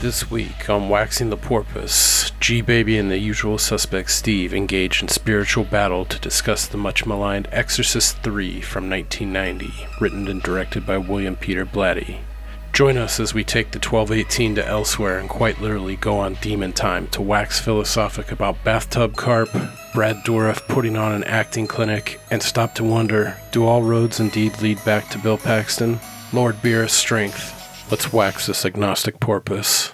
This 0.00 0.30
week 0.30 0.70
on 0.70 0.88
Waxing 0.88 1.28
the 1.28 1.36
Porpoise, 1.36 2.30
G 2.38 2.60
Baby 2.60 2.98
and 2.98 3.10
the 3.10 3.18
usual 3.18 3.58
suspect 3.58 4.12
Steve 4.12 4.54
engage 4.54 5.02
in 5.02 5.08
spiritual 5.08 5.64
battle 5.64 6.04
to 6.04 6.20
discuss 6.20 6.68
the 6.68 6.76
much 6.76 7.04
maligned 7.04 7.48
Exorcist 7.50 8.18
3 8.18 8.60
from 8.60 8.88
1990, 8.88 9.88
written 10.00 10.28
and 10.28 10.40
directed 10.40 10.86
by 10.86 10.98
William 10.98 11.34
Peter 11.34 11.66
Blatty. 11.66 12.20
Join 12.72 12.96
us 12.96 13.18
as 13.18 13.34
we 13.34 13.42
take 13.42 13.72
the 13.72 13.80
1218 13.80 14.54
to 14.54 14.64
elsewhere 14.68 15.18
and 15.18 15.28
quite 15.28 15.60
literally 15.60 15.96
go 15.96 16.20
on 16.20 16.34
demon 16.34 16.72
time 16.72 17.08
to 17.08 17.20
wax 17.20 17.58
philosophic 17.58 18.30
about 18.30 18.62
bathtub 18.62 19.16
carp, 19.16 19.50
Brad 19.92 20.18
Dourif 20.24 20.68
putting 20.68 20.96
on 20.96 21.10
an 21.10 21.24
acting 21.24 21.66
clinic, 21.66 22.20
and 22.30 22.40
stop 22.40 22.72
to 22.76 22.84
wonder 22.84 23.36
do 23.50 23.66
all 23.66 23.82
roads 23.82 24.20
indeed 24.20 24.62
lead 24.62 24.78
back 24.84 25.08
to 25.08 25.18
Bill 25.18 25.38
Paxton? 25.38 25.98
Lord 26.32 26.54
Beerus 26.62 26.90
strength. 26.90 27.57
Let's 27.90 28.12
wax 28.12 28.46
this 28.46 28.66
agnostic 28.66 29.18
porpoise. 29.18 29.92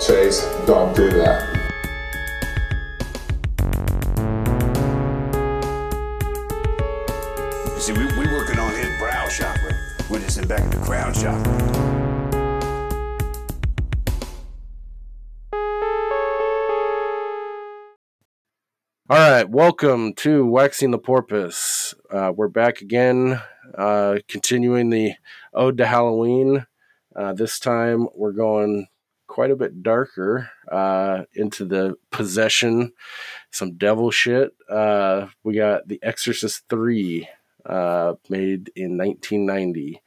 Chase, 0.00 0.44
don't 0.66 0.96
do 0.96 1.10
that. 1.10 1.48
You 7.66 7.80
see, 7.80 7.92
we, 7.92 8.04
we 8.18 8.26
working 8.32 8.58
on 8.58 8.74
his 8.74 8.98
brow 8.98 9.28
chakra. 9.28 9.72
We're 10.10 10.18
just 10.18 10.38
in 10.38 10.48
back 10.48 10.62
of 10.64 10.72
the 10.72 10.78
crown 10.78 11.14
chakra. 11.14 11.81
All 19.12 19.18
right, 19.18 19.46
welcome 19.46 20.14
to 20.14 20.46
Waxing 20.46 20.90
the 20.90 20.96
Porpoise. 20.96 21.94
Uh, 22.10 22.32
we're 22.34 22.48
back 22.48 22.80
again, 22.80 23.42
uh, 23.76 24.20
continuing 24.26 24.88
the 24.88 25.12
Ode 25.52 25.76
to 25.76 25.84
Halloween. 25.84 26.64
Uh, 27.14 27.34
this 27.34 27.58
time 27.58 28.08
we're 28.14 28.32
going 28.32 28.86
quite 29.26 29.50
a 29.50 29.56
bit 29.56 29.82
darker 29.82 30.48
uh, 30.70 31.24
into 31.34 31.66
the 31.66 31.96
possession, 32.10 32.94
some 33.50 33.74
devil 33.74 34.10
shit. 34.10 34.54
Uh, 34.66 35.26
we 35.44 35.56
got 35.56 35.88
The 35.88 36.00
Exorcist 36.02 36.62
3, 36.70 37.28
uh, 37.66 38.14
made 38.30 38.72
in 38.74 38.96
1990. 38.96 40.00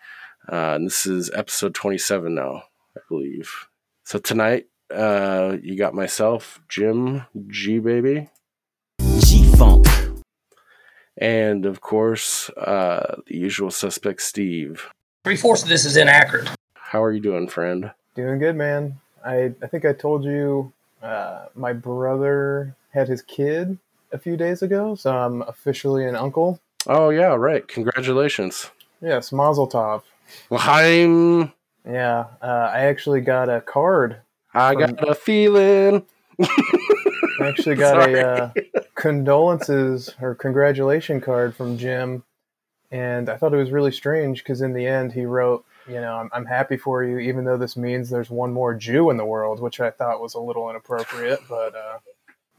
and 0.47 0.88
this 0.88 1.05
is 1.05 1.29
episode 1.35 1.75
27 1.75 2.33
now, 2.33 2.63
I 2.97 3.01
believe. 3.07 3.67
So 4.03 4.17
tonight, 4.17 4.66
you 4.89 5.75
got 5.77 5.94
myself, 5.94 6.59
Jim 6.67 7.27
G 7.49 7.77
Baby. 7.77 8.29
G-Funk. 9.55 9.87
and 11.17 11.65
of 11.65 11.79
course, 11.79 12.49
uh, 12.51 13.21
the 13.27 13.37
usual 13.37 13.71
suspect, 13.71 14.21
Steve. 14.21 14.89
Three 15.23 15.37
fourths 15.37 15.63
of 15.63 15.69
this 15.69 15.85
is 15.85 15.95
inaccurate. 15.95 16.49
How 16.73 17.01
are 17.01 17.11
you 17.13 17.21
doing, 17.21 17.47
friend? 17.47 17.91
Doing 18.15 18.39
good, 18.39 18.57
man. 18.57 18.99
I 19.25 19.53
I 19.63 19.67
think 19.67 19.85
I 19.85 19.93
told 19.93 20.25
you 20.25 20.73
uh, 21.01 21.45
my 21.55 21.71
brother 21.71 22.75
had 22.91 23.07
his 23.07 23.21
kid 23.21 23.77
a 24.11 24.17
few 24.17 24.35
days 24.35 24.61
ago, 24.61 24.95
so 24.95 25.15
I'm 25.15 25.41
officially 25.43 26.05
an 26.05 26.17
uncle. 26.17 26.59
Oh 26.85 27.09
yeah, 27.09 27.33
right. 27.35 27.65
Congratulations. 27.65 28.71
Yes, 29.01 29.31
Mazel 29.31 29.69
Tov. 29.69 30.01
L'chaim. 30.49 31.53
Yeah, 31.89 32.25
uh, 32.41 32.71
I 32.73 32.81
actually 32.91 33.21
got 33.21 33.47
a 33.47 33.61
card. 33.61 34.17
I 34.53 34.73
From- 34.73 34.95
got 34.95 35.09
a 35.09 35.15
feeling. 35.15 36.05
I 36.41 37.47
actually 37.47 37.75
got 37.75 38.09
a 38.09 38.27
uh, 38.27 38.53
condolences 39.05 40.15
or 40.19 40.33
congratulation 40.33 41.21
card 41.21 41.55
from 41.55 41.77
Jim, 41.77 42.23
and 42.89 43.29
I 43.29 43.37
thought 43.37 43.53
it 43.53 43.57
was 43.57 43.69
really 43.69 43.91
strange 43.91 44.39
because 44.39 44.61
in 44.61 44.73
the 44.73 44.87
end 44.87 45.13
he 45.13 45.25
wrote, 45.25 45.63
you 45.87 46.01
know, 46.01 46.15
I'm, 46.15 46.31
I'm 46.33 46.45
happy 46.47 46.75
for 46.75 47.03
you, 47.03 47.19
even 47.19 47.45
though 47.45 47.55
this 47.55 47.77
means 47.77 48.09
there's 48.09 48.31
one 48.31 48.51
more 48.51 48.73
Jew 48.73 49.11
in 49.11 49.17
the 49.17 49.25
world, 49.25 49.59
which 49.59 49.79
I 49.79 49.91
thought 49.91 50.21
was 50.21 50.33
a 50.33 50.39
little 50.39 50.71
inappropriate, 50.71 51.41
but 51.47 51.75
uh, 51.75 51.99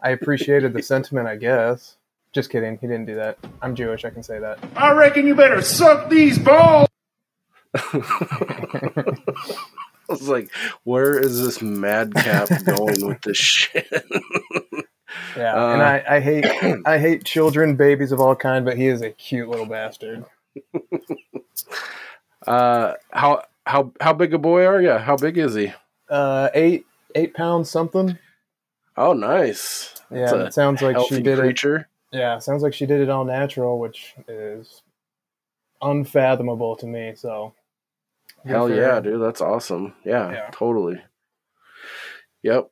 I 0.00 0.10
appreciated 0.10 0.72
the 0.72 0.84
sentiment, 0.84 1.26
I 1.26 1.34
guess. 1.34 1.96
Just 2.30 2.48
kidding, 2.50 2.78
he 2.78 2.86
didn't 2.86 3.06
do 3.06 3.16
that. 3.16 3.38
I'm 3.60 3.74
Jewish, 3.74 4.04
I 4.04 4.10
can 4.10 4.22
say 4.22 4.38
that. 4.38 4.60
I 4.76 4.92
reckon 4.92 5.26
you 5.26 5.34
better 5.34 5.62
suck 5.62 6.08
these 6.08 6.38
balls. 6.38 6.86
I 10.08 10.12
was 10.12 10.28
like, 10.28 10.52
where 10.84 11.18
is 11.18 11.42
this 11.42 11.60
madcap 11.60 12.48
going 12.64 13.04
with 13.04 13.20
this 13.22 13.36
shit? 13.36 13.90
Yeah, 15.36 15.54
Uh, 15.54 15.72
and 15.72 15.82
I, 15.82 16.04
I 16.08 16.20
hate 16.20 16.46
I 16.86 16.98
hate 16.98 17.24
children, 17.24 17.76
babies 17.76 18.12
of 18.12 18.20
all 18.20 18.36
kind, 18.36 18.64
but 18.64 18.76
he 18.76 18.86
is 18.86 19.02
a 19.02 19.10
cute 19.10 19.48
little 19.48 19.66
bastard. 19.66 20.24
uh, 22.46 22.94
how 23.10 23.42
how 23.66 23.92
how 24.00 24.12
big 24.12 24.32
a 24.34 24.38
boy 24.38 24.64
are 24.64 24.80
you? 24.80 24.92
How 24.92 25.16
big 25.16 25.38
is 25.38 25.54
he? 25.54 25.72
Uh, 26.08 26.50
eight 26.54 26.86
eight 27.14 27.34
pounds 27.34 27.70
something. 27.70 28.18
Oh, 28.96 29.12
nice. 29.12 29.94
Yeah, 30.10 30.32
That's 30.32 30.48
it 30.48 30.54
sounds 30.54 30.80
like 30.80 30.96
she 31.08 31.20
did 31.20 31.38
it. 31.38 31.84
Yeah, 32.12 32.38
sounds 32.38 32.62
like 32.62 32.72
she 32.72 32.86
did 32.86 33.00
it 33.00 33.10
all 33.10 33.24
natural, 33.24 33.78
which 33.78 34.14
is 34.28 34.82
unfathomable 35.82 36.76
to 36.76 36.86
me. 36.86 37.12
So, 37.16 37.52
Hell 38.44 38.70
yeah, 38.70 39.00
dude. 39.00 39.20
That's 39.20 39.40
awesome. 39.40 39.94
Yeah, 40.04 40.32
Yeah. 40.32 40.50
totally. 40.52 41.02
Yep. 42.42 42.70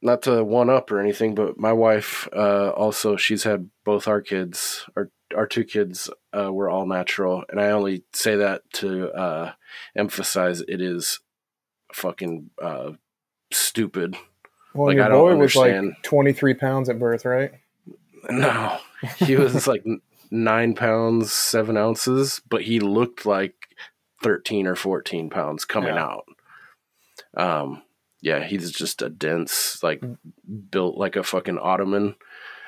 Not 0.00 0.22
to 0.22 0.44
one 0.44 0.70
up 0.70 0.92
or 0.92 1.00
anything, 1.00 1.34
but 1.34 1.58
my 1.58 1.72
wife 1.72 2.28
uh, 2.32 2.70
also 2.70 3.16
she's 3.16 3.42
had 3.42 3.68
both 3.84 4.06
our 4.06 4.20
kids, 4.20 4.86
our 4.96 5.10
our 5.36 5.46
two 5.46 5.64
kids 5.64 6.08
uh, 6.32 6.52
were 6.52 6.70
all 6.70 6.86
natural, 6.86 7.44
and 7.48 7.60
I 7.60 7.70
only 7.70 8.04
say 8.12 8.36
that 8.36 8.62
to 8.74 9.10
uh, 9.10 9.52
emphasize 9.96 10.60
it 10.62 10.80
is 10.80 11.20
fucking 11.92 12.50
uh, 12.62 12.92
stupid. 13.52 14.16
Well, 14.74 14.86
Like, 14.86 14.96
your 14.96 15.04
I 15.04 15.08
don't 15.08 15.18
boy 15.18 15.36
was 15.36 15.56
like 15.56 16.02
twenty 16.02 16.32
three 16.32 16.54
pounds 16.54 16.88
at 16.88 16.98
birth, 17.00 17.24
right? 17.24 17.50
No, 18.30 18.78
he 19.16 19.34
was 19.36 19.66
like 19.66 19.84
nine 20.30 20.74
pounds 20.74 21.32
seven 21.32 21.76
ounces, 21.76 22.40
but 22.48 22.62
he 22.62 22.78
looked 22.78 23.26
like 23.26 23.54
thirteen 24.22 24.66
or 24.68 24.76
fourteen 24.76 25.28
pounds 25.28 25.64
coming 25.64 25.94
Yeah. 25.96 26.04
out. 26.04 26.24
Um, 27.36 27.82
yeah, 28.20 28.44
he's 28.44 28.70
just 28.72 29.02
a 29.02 29.08
dense, 29.08 29.82
like 29.82 30.02
built 30.70 30.96
like 30.96 31.16
a 31.16 31.22
fucking 31.22 31.58
ottoman. 31.58 32.14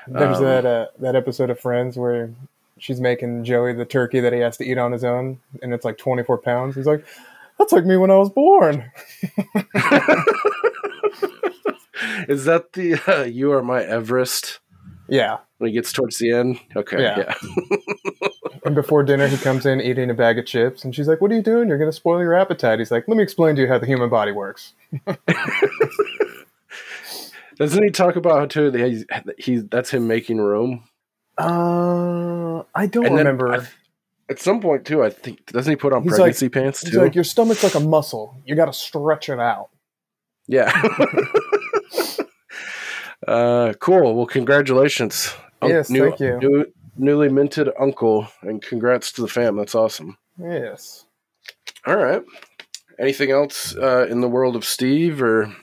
There's 0.07 0.39
Um, 0.39 0.45
that 0.45 0.67
uh, 0.67 0.87
that 0.99 1.17
episode 1.17 1.51
of 1.51 1.59
Friends 1.61 1.97
where 1.97 2.31
she's 2.79 3.01
making 3.01 3.45
Joey 3.45 3.73
the 3.73 3.85
turkey 3.85 4.21
that 4.21 4.33
he 4.33 4.39
has 4.41 4.57
to 4.59 4.65
eat 4.65 4.79
on 4.79 4.93
his 4.93 5.05
own, 5.05 5.41
and 5.63 5.75
it's 5.75 5.85
like 5.85 5.99
twenty 5.99 6.23
four 6.23 6.39
pounds. 6.39 6.77
He's 6.77 6.87
like, 6.87 7.05
"That's 7.59 7.73
like 7.73 7.85
me 7.85 7.97
when 7.97 8.11
I 8.11 8.17
was 8.17 8.31
born." 8.31 8.91
Is 12.29 12.45
that 12.45 12.73
the 12.73 12.95
uh, 13.07 13.25
"You 13.25 13.53
Are 13.53 13.63
My 13.63 13.83
Everest" 13.83 14.60
Yeah, 15.11 15.39
when 15.59 15.69
he 15.69 15.75
gets 15.75 15.93
towards 15.93 16.19
the 16.19 16.31
end? 16.33 16.61
Okay, 16.77 17.03
Yeah. 17.03 17.19
yeah. 17.19 17.35
and 18.65 18.75
before 18.75 19.03
dinner 19.03 19.27
he 19.27 19.37
comes 19.37 19.67
in 19.67 19.81
eating 19.81 20.09
a 20.11 20.15
bag 20.15 20.39
of 20.39 20.47
chips, 20.47 20.85
and 20.85 20.95
she's 20.95 21.09
like, 21.09 21.21
"What 21.21 21.31
are 21.33 21.35
you 21.35 21.43
doing? 21.43 21.69
You're 21.69 21.79
gonna 21.79 21.93
spoil 21.93 22.21
your 22.21 22.35
appetite." 22.35 22.79
He's 22.79 22.91
like, 22.91 23.09
"Let 23.09 23.17
me 23.17 23.23
explain 23.23 23.57
to 23.57 23.63
you 23.63 23.69
how 23.69 23.79
the 23.79 23.87
human 23.87 24.09
body 24.09 24.33
works." 24.33 24.75
Doesn't 27.57 27.83
he 27.83 27.91
talk 27.91 28.17
about 28.17 28.39
how 28.39 28.47
too 28.47 28.71
that 28.71 28.81
he's, 28.89 29.05
he's 29.39 29.65
that's 29.67 29.91
him 29.91 30.07
making 30.07 30.39
room? 30.39 30.85
Uh, 31.37 32.63
I 32.75 32.87
don't 32.87 33.05
And 33.07 33.19
then 33.19 33.27
remember. 33.27 33.53
I- 33.55 33.67
At 34.31 34.39
some 34.41 34.61
point 34.61 34.87
too, 34.87 35.03
I 35.03 35.11
think 35.11 35.45
doesn't 35.47 35.71
he 35.71 35.77
put 35.77 35.93
on 35.93 36.03
He's 36.05 36.13
pregnancy 36.13 36.49
pants 36.49 36.81
He's 36.83 36.93
too? 36.93 37.01
like, 37.03 37.15
your 37.15 37.25
stomach's 37.25 37.63
like 37.65 37.75
a 37.75 37.81
muscle. 37.81 38.37
You 38.47 38.55
got 38.55 38.67
to 38.67 38.73
stretch 38.73 39.29
it 39.29 39.39
out. 39.41 39.69
Yeah. 40.47 40.71
uh, 43.27 43.73
cool. 43.81 44.15
Well, 44.15 44.27
congratulations. 44.27 45.33
Yes, 45.63 45.91
thank 45.91 46.21
you. 46.21 46.39
New, 46.39 46.67
newly 46.97 47.29
minted 47.29 47.71
uncle, 47.79 48.29
and 48.43 48.63
congrats 48.63 49.13
to 49.13 49.23
the 49.23 49.29
fam. 49.29 49.57
That's 49.57 49.75
awesome. 49.75 50.17
Yes. 50.39 51.05
All 51.87 51.97
right. 51.97 52.23
Anything 52.99 53.31
else 53.31 53.77
uh, 53.77 54.07
in 54.09 54.21
the 54.21 54.29
world 54.29 54.57
of 54.57 54.65
Steve, 54.65 55.23
or 55.23 55.55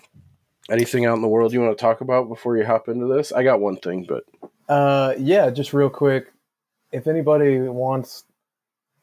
anything 0.69 1.05
out 1.05 1.15
in 1.15 1.21
the 1.21 1.27
world 1.27 1.53
you 1.53 1.61
want 1.61 1.77
to 1.77 1.81
talk 1.81 2.01
about 2.01 2.27
before 2.27 2.57
you 2.57 2.65
hop 2.65 2.87
into 2.89 3.07
this? 3.07 3.31
I 3.31 3.43
got 3.43 3.59
one 3.59 3.77
thing, 3.77 4.05
but 4.07 4.23
Uh, 4.67 5.13
yeah, 5.17 5.49
just 5.49 5.73
real 5.73 5.89
quick. 5.89 6.31
If 6.91 7.07
anybody 7.07 7.59
wants 7.59 8.23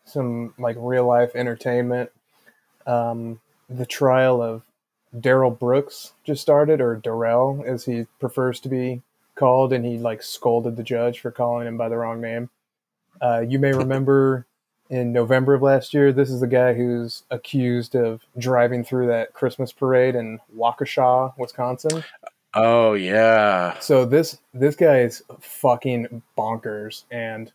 some 0.04 0.54
like 0.58 0.76
real 0.78 1.06
life 1.06 1.34
entertainment, 1.34 2.10
um, 2.86 3.40
the 3.68 3.86
trial 3.86 4.42
of 4.42 4.62
Daryl 5.16 5.58
Brooks 5.58 6.12
just 6.24 6.42
started, 6.42 6.80
or 6.80 6.96
Darrell 6.96 7.62
as 7.66 7.84
he 7.84 8.06
prefers 8.20 8.60
to 8.60 8.68
be 8.68 9.02
called, 9.34 9.72
and 9.72 9.84
he 9.84 9.98
like 9.98 10.22
scolded 10.22 10.76
the 10.76 10.82
judge 10.82 11.20
for 11.20 11.30
calling 11.30 11.66
him 11.66 11.76
by 11.76 11.88
the 11.88 11.96
wrong 11.96 12.20
name. 12.20 12.50
Uh, 13.20 13.40
you 13.40 13.58
may 13.58 13.72
remember 13.72 14.46
in 14.90 15.12
November 15.12 15.54
of 15.54 15.62
last 15.62 15.94
year, 15.94 16.12
this 16.12 16.30
is 16.30 16.40
the 16.40 16.46
guy 16.46 16.74
who's 16.74 17.22
accused 17.30 17.94
of 17.94 18.22
driving 18.38 18.84
through 18.84 19.06
that 19.06 19.32
Christmas 19.32 19.72
parade 19.72 20.14
in 20.14 20.40
Waukesha, 20.56 21.32
Wisconsin. 21.38 22.04
Oh 22.54 22.94
yeah. 22.94 23.78
So 23.80 24.04
this 24.04 24.38
this 24.52 24.76
guy 24.76 25.00
is 25.00 25.22
fucking 25.40 26.22
bonkers, 26.36 27.04
and 27.10 27.52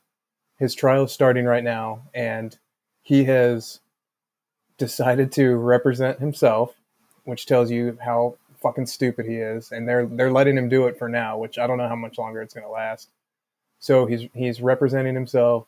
his 0.57 0.75
trial 0.75 1.05
is 1.05 1.11
starting 1.11 1.45
right 1.45 1.63
now, 1.63 2.01
and 2.13 2.57
he 3.03 3.23
has 3.25 3.79
decided 4.77 5.31
to 5.33 5.55
represent 5.55 6.19
himself, 6.19 6.73
which 7.25 7.45
tells 7.45 7.71
you 7.71 7.97
how 8.03 8.35
fucking 8.61 8.85
stupid 8.85 9.25
he 9.25 9.35
is, 9.35 9.71
and 9.71 9.87
they're 9.87 10.05
they're 10.05 10.31
letting 10.31 10.57
him 10.57 10.69
do 10.69 10.87
it 10.87 10.97
for 10.97 11.09
now, 11.09 11.37
which 11.37 11.57
I 11.57 11.67
don't 11.67 11.77
know 11.77 11.87
how 11.87 11.95
much 11.95 12.17
longer 12.17 12.41
it's 12.41 12.53
gonna 12.53 12.69
last. 12.69 13.09
So 13.79 14.05
he's 14.05 14.27
he's 14.33 14.61
representing 14.61 15.15
himself, 15.15 15.67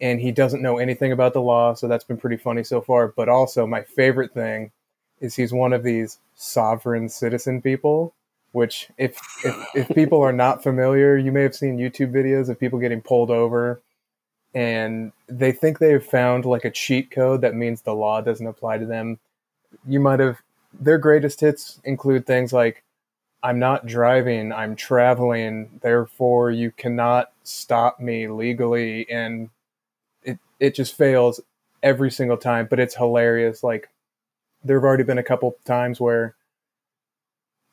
and 0.00 0.20
he 0.20 0.32
doesn't 0.32 0.62
know 0.62 0.78
anything 0.78 1.12
about 1.12 1.34
the 1.34 1.42
law, 1.42 1.74
so 1.74 1.88
that's 1.88 2.04
been 2.04 2.16
pretty 2.16 2.36
funny 2.36 2.64
so 2.64 2.80
far. 2.80 3.08
But 3.08 3.28
also, 3.28 3.66
my 3.66 3.82
favorite 3.82 4.32
thing 4.32 4.72
is 5.20 5.36
he's 5.36 5.52
one 5.52 5.72
of 5.72 5.82
these 5.82 6.18
sovereign 6.34 7.08
citizen 7.08 7.60
people 7.62 8.14
which 8.52 8.88
if, 8.98 9.18
if 9.44 9.66
if 9.74 9.88
people 9.94 10.20
are 10.22 10.32
not 10.32 10.62
familiar 10.62 11.16
you 11.16 11.30
may 11.30 11.42
have 11.42 11.54
seen 11.54 11.78
youtube 11.78 12.12
videos 12.12 12.48
of 12.48 12.58
people 12.58 12.78
getting 12.78 13.00
pulled 13.00 13.30
over 13.30 13.80
and 14.54 15.12
they 15.28 15.52
think 15.52 15.78
they 15.78 15.92
have 15.92 16.04
found 16.04 16.44
like 16.44 16.64
a 16.64 16.70
cheat 16.70 17.10
code 17.10 17.42
that 17.42 17.54
means 17.54 17.82
the 17.82 17.94
law 17.94 18.20
doesn't 18.20 18.46
apply 18.46 18.78
to 18.78 18.86
them 18.86 19.18
you 19.86 20.00
might 20.00 20.20
have 20.20 20.38
their 20.78 20.98
greatest 20.98 21.40
hits 21.40 21.80
include 21.84 22.26
things 22.26 22.52
like 22.52 22.82
i'm 23.42 23.58
not 23.58 23.86
driving 23.86 24.52
i'm 24.52 24.76
traveling 24.76 25.68
therefore 25.82 26.50
you 26.50 26.70
cannot 26.70 27.32
stop 27.42 27.98
me 28.00 28.28
legally 28.28 29.08
and 29.10 29.50
it 30.22 30.38
it 30.58 30.74
just 30.74 30.96
fails 30.96 31.40
every 31.82 32.10
single 32.10 32.36
time 32.36 32.66
but 32.68 32.80
it's 32.80 32.96
hilarious. 32.96 33.62
Like 33.62 33.88
there 34.62 34.76
have 34.78 34.84
already 34.84 35.04
been 35.04 35.18
a 35.18 35.22
couple 35.22 35.56
times 35.64 36.00
where 36.00 36.34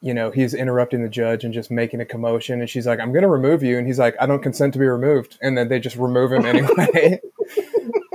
you 0.02 0.14
know 0.14 0.32
he's 0.32 0.54
interrupting 0.54 1.02
the 1.04 1.10
judge 1.10 1.44
and 1.44 1.54
just 1.54 1.72
making 1.72 2.00
a 2.00 2.06
commotion 2.06 2.60
and 2.60 2.70
she's 2.70 2.86
like 2.86 3.00
i'm 3.00 3.12
going 3.12 3.24
to 3.24 3.28
remove 3.28 3.64
you 3.64 3.80
and 3.80 3.88
he's 3.88 3.98
like 3.98 4.16
i 4.22 4.28
don't 4.28 4.44
consent 4.44 4.72
to 4.72 4.80
be 4.80 4.86
removed 4.86 5.40
and 5.42 5.58
then 5.58 5.70
they 5.70 5.80
just 5.80 5.96
remove 5.96 6.32
him 6.32 6.46
anyway. 6.54 7.20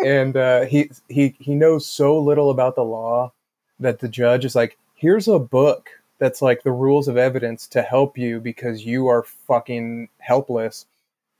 And 0.04 0.36
uh, 0.36 0.62
he 0.62 0.90
he 1.08 1.36
he 1.38 1.54
knows 1.54 1.86
so 1.86 2.18
little 2.18 2.50
about 2.50 2.74
the 2.74 2.82
law 2.82 3.32
that 3.82 4.00
the 4.00 4.08
judge 4.08 4.44
is 4.44 4.54
like 4.54 4.78
here's 4.94 5.28
a 5.28 5.38
book 5.38 5.90
that's 6.18 6.40
like 6.40 6.62
the 6.62 6.72
rules 6.72 7.08
of 7.08 7.16
evidence 7.16 7.66
to 7.66 7.82
help 7.82 8.16
you 8.16 8.40
because 8.40 8.86
you 8.86 9.08
are 9.08 9.22
fucking 9.22 10.08
helpless 10.18 10.86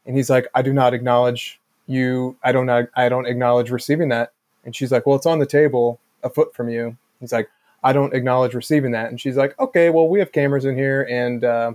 and 0.06 0.16
he's 0.16 0.30
like 0.30 0.48
i 0.54 0.62
do 0.62 0.72
not 0.72 0.94
acknowledge 0.94 1.60
you 1.86 2.36
i 2.42 2.52
don't 2.52 2.68
i 2.68 3.08
don't 3.08 3.26
acknowledge 3.26 3.70
receiving 3.70 4.08
that 4.08 4.32
and 4.64 4.76
she's 4.76 4.92
like 4.92 5.06
well 5.06 5.16
it's 5.16 5.26
on 5.26 5.38
the 5.38 5.46
table 5.46 5.98
a 6.22 6.30
foot 6.30 6.54
from 6.54 6.68
you 6.68 6.96
He's 7.22 7.32
like, 7.32 7.48
I 7.84 7.92
don't 7.94 8.14
acknowledge 8.14 8.52
receiving 8.52 8.90
that. 8.92 9.08
And 9.08 9.18
she's 9.18 9.36
like, 9.36 9.58
okay, 9.58 9.88
well, 9.90 10.08
we 10.08 10.18
have 10.18 10.32
cameras 10.32 10.64
in 10.64 10.76
here 10.76 11.06
and 11.08 11.42
uh, 11.42 11.72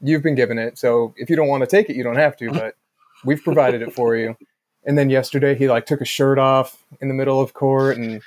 you've 0.00 0.22
been 0.22 0.36
given 0.36 0.58
it. 0.58 0.78
So 0.78 1.14
if 1.16 1.28
you 1.28 1.34
don't 1.34 1.48
want 1.48 1.62
to 1.62 1.66
take 1.66 1.90
it, 1.90 1.96
you 1.96 2.04
don't 2.04 2.16
have 2.16 2.36
to, 2.36 2.52
but 2.52 2.76
we've 3.24 3.42
provided 3.42 3.82
it 3.82 3.92
for 3.92 4.14
you. 4.14 4.36
And 4.84 4.96
then 4.96 5.10
yesterday 5.10 5.54
he 5.56 5.68
like 5.68 5.86
took 5.86 6.00
a 6.00 6.06
shirt 6.06 6.38
off 6.38 6.84
in 7.00 7.08
the 7.08 7.14
middle 7.14 7.40
of 7.40 7.54
court 7.54 7.96
and 7.96 8.22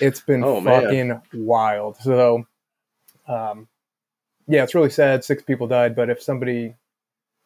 it's 0.00 0.20
been 0.20 0.42
Oh, 0.44 0.60
man. 0.60 0.82
fucking 0.82 1.22
wild. 1.44 1.96
So, 1.98 2.46
um, 3.28 3.68
yeah, 4.46 4.62
it's 4.62 4.74
really 4.74 4.90
sad. 4.90 5.24
Six 5.24 5.42
people 5.42 5.66
died, 5.66 5.94
but 5.96 6.10
if 6.10 6.22
somebody, 6.22 6.74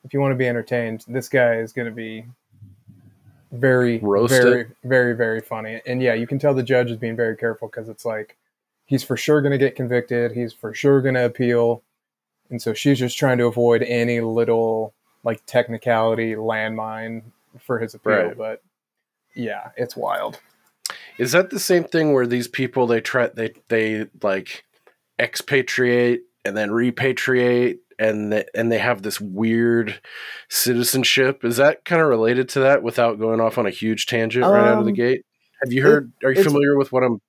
if 0.04 0.12
you 0.12 0.20
want 0.20 0.32
to 0.32 0.36
be 0.36 0.48
entertained, 0.48 1.04
this 1.08 1.28
guy 1.28 1.56
is 1.56 1.72
going 1.72 1.86
to 1.86 1.94
be 1.94 2.24
very, 3.52 3.98
Roasted. 3.98 4.42
very, 4.42 4.66
very, 4.84 5.12
very 5.14 5.40
funny. 5.40 5.80
And 5.86 6.02
yeah, 6.02 6.14
you 6.14 6.26
can 6.26 6.38
tell 6.38 6.54
the 6.54 6.62
judge 6.62 6.90
is 6.90 6.96
being 6.96 7.16
very 7.16 7.36
careful 7.36 7.68
because 7.68 7.88
it's 7.88 8.04
like 8.04 8.36
he's 8.86 9.02
for 9.04 9.16
sure 9.16 9.40
going 9.40 9.52
to 9.52 9.58
get 9.58 9.76
convicted. 9.76 10.32
He's 10.32 10.52
for 10.52 10.74
sure 10.74 11.00
going 11.00 11.14
to 11.14 11.24
appeal, 11.24 11.82
and 12.50 12.60
so 12.60 12.74
she's 12.74 12.98
just 12.98 13.16
trying 13.16 13.38
to 13.38 13.46
avoid 13.46 13.82
any 13.82 14.20
little 14.20 14.92
like 15.24 15.42
technicality 15.46 16.34
landmine 16.34 17.22
for 17.60 17.78
his 17.78 17.94
appeal. 17.94 18.12
Right. 18.12 18.36
But 18.36 18.62
yeah, 19.34 19.70
it's 19.76 19.96
wild. 19.96 20.40
Is 21.18 21.32
that 21.32 21.50
the 21.50 21.58
same 21.60 21.84
thing 21.84 22.12
where 22.12 22.26
these 22.26 22.48
people 22.48 22.86
they 22.86 23.00
try 23.00 23.28
they 23.28 23.52
they 23.68 24.06
like 24.22 24.64
expatriate 25.18 26.22
and 26.44 26.56
then 26.56 26.70
repatriate 26.70 27.78
and 27.98 28.32
they, 28.32 28.44
and 28.54 28.70
they 28.70 28.78
have 28.78 29.02
this 29.02 29.20
weird 29.20 30.00
citizenship? 30.48 31.44
Is 31.44 31.56
that 31.56 31.84
kind 31.84 32.00
of 32.00 32.08
related 32.08 32.48
to 32.50 32.60
that 32.60 32.82
without 32.82 33.18
going 33.18 33.40
off 33.40 33.58
on 33.58 33.66
a 33.66 33.70
huge 33.70 34.06
tangent 34.06 34.44
right 34.44 34.66
out 34.66 34.78
of 34.78 34.84
the 34.84 34.90
Um, 34.92 34.94
gate? 34.96 35.22
Have 35.62 35.72
you 35.72 35.82
heard? 35.82 36.12
are 36.22 36.30
you 36.32 36.42
familiar 36.44 36.76
with 36.78 36.92
what 36.92 37.02
I'm 37.02 37.20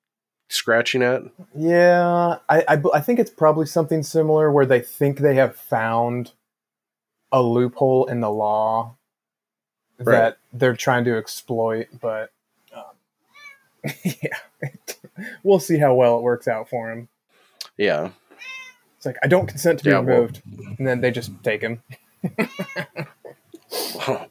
scratching 0.50 1.01
at? 1.01 1.24
Yeah, 1.56 2.38
I 2.47 2.63
I 2.94 3.01
think 3.01 3.19
it's 3.19 3.31
probably 3.31 3.65
something 3.65 4.03
similar 4.03 4.51
where 4.51 4.65
they 4.68 4.81
think 4.81 5.19
they 5.19 5.35
have 5.35 5.56
found 5.56 6.33
a 7.31 7.42
loophole 7.42 8.06
in 8.06 8.21
the 8.21 8.30
law 8.31 8.95
Right. 10.00 10.13
that 10.15 10.38
they're 10.53 10.75
trying 10.75 11.03
to 11.06 11.18
exploit, 11.18 11.88
but 12.00 12.31
yeah, 14.03 14.69
we'll 15.43 15.59
see 15.59 15.77
how 15.77 15.93
well 15.93 16.17
it 16.17 16.21
works 16.23 16.47
out 16.47 16.69
for 16.69 16.91
him. 16.91 17.07
Yeah. 17.77 18.09
It's 18.97 19.05
like 19.05 19.17
I 19.23 19.27
don't 19.27 19.47
consent 19.47 19.79
to 19.79 19.85
be 19.85 19.91
Yeah, 19.91 19.99
well- 19.99 20.15
removed, 20.17 20.41
and 20.77 20.85
then 20.87 21.01
they 21.01 21.11
just 21.11 21.31
take 21.43 21.61
him. 21.61 21.81
Oh, 23.71 24.25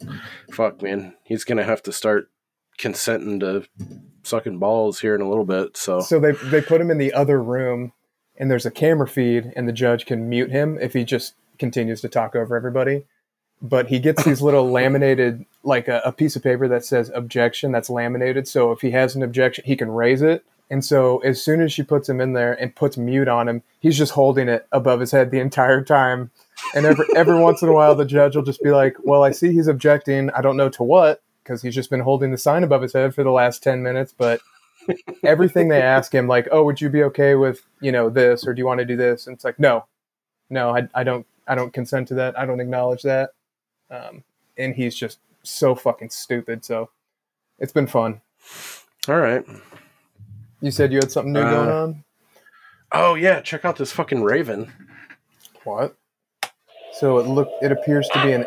fuck, 0.52 0.82
man. 0.82 1.14
He's 1.22 1.44
gonna 1.44 1.62
have 1.62 1.82
to 1.84 1.92
start 1.92 2.30
consenting 2.78 3.38
to 3.40 3.64
sucking 4.24 4.58
balls 4.58 5.00
here 5.00 5.14
in 5.14 5.20
a 5.20 5.28
little 5.28 5.44
bit. 5.44 5.76
So, 5.76 6.00
So 6.00 6.18
they 6.18 6.32
they 6.32 6.60
put 6.60 6.80
him 6.80 6.90
in 6.90 6.98
the 6.98 7.12
other 7.12 7.40
room, 7.40 7.92
and 8.36 8.50
there's 8.50 8.66
a 8.66 8.70
camera 8.70 9.06
feed, 9.06 9.52
and 9.54 9.68
the 9.68 9.72
judge 9.72 10.06
can 10.06 10.28
mute 10.28 10.50
him 10.50 10.76
if 10.80 10.92
he 10.92 11.04
just 11.04 11.34
continues 11.58 12.00
to 12.00 12.08
talk 12.08 12.34
over 12.34 12.56
everybody. 12.56 13.04
But 13.60 13.88
he 13.88 13.98
gets 13.98 14.24
these 14.24 14.40
little 14.40 14.70
laminated, 14.70 15.44
like 15.62 15.88
a, 15.88 16.00
a 16.04 16.12
piece 16.12 16.36
of 16.36 16.42
paper 16.42 16.68
that 16.68 16.84
says 16.84 17.10
objection 17.14 17.72
that's 17.72 17.90
laminated. 17.90 18.46
So 18.46 18.72
if 18.72 18.80
he 18.80 18.92
has 18.92 19.16
an 19.16 19.22
objection, 19.22 19.64
he 19.66 19.76
can 19.76 19.90
raise 19.90 20.22
it. 20.22 20.44
And 20.70 20.84
so 20.84 21.18
as 21.18 21.42
soon 21.42 21.62
as 21.62 21.72
she 21.72 21.82
puts 21.82 22.08
him 22.08 22.20
in 22.20 22.34
there 22.34 22.52
and 22.52 22.74
puts 22.74 22.96
mute 22.96 23.28
on 23.28 23.48
him, 23.48 23.62
he's 23.80 23.96
just 23.96 24.12
holding 24.12 24.48
it 24.48 24.66
above 24.70 25.00
his 25.00 25.12
head 25.12 25.30
the 25.30 25.40
entire 25.40 25.82
time. 25.82 26.30
And 26.74 26.84
every 26.84 27.06
every 27.16 27.38
once 27.40 27.62
in 27.62 27.68
a 27.68 27.72
while, 27.72 27.94
the 27.94 28.04
judge 28.04 28.36
will 28.36 28.42
just 28.42 28.62
be 28.62 28.70
like, 28.70 28.96
"Well, 29.02 29.24
I 29.24 29.32
see 29.32 29.52
he's 29.52 29.66
objecting. 29.66 30.30
I 30.30 30.42
don't 30.42 30.56
know 30.56 30.68
to 30.70 30.82
what." 30.82 31.22
Because 31.42 31.62
he's 31.62 31.74
just 31.74 31.88
been 31.88 32.00
holding 32.00 32.30
the 32.30 32.36
sign 32.36 32.62
above 32.62 32.82
his 32.82 32.92
head 32.92 33.14
for 33.14 33.24
the 33.24 33.30
last 33.30 33.62
10 33.62 33.82
minutes, 33.82 34.12
but 34.16 34.42
everything 35.24 35.68
they 35.68 35.80
ask 35.80 36.14
him, 36.14 36.28
like, 36.28 36.48
oh, 36.50 36.62
would 36.64 36.80
you 36.80 36.90
be 36.90 37.02
okay 37.04 37.34
with, 37.34 37.62
you 37.80 37.92
know, 37.92 38.10
this, 38.10 38.46
or 38.46 38.52
do 38.52 38.60
you 38.60 38.66
want 38.66 38.80
to 38.80 38.84
do 38.84 38.96
this? 38.96 39.26
And 39.26 39.34
it's 39.34 39.44
like, 39.44 39.58
no, 39.58 39.86
no, 40.50 40.76
I, 40.76 40.88
I 40.94 41.04
don't, 41.04 41.26
I 41.46 41.54
don't 41.54 41.72
consent 41.72 42.08
to 42.08 42.14
that. 42.14 42.38
I 42.38 42.46
don't 42.46 42.60
acknowledge 42.60 43.02
that. 43.02 43.30
Um, 43.90 44.22
and 44.56 44.74
he's 44.74 44.94
just 44.94 45.18
so 45.42 45.74
fucking 45.74 46.10
stupid. 46.10 46.64
So 46.64 46.90
it's 47.58 47.72
been 47.72 47.86
fun. 47.86 48.20
all 49.08 49.18
right. 49.18 49.44
You 50.60 50.70
said 50.70 50.92
you 50.92 50.98
had 50.98 51.10
something 51.12 51.32
new 51.32 51.40
Uh, 51.40 51.50
going 51.50 51.68
on. 51.70 52.04
Oh 52.92 53.14
yeah, 53.14 53.40
check 53.40 53.64
out 53.64 53.76
this 53.76 53.92
fucking 53.92 54.22
raven. 54.22 54.72
What? 55.64 55.94
So 56.94 57.18
it 57.18 57.26
look, 57.26 57.48
it 57.62 57.70
appears 57.70 58.08
to 58.12 58.22
be 58.22 58.32
an 58.32 58.44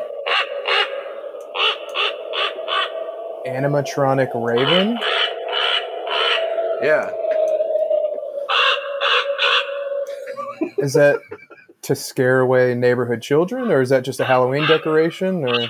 animatronic 3.46 4.30
raven. 4.36 4.98
Yeah. 6.82 7.12
Is 10.78 10.94
that 10.94 11.22
to 11.84 11.96
scare 11.96 12.40
away 12.40 12.74
neighborhood 12.76 13.22
children, 13.22 13.72
or 13.72 13.82
is 13.82 13.90
that 13.90 14.04
just 14.04 14.20
a 14.20 14.26
Halloween 14.26 14.68
decoration? 14.68 15.44
Or 15.46 15.68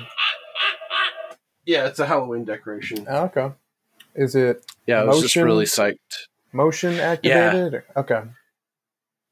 Yeah, 1.64 1.86
it's 1.86 1.98
a 2.00 2.06
Halloween 2.06 2.44
decoration. 2.44 3.06
oh, 3.08 3.24
okay, 3.24 3.52
is 4.14 4.34
it 4.34 4.64
Yeah, 4.86 5.02
I 5.02 5.04
was 5.04 5.20
just 5.22 5.36
really 5.36 5.64
psyched. 5.64 5.96
motion 6.52 6.98
activated? 6.98 7.82
Okay, 7.96 8.22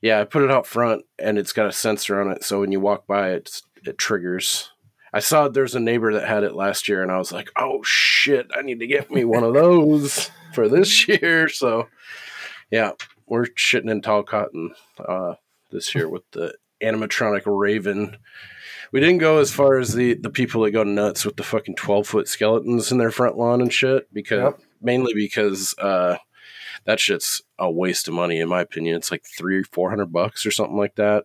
Yeah, 0.01 0.21
I 0.21 0.25
put 0.25 0.43
it 0.43 0.51
out 0.51 0.67
front 0.67 1.05
and 1.19 1.39
it's 1.39 1.53
got 1.53 1.67
a 1.67 1.73
sensor 1.73 2.21
on 2.21 2.31
it, 2.31 2.45
so 2.45 2.61
when 2.61 2.73
you 2.73 2.81
walk 2.81 3.07
by 3.07 3.31
it, 3.31 3.63
it 3.85 3.99
triggers. 3.99 4.71
I 5.13 5.19
saw 5.19 5.49
there's 5.49 5.75
a 5.75 5.81
neighbor 5.81 6.13
that 6.15 6.29
had 6.29 6.45
it 6.45 6.55
last 6.55 6.89
year, 6.89 7.03
and 7.03 7.11
I 7.11 7.19
was 7.19 7.33
like, 7.33 7.51
"Oh 7.57 7.81
shit, 7.83 8.47
I 8.57 8.63
need 8.63 8.79
to 8.79 8.87
get 8.87 9.11
me 9.11 9.25
one 9.25 9.43
of 9.43 9.55
those 9.55 10.31
for 10.55 10.69
this 10.69 11.09
year." 11.09 11.49
So, 11.49 11.89
yeah, 12.71 12.93
we're 13.27 13.47
shitting 13.47 13.91
in 13.91 14.03
tall 14.03 14.23
cotton 14.23 14.73
uh, 15.05 15.35
this 15.73 15.97
year 15.97 16.09
with 16.09 16.23
the 16.31 16.55
animatronic 16.83 17.43
Raven. 17.47 18.17
We 18.93 19.01
didn't 19.01 19.19
go 19.19 19.39
as 19.39 19.53
far 19.53 19.79
as 19.79 19.95
the 19.95 20.15
the 20.15 20.31
people 20.31 20.63
that 20.63 20.73
go 20.73 20.83
nuts 20.83 21.25
with 21.25 21.37
the 21.37 21.43
fucking 21.45 21.77
twelve 21.77 22.07
foot 22.07 22.27
skeletons 22.29 22.91
in 22.91 22.99
their 22.99 23.11
front 23.11 23.37
lawn 23.37 23.61
and 23.61 23.73
shit, 23.73 24.13
because 24.13 24.43
Yep. 24.43 24.61
mainly 24.83 25.15
because 25.15 25.75
uh, 25.79 26.17
that 26.87 26.99
shit's 26.99 27.43
a 27.59 27.71
waste 27.71 28.09
of 28.09 28.15
money 28.15 28.41
in 28.41 28.49
my 28.49 28.61
opinion. 28.61 28.97
It's 28.97 29.11
like 29.11 29.25
three 29.25 29.63
four 29.63 29.91
hundred 29.91 30.13
bucks 30.13 30.45
or 30.45 30.51
something 30.51 30.77
like 30.77 30.97
that. 30.97 31.25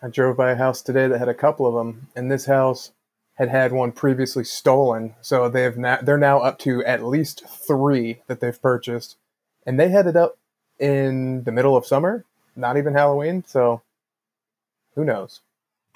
I 0.00 0.08
drove 0.08 0.36
by 0.36 0.52
a 0.52 0.56
house 0.56 0.80
today 0.80 1.08
that 1.08 1.18
had 1.18 1.28
a 1.28 1.34
couple 1.34 1.66
of 1.66 1.74
them, 1.74 2.08
and 2.14 2.30
this 2.30 2.46
house 2.46 2.92
had 3.34 3.48
had 3.48 3.72
one 3.72 3.90
previously 3.90 4.44
stolen. 4.44 5.14
So 5.20 5.48
they 5.48 5.62
have 5.62 5.76
now 5.76 5.98
they're 6.00 6.16
now 6.18 6.38
up 6.38 6.58
to 6.60 6.84
at 6.84 7.04
least 7.04 7.44
three 7.48 8.22
that 8.28 8.38
they've 8.38 8.62
purchased, 8.62 9.16
and 9.66 9.80
they 9.80 9.88
had 9.88 10.06
it 10.06 10.14
up 10.14 10.38
in 10.78 11.42
the 11.42 11.50
middle 11.50 11.76
of 11.76 11.84
summer, 11.86 12.24
not 12.54 12.76
even 12.76 12.94
Halloween. 12.94 13.42
So 13.48 13.82
who 14.98 15.04
knows? 15.04 15.42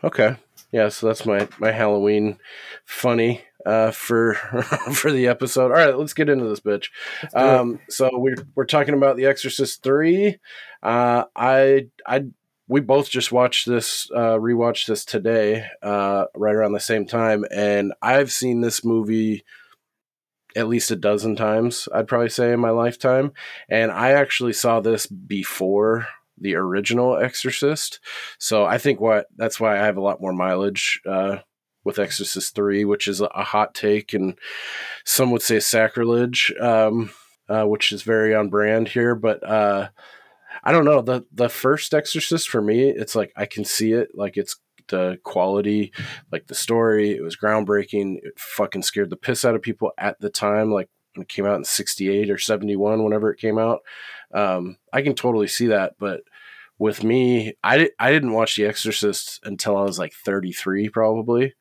Okay. 0.04 0.36
Yeah, 0.70 0.88
so 0.88 1.08
that's 1.08 1.26
my 1.26 1.48
my 1.58 1.72
Halloween 1.72 2.38
funny 2.84 3.42
uh, 3.66 3.90
for 3.90 4.34
for 4.94 5.10
the 5.10 5.26
episode. 5.26 5.72
All 5.72 5.76
right, 5.76 5.98
let's 5.98 6.14
get 6.14 6.28
into 6.28 6.48
this 6.48 6.60
bitch. 6.60 6.86
Um, 7.34 7.80
so 7.88 8.10
we're 8.12 8.36
we're 8.54 8.64
talking 8.64 8.94
about 8.94 9.16
The 9.16 9.26
Exorcist 9.26 9.82
three. 9.82 10.38
Uh, 10.84 11.24
I 11.34 11.88
I 12.06 12.26
we 12.68 12.80
both 12.80 13.10
just 13.10 13.32
watched 13.32 13.66
this 13.66 14.08
uh, 14.14 14.38
rewatched 14.38 14.86
this 14.86 15.04
today, 15.04 15.66
uh, 15.82 16.26
right 16.36 16.54
around 16.54 16.72
the 16.72 16.80
same 16.80 17.04
time, 17.04 17.44
and 17.50 17.92
I've 18.00 18.30
seen 18.30 18.60
this 18.60 18.84
movie 18.84 19.44
at 20.54 20.68
least 20.68 20.92
a 20.92 20.96
dozen 20.96 21.34
times. 21.34 21.88
I'd 21.92 22.06
probably 22.06 22.28
say 22.28 22.52
in 22.52 22.60
my 22.60 22.70
lifetime, 22.70 23.32
and 23.68 23.90
I 23.90 24.12
actually 24.12 24.52
saw 24.52 24.78
this 24.78 25.06
before 25.06 26.06
the 26.38 26.54
original 26.54 27.16
Exorcist. 27.16 28.00
So 28.38 28.64
I 28.64 28.78
think 28.78 29.00
what 29.00 29.26
that's 29.36 29.60
why 29.60 29.78
I 29.78 29.84
have 29.84 29.96
a 29.96 30.02
lot 30.02 30.20
more 30.20 30.32
mileage 30.32 31.00
uh, 31.06 31.38
with 31.84 31.98
Exorcist 31.98 32.54
three, 32.54 32.84
which 32.84 33.08
is 33.08 33.20
a, 33.20 33.28
hot 33.28 33.74
take, 33.74 34.12
and 34.12 34.38
some 35.04 35.30
would 35.30 35.42
say 35.42 35.60
sacrilege, 35.60 36.52
um, 36.60 37.10
uh, 37.48 37.64
which 37.64 37.92
is 37.92 38.02
very 38.02 38.34
on 38.34 38.48
brand 38.48 38.88
here. 38.88 39.14
But 39.14 39.42
uh, 39.48 39.88
I 40.64 40.72
don't 40.72 40.84
know 40.84 41.02
the 41.02 41.24
the 41.32 41.48
first 41.48 41.94
Exorcist 41.94 42.48
for 42.48 42.62
me, 42.62 42.88
it's 42.88 43.14
like 43.14 43.32
I 43.36 43.46
can 43.46 43.64
see 43.64 43.92
it, 43.92 44.10
like 44.14 44.36
it's 44.36 44.56
the 44.88 45.18
quality, 45.24 45.92
like 46.30 46.46
the 46.46 46.54
story. 46.54 47.10
It 47.10 47.22
was 47.22 47.36
groundbreaking. 47.36 48.18
It 48.22 48.38
fucking 48.38 48.82
scared 48.82 49.10
the 49.10 49.16
piss 49.16 49.44
out 49.44 49.54
of 49.54 49.62
people 49.62 49.92
at 49.98 50.20
the 50.20 50.30
time, 50.30 50.70
like 50.70 50.88
when 51.14 51.22
it 51.22 51.28
came 51.28 51.46
out 51.46 51.56
in 51.56 51.64
'68 51.64 52.30
or 52.30 52.38
'71, 52.38 53.02
whenever 53.02 53.32
it 53.32 53.40
came 53.40 53.58
out. 53.58 53.80
Um, 54.32 54.76
I 54.92 55.02
can 55.02 55.14
totally 55.14 55.48
see 55.48 55.68
that, 55.68 55.94
but 55.98 56.22
with 56.78 57.04
me, 57.04 57.54
I, 57.62 57.90
I 57.98 58.10
didn't 58.10 58.32
watch 58.32 58.56
The 58.56 58.66
Exorcist 58.66 59.40
until 59.44 59.76
I 59.76 59.82
was 59.82 59.98
like 59.98 60.12
33, 60.12 60.88
probably. 60.88 61.54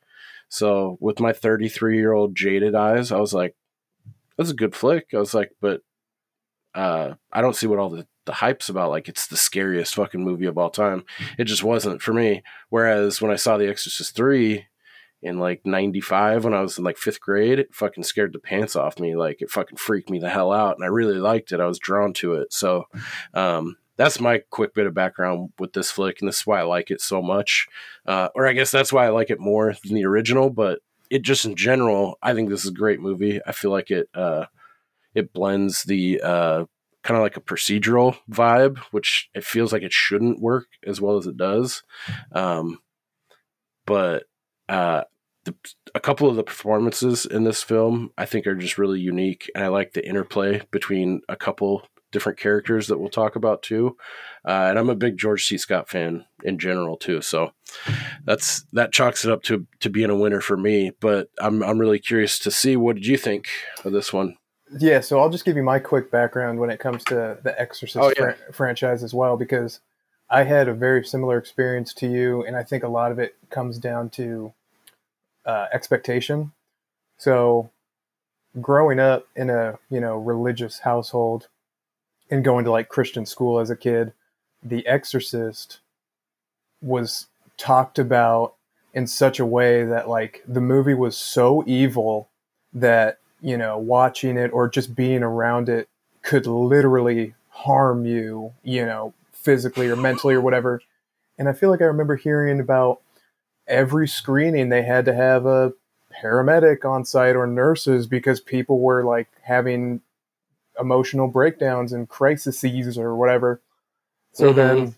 So 0.50 0.98
with 1.00 1.20
my 1.20 1.32
33 1.32 1.98
year 1.98 2.12
old 2.12 2.36
jaded 2.36 2.75
eyes, 2.75 3.12
I 3.12 3.20
was 3.20 3.34
like, 3.34 3.56
that's 4.38 4.50
a 4.50 4.56
good 4.56 4.75
flick. 4.75 5.08
I 5.13 5.18
was 5.18 5.34
like, 5.34 5.51
but 5.62 5.82
uh, 6.74 7.13
I 7.32 7.42
don't 7.42 7.56
see 7.56 7.68
what 7.68 7.80
all 7.80 7.90
the, 7.90 8.08
the 8.25 8.34
hype's 8.34 8.70
about. 8.70 8.90
Like, 8.90 9.08
it's 9.08 9.28
the 9.28 9.38
scariest 9.38 9.96
fucking 9.96 10.24
movie 10.24 10.46
of 10.46 10.58
all 10.58 10.70
time. 10.70 11.04
It 11.38 11.46
just 11.46 11.63
wasn't 11.63 12.01
for 12.01 12.13
me. 12.13 12.44
Whereas 12.70 13.22
when 13.22 13.32
I 13.32 13.36
saw 13.36 13.58
The 13.58 13.70
Exorcist 13.70 14.16
3 14.16 14.66
in 15.22 15.40
like 15.40 15.66
95, 15.66 16.46
when 16.46 16.54
I 16.54 16.62
was 16.62 16.78
in 16.78 16.84
like 16.84 16.98
fifth 16.98 17.22
grade, 17.22 17.60
it 17.60 17.75
fucking 17.75 18.04
scared 18.04 18.34
the 18.34 18.40
pants 18.40 18.75
off 18.75 19.00
me. 19.00 19.16
Like, 19.16 19.42
it 19.42 19.51
fucking 19.51 19.78
freaked 19.78 20.10
me 20.10 20.20
the 20.20 20.30
hell 20.30 20.51
out. 20.51 20.75
And 20.75 20.84
I 20.84 20.88
really 20.88 21.20
liked 21.20 21.51
it. 21.51 21.60
I 21.60 21.68
was 21.68 21.80
drawn 21.80 22.13
to 22.13 22.34
it. 22.36 22.54
So, 22.54 22.86
um, 23.34 23.78
that's 23.98 24.20
my 24.20 24.40
quick 24.50 24.74
bit 24.74 24.88
of 24.88 24.96
background 24.96 25.51
with 25.60 25.74
this 25.74 25.92
flick, 25.92 26.22
and 26.22 26.28
this 26.28 26.40
is 26.40 26.48
why 26.48 26.60
I 26.60 26.63
like 26.63 26.90
it 26.90 27.01
so 27.01 27.22
much. 27.22 27.68
Uh, 28.06 28.30
or 28.34 28.48
I 28.48 28.54
guess 28.54 28.72
that's 28.72 28.92
why 28.92 29.06
I 29.06 29.10
like 29.10 29.30
it 29.30 29.40
more 29.40 29.75
than 29.84 29.94
the 29.94 30.06
original. 30.06 30.50
But 30.50 30.80
it 31.12 31.22
just 31.22 31.46
in 31.46 31.56
general, 31.56 32.18
I 32.24 32.34
think 32.34 32.50
this 32.50 32.62
is 32.62 32.72
a 32.72 32.74
great 32.74 33.00
movie. 33.00 33.42
I 33.46 33.51
feel 33.51 33.70
like 33.70 33.92
it 33.92 34.10
uh, 34.16 34.46
it 35.13 35.34
blends 35.34 35.84
the 35.84 36.22
uh, 36.22 36.66
kind 37.04 37.18
of 37.18 37.22
like 37.22 37.38
a 37.38 37.42
procedural 37.42 38.18
vibe, 38.30 38.80
which 38.92 39.30
it 39.36 39.44
feels 39.44 39.74
like 39.74 39.84
it 39.84 39.94
shouldn't 39.94 40.42
work 40.42 40.68
as 40.86 41.00
well 41.01 41.18
as 41.18 41.28
it 41.28 41.38
does. 41.38 41.84
Um, 42.32 42.80
but 43.86 44.24
uh, 44.72 45.04
the, 45.46 45.56
a 45.94 46.00
couple 46.00 46.30
of 46.30 46.36
the 46.36 46.44
performances 46.44 47.25
in 47.25 47.44
this 47.44 47.63
film 47.63 48.12
I 48.18 48.25
think 48.25 48.48
are 48.48 48.56
just 48.56 48.78
really 48.78 49.00
unique, 49.00 49.50
and 49.56 49.63
I 49.63 49.68
like 49.68 49.94
the 49.94 50.08
interplay 50.08 50.62
between 50.72 51.22
a 51.28 51.36
couple 51.36 51.84
different 52.12 52.38
characters 52.38 52.88
that 52.88 53.00
we'll 53.00 53.10
talk 53.10 53.36
about 53.36 53.63
too. 53.63 53.96
Uh, 54.46 54.68
and 54.70 54.78
I'm 54.78 54.90
a 54.90 54.96
big 54.96 55.18
George 55.18 55.46
C. 55.46 55.58
Scott 55.58 55.90
fan 55.90 56.25
in 56.44 56.60
general 56.60 56.98
too, 56.98 57.22
so 57.22 57.51
that's 58.25 58.66
that 58.74 58.92
chalks 58.92 59.25
it 59.25 59.32
up 59.32 59.44
to 59.44 59.66
to 59.80 59.90
being 59.90 60.10
a 60.10 60.16
winner 60.16 60.42
for 60.42 60.58
me. 60.58 60.92
But 61.00 61.30
I'm 61.40 61.63
I'm 61.63 61.80
really 61.80 62.00
curious 62.00 62.38
to 62.40 62.51
see 62.51 62.75
what 62.78 62.96
did 62.96 63.06
you 63.06 63.18
think 63.18 63.48
of 63.84 63.92
this 63.94 64.13
one. 64.13 64.38
Yeah, 64.80 65.01
so 65.01 65.20
I'll 65.20 65.30
just 65.30 65.44
give 65.44 65.58
you 65.58 65.63
my 65.63 65.80
quick 65.80 66.12
background 66.12 66.60
when 66.60 66.70
it 66.70 66.80
comes 66.80 67.04
to 67.06 67.38
the 67.44 67.54
Exorcist 67.60 67.98
Oh, 68.01 68.08
yeah. 68.10 68.13
fran- 68.24 68.54
franchise 68.54 69.04
as 69.04 69.13
well, 69.13 69.36
because 69.36 69.82
I 70.30 70.44
had 70.44 70.70
a 70.70 70.74
very 70.74 71.04
similar 71.04 71.38
experience 71.38 71.94
to 71.96 72.08
you, 72.08 72.46
and 72.46 72.56
I 72.56 72.63
think 72.63 72.84
a 72.84 72.88
lot 72.88 73.12
of 73.12 73.20
it 73.20 73.36
comes 73.50 73.78
down 73.78 74.10
to 74.12 74.54
uh, 75.45 75.67
expectation. 75.74 76.51
So, 77.17 77.71
growing 78.60 79.00
up 79.00 79.27
in 79.36 79.50
a 79.50 79.77
you 79.89 80.00
know 80.00 80.17
religious 80.17 80.79
household 80.79 81.48
and 82.29 82.43
going 82.43 82.65
to 82.65 82.71
like 82.71 82.89
Christian 82.89 83.25
school 83.25 83.60
as 83.60 83.69
a 83.69 83.75
kid, 83.75 84.13
The 84.63 84.86
Exorcist 84.88 85.79
was 86.81 87.27
talked 87.57 88.00
about 88.00 88.55
in 88.93 89.07
such 89.07 89.39
a 89.39 89.45
way 89.45 89.86
that 89.86 90.10
like 90.10 90.43
the 90.48 90.62
movie 90.62 90.93
was 90.93 91.15
so 91.15 91.63
evil 91.67 92.29
that 92.74 93.19
you 93.41 93.57
know 93.57 93.77
watching 93.77 94.38
it 94.38 94.51
or 94.51 94.67
just 94.69 94.95
being 94.95 95.24
around 95.24 95.69
it 95.69 95.88
could 96.21 96.45
literally 96.45 97.33
harm 97.50 98.05
you 98.05 98.53
you 98.63 98.86
know 98.86 99.13
physically 99.31 99.89
or 99.89 99.95
mentally 99.95 100.36
or 100.36 100.41
whatever 100.41 100.81
and 101.38 101.50
i 101.50 101.53
feel 101.53 101.69
like 101.69 101.81
i 101.81 101.86
remember 101.86 102.15
hearing 102.15 102.60
about 102.60 103.01
every 103.72 104.08
screening 104.08 104.70
they 104.70 104.84
had 104.84 105.06
to 105.06 105.13
have 105.13 105.46
a 105.48 105.74
paramedic 106.22 106.86
on 106.86 107.06
site 107.06 107.36
or 107.36 107.48
nurses 107.48 108.06
because 108.06 108.40
people 108.42 108.80
were 108.80 109.04
like 109.04 109.30
having 109.42 110.01
emotional 110.80 111.28
breakdowns 111.28 111.94
and 111.94 112.08
crises 112.10 112.98
or 112.98 113.16
whatever 113.16 113.62
so 114.34 114.51
Mhm. 114.54 114.56
then 114.56 114.96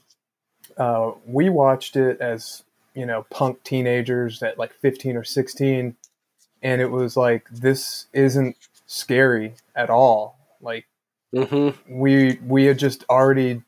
uh, 0.77 1.11
we 1.25 1.49
watched 1.49 1.95
it 1.95 2.19
as 2.19 2.63
you 2.95 3.05
know 3.05 3.25
punk 3.29 3.63
teenagers 3.63 4.41
at 4.43 4.57
like 4.57 4.73
15 4.73 5.15
or 5.15 5.23
16 5.23 5.95
and 6.63 6.81
it 6.81 6.89
was 6.91 7.15
like 7.15 7.47
this 7.49 8.07
isn't 8.13 8.55
scary 8.87 9.53
at 9.75 9.89
all 9.89 10.37
like 10.61 10.85
Mm-hmm. 11.33 11.99
we 11.99 12.39
we 12.47 12.65
had 12.65 12.77
just 12.77 13.03
already 13.09 13.63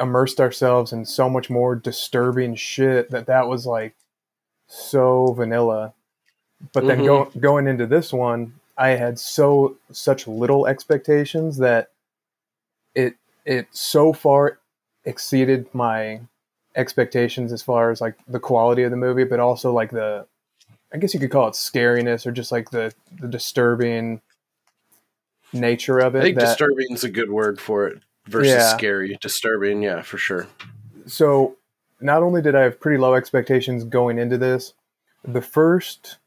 immersed 0.00 0.40
ourselves 0.40 0.92
in 0.92 1.04
so 1.04 1.28
much 1.28 1.50
more 1.50 1.74
disturbing 1.74 2.54
shit 2.54 3.10
that 3.10 3.26
that 3.26 3.48
was 3.48 3.66
like 3.66 3.94
so 4.72 5.32
vanilla 5.32 5.92
but 6.72 6.86
then 6.86 7.00
Mhm. 7.00 7.04
go, 7.04 7.24
going 7.40 7.66
into 7.66 7.86
this 7.86 8.12
one 8.12 8.52
i 8.78 8.90
had 8.90 9.18
so 9.18 9.76
such 9.90 10.28
little 10.28 10.66
expectations 10.68 11.56
that 11.58 11.90
it 12.94 13.14
it 13.44 13.66
so 13.72 14.12
far 14.12 14.58
exceeded 15.04 15.66
my 15.74 16.20
expectations 16.76 17.52
as 17.52 17.62
far 17.62 17.90
as 17.90 18.00
like 18.00 18.14
the 18.28 18.38
quality 18.38 18.84
of 18.84 18.92
the 18.92 18.96
movie 18.96 19.24
but 19.24 19.40
also 19.40 19.72
like 19.72 19.90
the 19.90 20.24
i 20.92 20.98
guess 20.98 21.12
you 21.12 21.18
could 21.18 21.32
call 21.32 21.48
it 21.48 21.54
scariness 21.54 22.24
or 22.26 22.30
just 22.30 22.52
like 22.52 22.70
the 22.70 22.94
the 23.20 23.26
disturbing 23.26 24.20
nature 25.52 25.98
of 25.98 26.14
it 26.14 26.20
I 26.20 26.22
think 26.22 26.36
that, 26.36 26.46
disturbing 26.46 26.92
is 26.92 27.02
a 27.02 27.08
good 27.10 27.28
word 27.30 27.60
for 27.60 27.88
it 27.88 28.00
versus 28.26 28.52
Yeah. 28.52 28.76
scary. 28.76 29.18
Disturbing, 29.20 29.82
yeah, 29.82 30.02
for 30.02 30.16
sure. 30.16 30.46
so 31.06 31.56
not 32.00 32.22
only 32.22 32.42
did 32.42 32.54
I 32.54 32.62
have 32.62 32.80
pretty 32.80 32.98
low 32.98 33.14
expectations 33.14 33.84
going 33.84 34.18
into 34.18 34.38
this, 34.38 34.74
the 35.24 35.42
first 35.42 36.18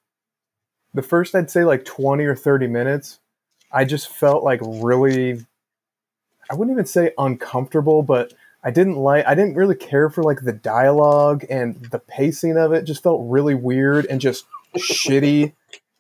the 0.94 1.02
first 1.02 1.34
I'd 1.34 1.50
say 1.50 1.64
like 1.64 1.86
20 1.86 2.24
or 2.26 2.36
30 2.36 2.68
minutes, 2.68 3.20
I 3.72 3.86
just 3.86 4.08
felt 4.08 4.44
like 4.44 4.60
really 4.64 5.46
I 6.50 6.56
wouldn't 6.56 6.76
even 6.76 6.86
say 6.86 7.12
uncomfortable, 7.18 8.04
but 8.04 8.34
I 8.64 8.72
didn't 8.72 8.96
like 8.96 9.26
I 9.26 9.36
didn't 9.36 9.56
really 9.56 9.76
care 9.76 10.10
for 10.10 10.24
like 10.24 10.42
the 10.44 10.54
dialogue 10.54 11.46
and 11.50 11.76
the 11.92 12.00
pacing 12.00 12.58
of 12.58 12.72
it 12.74 12.84
just 12.84 13.04
felt 13.04 13.22
really 13.24 13.56
weird 13.56 14.06
and 14.06 14.22
just 14.22 14.46
shitty 14.78 15.54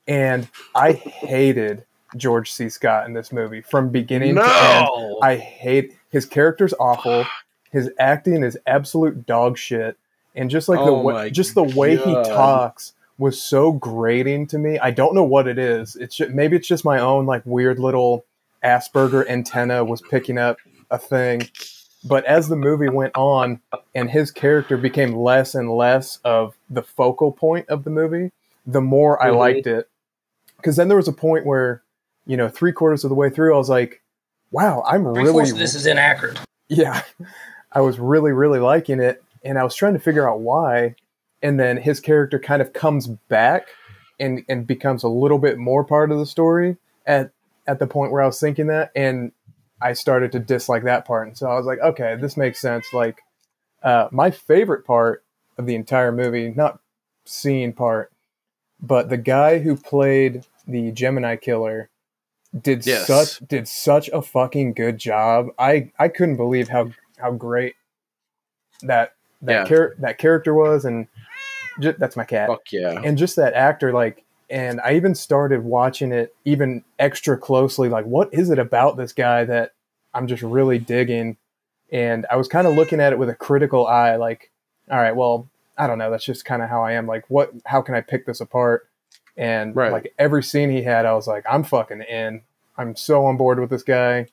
and 0.08 0.48
I 0.75 0.94
hated 0.94 1.86
George 2.15 2.51
C. 2.51 2.70
Scott 2.70 3.06
in 3.08 3.13
this 3.13 3.32
movie 3.32 3.62
from 3.62 3.89
beginning 3.89 4.36
to 4.36 4.42
end. 4.44 5.15
I 5.24 5.36
hate 5.38 5.98
his 6.10 6.25
character's 6.25 6.74
awful. 6.80 7.25
His 7.74 7.89
acting 8.00 8.44
is 8.44 8.58
absolute 8.68 9.25
dog 9.25 9.58
shit, 9.58 9.98
and 10.36 10.50
just 10.50 10.70
like 10.70 10.80
the 10.80 10.92
Oh 10.92 11.01
way, 11.01 11.30
just 11.32 11.56
the 11.56 11.63
way 11.63 11.98
he 11.98 12.13
talks 12.24 12.94
was 13.18 13.42
so 13.42 13.72
grating 13.72 14.48
to 14.48 14.58
me. 14.60 14.77
I 14.80 14.92
don't 14.92 15.13
know 15.15 15.24
what 15.24 15.48
it 15.48 15.58
is. 15.58 15.96
It's 15.96 16.15
just, 16.15 16.32
maybe 16.32 16.56
it's 16.56 16.68
just 16.68 16.86
my 16.86 17.00
own 17.00 17.25
like 17.25 17.42
weird 17.46 17.80
little 17.80 18.25
Asperger 18.63 19.27
antenna 19.27 19.84
was 19.84 20.01
picking 20.01 20.38
up 20.38 20.58
a 20.89 20.98
thing. 21.00 21.50
But 22.06 22.25
as 22.25 22.48
the 22.48 22.56
movie 22.56 22.89
went 22.89 23.13
on, 23.15 23.60
and 23.96 24.10
his 24.10 24.30
character 24.30 24.77
became 24.77 25.15
less 25.15 25.56
and 25.56 25.70
less 25.72 26.20
of 26.24 26.56
the 26.70 26.84
focal 26.84 27.32
point 27.32 27.68
of 27.70 27.84
the 27.86 27.89
movie, 27.89 28.32
the 28.68 28.82
more 28.82 29.22
I 29.22 29.30
Mhm. 29.30 29.38
liked 29.38 29.68
it. 29.68 29.89
Because 30.58 30.75
then 30.75 30.89
there 30.89 30.98
was 30.98 31.08
a 31.08 31.13
point 31.13 31.46
where, 31.46 31.82
you 32.27 32.38
know, 32.38 32.50
three 32.50 32.72
quarters 32.72 33.03
of 33.03 33.10
the 33.10 33.15
way 33.15 33.30
through, 33.30 33.53
I 33.56 33.58
was 33.58 33.70
like, 33.70 34.01
"Wow, 34.51 34.84
I'm 34.86 35.08
really 35.08 35.51
this 35.51 35.75
is 35.75 35.86
inaccurate. 35.86 36.39
yeah, 36.70 37.01
I 37.74 37.82
was 37.82 38.00
really, 38.00 38.32
really 38.32 38.60
liking 38.60 39.00
it, 39.00 39.24
and 39.44 39.58
I 39.58 39.63
was 39.63 39.75
trying 39.75 39.94
to 39.94 40.00
figure 40.00 40.30
out 40.30 40.39
why. 40.39 40.96
And 41.42 41.60
then 41.60 41.77
his 41.77 42.00
character 42.00 42.39
kind 42.39 42.62
of 42.62 42.72
comes 42.74 43.08
back 43.08 43.68
and 44.20 44.44
and 44.48 44.65
becomes 44.65 45.03
a 45.03 45.10
little 45.10 45.39
bit 45.39 45.58
more 45.58 45.84
part 45.84 46.12
of 46.12 46.18
the 46.18 46.25
story 46.25 46.77
at 47.06 47.32
at 47.68 47.80
the 47.80 47.88
point 47.88 48.12
where 48.12 48.22
I 48.22 48.25
was 48.25 48.39
thinking 48.39 48.68
that, 48.68 48.92
and 48.96 49.32
I 49.82 49.94
started 49.94 50.32
to 50.34 50.39
dislike 50.39 50.84
that 50.84 51.06
part. 51.06 51.27
And 51.27 51.38
so 51.38 51.50
I 51.50 51.56
was 51.56 51.65
like, 51.65 51.80
okay, 51.80 52.15
this 52.15 52.38
makes 52.38 52.62
sense. 52.62 52.86
Like, 52.94 53.22
uh, 53.82 54.08
my 54.12 54.32
favorite 54.32 54.86
part 54.86 55.24
of 55.58 55.65
the 55.65 55.75
entire 55.75 56.12
movie, 56.12 56.53
not 56.56 56.80
scene 57.25 57.74
part, 57.74 58.12
but 58.82 59.10
the 59.10 59.18
guy 59.18 59.60
who 59.60 59.75
played 59.75 60.46
the 60.68 60.92
Gemini 60.92 61.36
killer 61.36 61.89
did 62.62 62.86
Yes. 62.86 63.08
such 63.08 63.39
did 63.48 63.68
such 63.68 64.10
a 64.10 64.22
fucking 64.22 64.74
good 64.74 64.98
job. 64.98 65.48
I 65.58 65.92
I 66.00 66.08
couldn't 66.08 66.38
believe 66.38 66.70
how 66.70 66.92
how 67.24 67.32
great 67.32 67.75
that 68.84 69.13
that 69.42 69.51
Yeah. 69.51 69.63
char- 69.65 69.96
that 70.00 70.18
character 70.18 70.53
was, 70.53 70.86
and 70.86 71.08
that's 71.80 72.15
my 72.15 72.24
cat 72.24 72.48
Fuck 72.50 72.72
yeah. 72.72 73.01
and 73.03 73.18
just 73.18 73.36
that 73.38 73.53
actor 73.56 73.92
like 73.92 74.24
and 74.51 74.80
i 74.82 74.94
even 74.94 75.15
started 75.15 75.63
watching 75.63 76.12
it 76.12 76.36
even 76.46 76.84
extra 77.00 77.36
closely 77.36 77.89
like 77.89 78.06
what 78.06 78.32
is 78.32 78.51
it 78.51 78.60
about 78.60 78.96
this 78.96 79.12
guy 79.12 79.44
that 79.46 79.72
i'm 80.13 80.27
just 80.27 80.44
really 80.44 80.77
digging 80.77 81.36
and 81.92 82.27
i 82.30 82.36
was 82.36 82.48
kind 82.48 82.68
of 82.68 82.75
looking 82.75 83.00
at 83.00 83.12
it 83.12 83.18
with 83.18 83.27
a 83.27 83.34
critical 83.34 83.88
eye 83.88 84.15
like 84.18 84.51
all 84.92 85.00
right 85.00 85.15
well 85.15 85.50
i 85.75 85.88
don't 85.88 85.98
know 85.98 86.12
that's 86.12 86.25
just 86.25 86.46
kind 86.46 86.62
of 86.62 86.70
how 86.70 86.84
i 86.84 86.92
am 86.92 87.08
like 87.08 87.25
what 87.27 87.51
how 87.65 87.82
can 87.82 87.96
i 87.96 88.01
pick 88.01 88.27
this 88.27 88.39
apart 88.39 88.88
and 89.36 89.75
Right. 89.75 89.92
like 89.92 90.13
every 90.20 90.44
scene 90.44 90.70
he 90.70 90.84
had 90.84 91.08
i 91.08 91.13
was 91.13 91.25
like 91.25 91.44
i'm 91.50 91.63
fucking 91.63 92.01
in 92.03 92.42
i'm 92.77 92.96
so 92.96 93.25
on 93.25 93.36
board 93.36 93.60
with 93.60 93.72
this 93.72 93.82
guy 93.84 94.27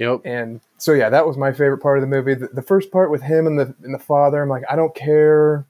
Yep. 0.00 0.22
and 0.24 0.60
so 0.78 0.92
yeah 0.92 1.08
that 1.10 1.26
was 1.26 1.36
my 1.36 1.52
favorite 1.52 1.78
part 1.78 1.98
of 1.98 2.02
the 2.02 2.08
movie 2.08 2.34
the, 2.34 2.48
the 2.48 2.62
first 2.62 2.90
part 2.90 3.10
with 3.10 3.22
him 3.22 3.46
and 3.46 3.58
the 3.58 3.74
and 3.84 3.94
the 3.94 3.98
father 3.98 4.42
i'm 4.42 4.48
like 4.48 4.64
i 4.68 4.74
don't 4.74 4.94
care 4.94 5.66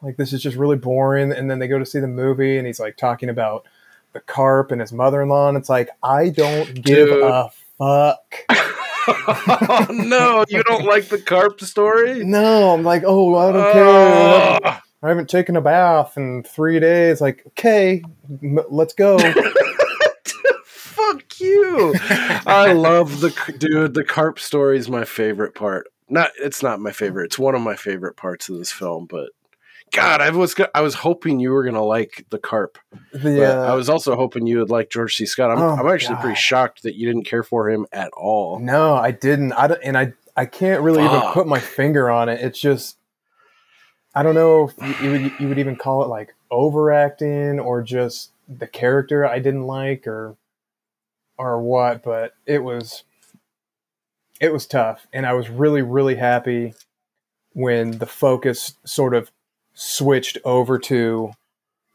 like 0.00 0.16
this 0.16 0.32
is 0.32 0.40
just 0.42 0.56
really 0.56 0.76
boring 0.76 1.30
and 1.32 1.50
then 1.50 1.58
they 1.58 1.66
go 1.68 1.78
to 1.78 1.84
see 1.84 1.98
the 2.00 2.06
movie 2.08 2.56
and 2.56 2.66
he's 2.66 2.80
like 2.80 2.96
talking 2.96 3.28
about 3.28 3.66
the 4.14 4.20
carp 4.20 4.70
and 4.72 4.80
his 4.80 4.92
mother-in-law 4.92 5.48
and 5.48 5.58
it's 5.58 5.68
like 5.68 5.90
i 6.02 6.28
don't 6.28 6.72
give 6.82 7.08
Dude. 7.08 7.22
a 7.22 7.50
fuck 7.78 8.36
oh 8.48 9.86
no, 9.90 10.44
you 10.48 10.62
don't 10.62 10.84
like 10.84 11.08
the 11.08 11.18
carp 11.18 11.60
story? 11.60 12.22
no 12.24 12.70
i'm 12.72 12.84
like 12.84 13.02
oh 13.04 13.34
i 13.36 13.50
don't 13.52 13.72
care 13.72 13.84
Oh. 14.64 14.78
i 15.02 15.08
haven't 15.08 15.28
taken 15.28 15.56
a 15.56 15.60
bath 15.60 16.16
in 16.16 16.44
three 16.44 16.78
days 16.78 17.20
like 17.20 17.42
okay 17.48 18.02
m- 18.42 18.60
let's 18.70 18.94
go 18.94 19.16
Fuck 21.32 21.40
you. 21.40 21.94
I 22.46 22.72
love 22.76 23.20
the 23.20 23.30
dude. 23.58 23.94
The 23.94 24.04
carp 24.04 24.38
story 24.38 24.78
is 24.78 24.88
my 24.88 25.04
favorite 25.04 25.54
part. 25.54 25.88
Not, 26.08 26.30
it's 26.38 26.62
not 26.62 26.80
my 26.80 26.92
favorite. 26.92 27.26
It's 27.26 27.38
one 27.38 27.54
of 27.54 27.62
my 27.62 27.76
favorite 27.76 28.16
parts 28.16 28.48
of 28.48 28.58
this 28.58 28.70
film. 28.70 29.06
But 29.06 29.30
God, 29.92 30.20
I 30.20 30.30
was 30.30 30.54
I 30.74 30.80
was 30.80 30.94
hoping 30.94 31.40
you 31.40 31.50
were 31.50 31.64
gonna 31.64 31.84
like 31.84 32.26
the 32.30 32.38
carp. 32.38 32.78
Uh, 33.24 33.28
I 33.28 33.74
was 33.74 33.88
also 33.88 34.16
hoping 34.16 34.46
you 34.46 34.58
would 34.58 34.70
like 34.70 34.90
George 34.90 35.16
C. 35.16 35.26
Scott. 35.26 35.50
I'm, 35.50 35.58
Oh 35.58 35.76
I'm 35.76 35.88
actually 35.88 36.16
pretty 36.16 36.36
shocked 36.36 36.82
that 36.82 36.96
you 36.96 37.06
didn't 37.06 37.24
care 37.24 37.42
for 37.42 37.70
him 37.70 37.86
at 37.92 38.10
all. 38.14 38.58
No, 38.58 38.94
I 38.94 39.10
didn't. 39.10 39.52
I 39.52 39.68
don't, 39.68 39.80
and 39.82 39.96
I 39.96 40.12
I 40.36 40.46
can't 40.46 40.82
really 40.82 41.04
even 41.04 41.20
put 41.32 41.46
my 41.46 41.60
finger 41.60 42.10
on 42.10 42.28
it. 42.28 42.40
It's 42.40 42.58
just 42.58 42.96
I 44.14 44.22
don't 44.22 44.34
know 44.34 44.68
if 44.68 45.00
you, 45.00 45.06
you 45.06 45.10
would 45.10 45.32
you 45.40 45.48
would 45.48 45.58
even 45.58 45.76
call 45.76 46.02
it 46.02 46.08
like 46.08 46.34
overacting 46.50 47.60
or 47.60 47.82
just 47.82 48.30
the 48.48 48.66
character 48.66 49.26
I 49.26 49.38
didn't 49.38 49.66
like 49.66 50.06
or 50.06 50.36
or 51.46 51.60
what, 51.60 52.02
but 52.02 52.34
it 52.46 52.62
was 52.62 53.04
it 54.40 54.52
was 54.52 54.66
tough 54.66 55.06
and 55.12 55.26
I 55.26 55.34
was 55.34 55.48
really 55.48 55.82
really 55.82 56.16
happy 56.16 56.74
when 57.52 57.98
the 57.98 58.06
focus 58.06 58.74
sort 58.84 59.14
of 59.14 59.30
switched 59.74 60.38
over 60.44 60.78
to 60.78 61.32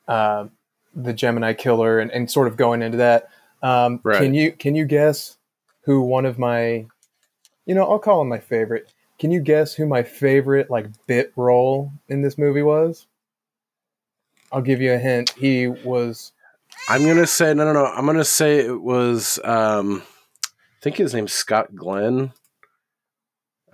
uh, 0.08 0.48
the 0.96 1.14
Gemini 1.14 1.54
killer 1.54 2.00
and, 2.00 2.12
and 2.12 2.30
sort 2.30 2.48
of 2.48 2.58
going 2.58 2.82
into 2.82 2.98
that. 2.98 3.30
Um, 3.62 4.00
Right. 4.04 4.22
Can 4.22 4.34
you 4.34 4.52
can 4.52 4.76
you 4.76 4.86
guess 4.86 5.38
who 5.82 6.02
one 6.02 6.26
of 6.26 6.38
my, 6.38 6.86
you 7.66 7.76
know, 7.76 7.90
I'll 7.90 8.00
call 8.00 8.22
him 8.22 8.30
my 8.30 8.40
favorite. 8.40 8.92
Can 9.20 9.32
you 9.32 9.40
guess 9.42 9.74
who 9.74 9.88
my 9.88 10.04
favorite 10.04 10.70
like 10.70 10.88
bit 11.08 11.34
role 11.36 11.92
in 12.08 12.22
this 12.22 12.38
movie 12.38 12.62
was? 12.62 13.08
I'll 14.52 14.62
give 14.62 14.82
you 14.82 14.94
a 14.94 14.98
hint. 14.98 15.32
He 15.32 15.68
was 15.68 16.32
I'm 16.90 17.06
gonna 17.06 17.28
say 17.28 17.54
no, 17.54 17.66
no, 17.66 17.74
no. 17.74 17.86
I'm 17.86 18.06
gonna 18.06 18.24
say 18.24 18.60
it 18.60 18.82
was. 18.82 19.40
Um, 19.44 20.04
I 20.46 20.82
think 20.82 20.98
his 20.98 21.14
name's 21.14 21.34
Scott 21.34 21.76
Glenn. 21.76 22.32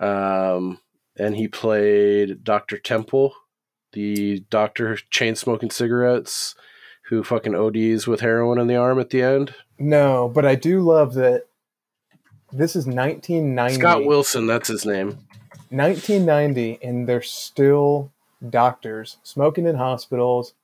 Um, 0.00 0.80
and 1.16 1.36
he 1.36 1.46
played 1.48 2.42
Doctor 2.42 2.78
Temple, 2.78 3.34
the 3.92 4.40
doctor 4.50 4.96
chain 5.10 5.36
smoking 5.36 5.70
cigarettes, 5.70 6.54
who 7.08 7.22
fucking 7.22 7.54
ODs 7.54 8.06
with 8.06 8.20
heroin 8.20 8.58
in 8.58 8.66
the 8.66 8.76
arm 8.76 8.98
at 8.98 9.10
the 9.10 9.22
end. 9.22 9.54
no, 9.78 10.28
but 10.28 10.44
I 10.44 10.54
do 10.54 10.80
love 10.80 11.14
that. 11.14 11.44
This 12.52 12.76
is 12.76 12.86
1990. 12.86 13.74
Scott 13.74 14.04
Wilson, 14.04 14.46
that's 14.46 14.68
his 14.68 14.84
name. 14.86 15.18
1990 15.70 16.78
and 16.82 17.08
they're 17.08 17.22
still 17.22 18.12
doctors 18.48 19.16
smoking 19.24 19.66
in 19.66 19.74
hospitals 19.74 20.54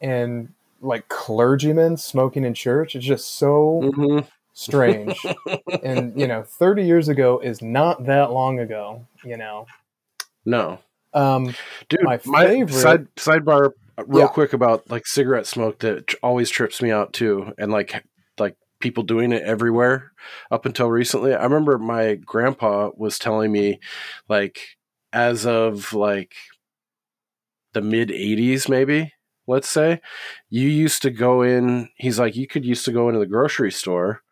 and 0.00 0.53
like 0.84 1.08
clergymen 1.08 1.96
smoking 1.96 2.44
in 2.44 2.54
church 2.54 2.94
it's 2.94 3.04
just 3.06 3.36
so 3.38 3.90
hmm 3.94 4.18
strange 4.52 5.24
and 5.82 6.18
you 6.20 6.28
know 6.28 6.42
30 6.42 6.84
years 6.84 7.08
ago 7.08 7.40
is 7.40 7.60
not 7.62 8.04
that 8.06 8.30
long 8.30 8.60
ago 8.60 9.04
you 9.24 9.36
know 9.36 9.66
No, 10.44 10.78
um 11.14 11.54
dude. 11.88 12.02
My 12.04 12.20
My, 12.26 12.46
favorite- 12.46 12.70
side 12.70 13.14
sidebar, 13.16 13.72
real 14.06 14.24
Yeah. 14.26 14.28
quick 14.28 14.52
about 14.52 14.88
like 14.90 15.06
cigarette 15.06 15.46
smoke 15.46 15.78
that 15.80 16.14
always 16.22 16.50
trips 16.50 16.80
me 16.82 16.90
out 16.92 17.12
too, 17.12 17.52
and 17.58 17.72
like 17.72 18.04
like 18.38 18.56
people 18.80 19.02
doing 19.04 19.32
it 19.32 19.42
everywhere 19.42 20.12
up 20.50 20.66
until 20.66 20.90
recently. 20.90 21.34
I 21.34 21.42
remember 21.44 21.78
my 21.78 22.14
grandpa 22.16 22.90
was 22.96 23.18
telling 23.18 23.50
me, 23.52 23.80
like, 24.28 24.60
as 25.12 25.46
of 25.46 25.92
like 25.94 26.34
the 27.72 27.80
mid 27.80 28.10
'80s, 28.10 28.68
maybe 28.68 29.12
let's 29.46 29.68
say, 29.68 30.00
you 30.50 30.68
used 30.68 31.02
to 31.02 31.10
go 31.10 31.42
in. 31.42 31.90
He's 31.96 32.18
like, 32.18 32.36
you 32.36 32.46
could 32.46 32.64
used 32.64 32.84
to 32.86 32.92
go 32.92 33.08
into 33.08 33.20
the 33.20 33.26
grocery 33.26 33.72
store 33.72 34.22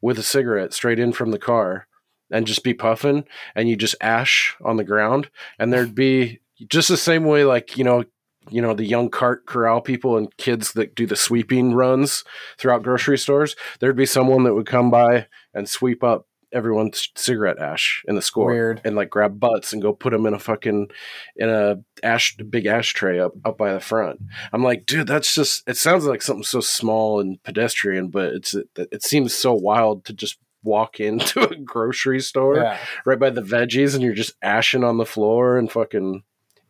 with 0.00 0.18
a 0.18 0.22
cigarette 0.22 0.72
straight 0.72 0.98
in 0.98 1.12
from 1.12 1.30
the 1.30 1.38
car 1.38 1.86
and 2.30 2.46
just 2.46 2.64
be 2.64 2.74
puffing 2.74 3.24
and 3.54 3.68
you 3.68 3.76
just 3.76 3.94
ash 4.00 4.56
on 4.64 4.76
the 4.76 4.84
ground 4.84 5.30
and 5.58 5.72
there'd 5.72 5.94
be 5.94 6.40
just 6.68 6.88
the 6.88 6.96
same 6.96 7.24
way 7.24 7.44
like 7.44 7.76
you 7.76 7.84
know 7.84 8.04
you 8.50 8.60
know 8.60 8.74
the 8.74 8.84
young 8.84 9.08
cart 9.08 9.46
corral 9.46 9.80
people 9.80 10.16
and 10.16 10.36
kids 10.36 10.72
that 10.72 10.94
do 10.94 11.06
the 11.06 11.14
sweeping 11.14 11.74
runs 11.74 12.24
throughout 12.58 12.82
grocery 12.82 13.18
stores 13.18 13.54
there'd 13.78 13.96
be 13.96 14.06
someone 14.06 14.44
that 14.44 14.54
would 14.54 14.66
come 14.66 14.90
by 14.90 15.26
and 15.54 15.68
sweep 15.68 16.02
up 16.02 16.26
everyone's 16.52 17.08
cigarette 17.16 17.58
ash 17.58 18.02
in 18.06 18.14
the 18.14 18.22
score 18.22 18.50
Weird. 18.50 18.80
and 18.84 18.94
like 18.96 19.10
grab 19.10 19.40
butts 19.40 19.72
and 19.72 19.80
go 19.80 19.92
put 19.92 20.10
them 20.12 20.26
in 20.26 20.34
a 20.34 20.38
fucking 20.38 20.88
in 21.36 21.48
a 21.48 21.76
ash 22.02 22.36
big 22.36 22.66
ashtray 22.66 23.18
up 23.20 23.32
up 23.44 23.56
by 23.58 23.72
the 23.72 23.80
front 23.80 24.20
i'm 24.52 24.62
like 24.62 24.84
dude 24.86 25.06
that's 25.06 25.34
just 25.34 25.66
it 25.68 25.76
sounds 25.76 26.04
like 26.04 26.22
something 26.22 26.42
so 26.44 26.60
small 26.60 27.20
and 27.20 27.42
pedestrian 27.42 28.08
but 28.08 28.32
it's 28.34 28.54
it, 28.54 28.68
it 28.76 29.02
seems 29.02 29.34
so 29.34 29.52
wild 29.54 30.04
to 30.04 30.12
just 30.12 30.38
walk 30.64 31.00
into 31.00 31.40
a 31.42 31.56
grocery 31.56 32.20
store 32.20 32.56
yeah 32.56 32.78
right 33.04 33.18
by 33.18 33.30
the 33.30 33.42
veggies 33.42 33.94
and 33.94 34.02
you're 34.02 34.12
just 34.14 34.34
ashing 34.42 34.84
on 34.84 34.98
the 34.98 35.06
floor 35.06 35.58
and 35.58 35.72
fucking 35.72 36.22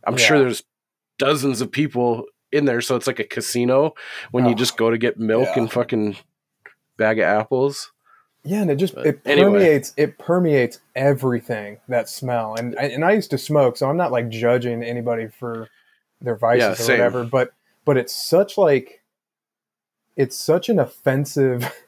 I'm 0.05 0.17
sure 0.17 0.39
there's 0.39 0.65
dozens 1.19 1.61
of 1.61 1.71
people 1.71 2.25
in 2.51 2.65
there 2.65 2.81
so 2.81 2.97
it's 2.97 3.07
like 3.07 3.21
a 3.21 3.25
casino 3.25 3.95
when 4.31 4.45
you 4.47 4.51
Oh, 4.53 4.55
just 4.55 4.77
go 4.77 4.91
to 4.91 4.99
get 4.99 5.19
milk 5.19 5.49
yeah. 5.55 5.63
and 5.63 5.71
fucking 5.73 6.17
bag 6.97 7.19
of 7.19 7.25
apples. 7.25 7.93
Yeah 8.45 8.61
and 8.63 8.71
it 8.71 8.77
just 8.77 8.95
But 8.95 9.07
it 9.07 9.21
anyway. 9.25 9.51
permeates 9.53 9.95
it 9.97 10.19
permeates 10.19 10.81
everything 10.97 11.79
that 11.89 12.09
smell 12.09 12.55
and 12.57 12.75
and 12.79 13.05
i 13.05 13.13
used 13.13 13.31
to 13.31 13.39
smoke 13.39 13.77
so 13.77 13.89
i'm 13.89 13.97
not 13.97 14.11
like 14.13 14.29
judging 14.29 14.83
anybody 14.83 15.29
for 15.29 15.69
their 16.21 16.37
vices 16.37 16.61
Yeah, 16.63 16.73
or 16.73 16.75
same. 16.77 16.99
whatever 16.99 17.25
but 17.25 17.53
but 17.85 17.97
it's 17.97 18.15
such 18.15 18.59
like 18.59 19.03
it's 20.17 20.37
such 20.37 20.69
an 20.69 20.79
offensive 20.79 21.73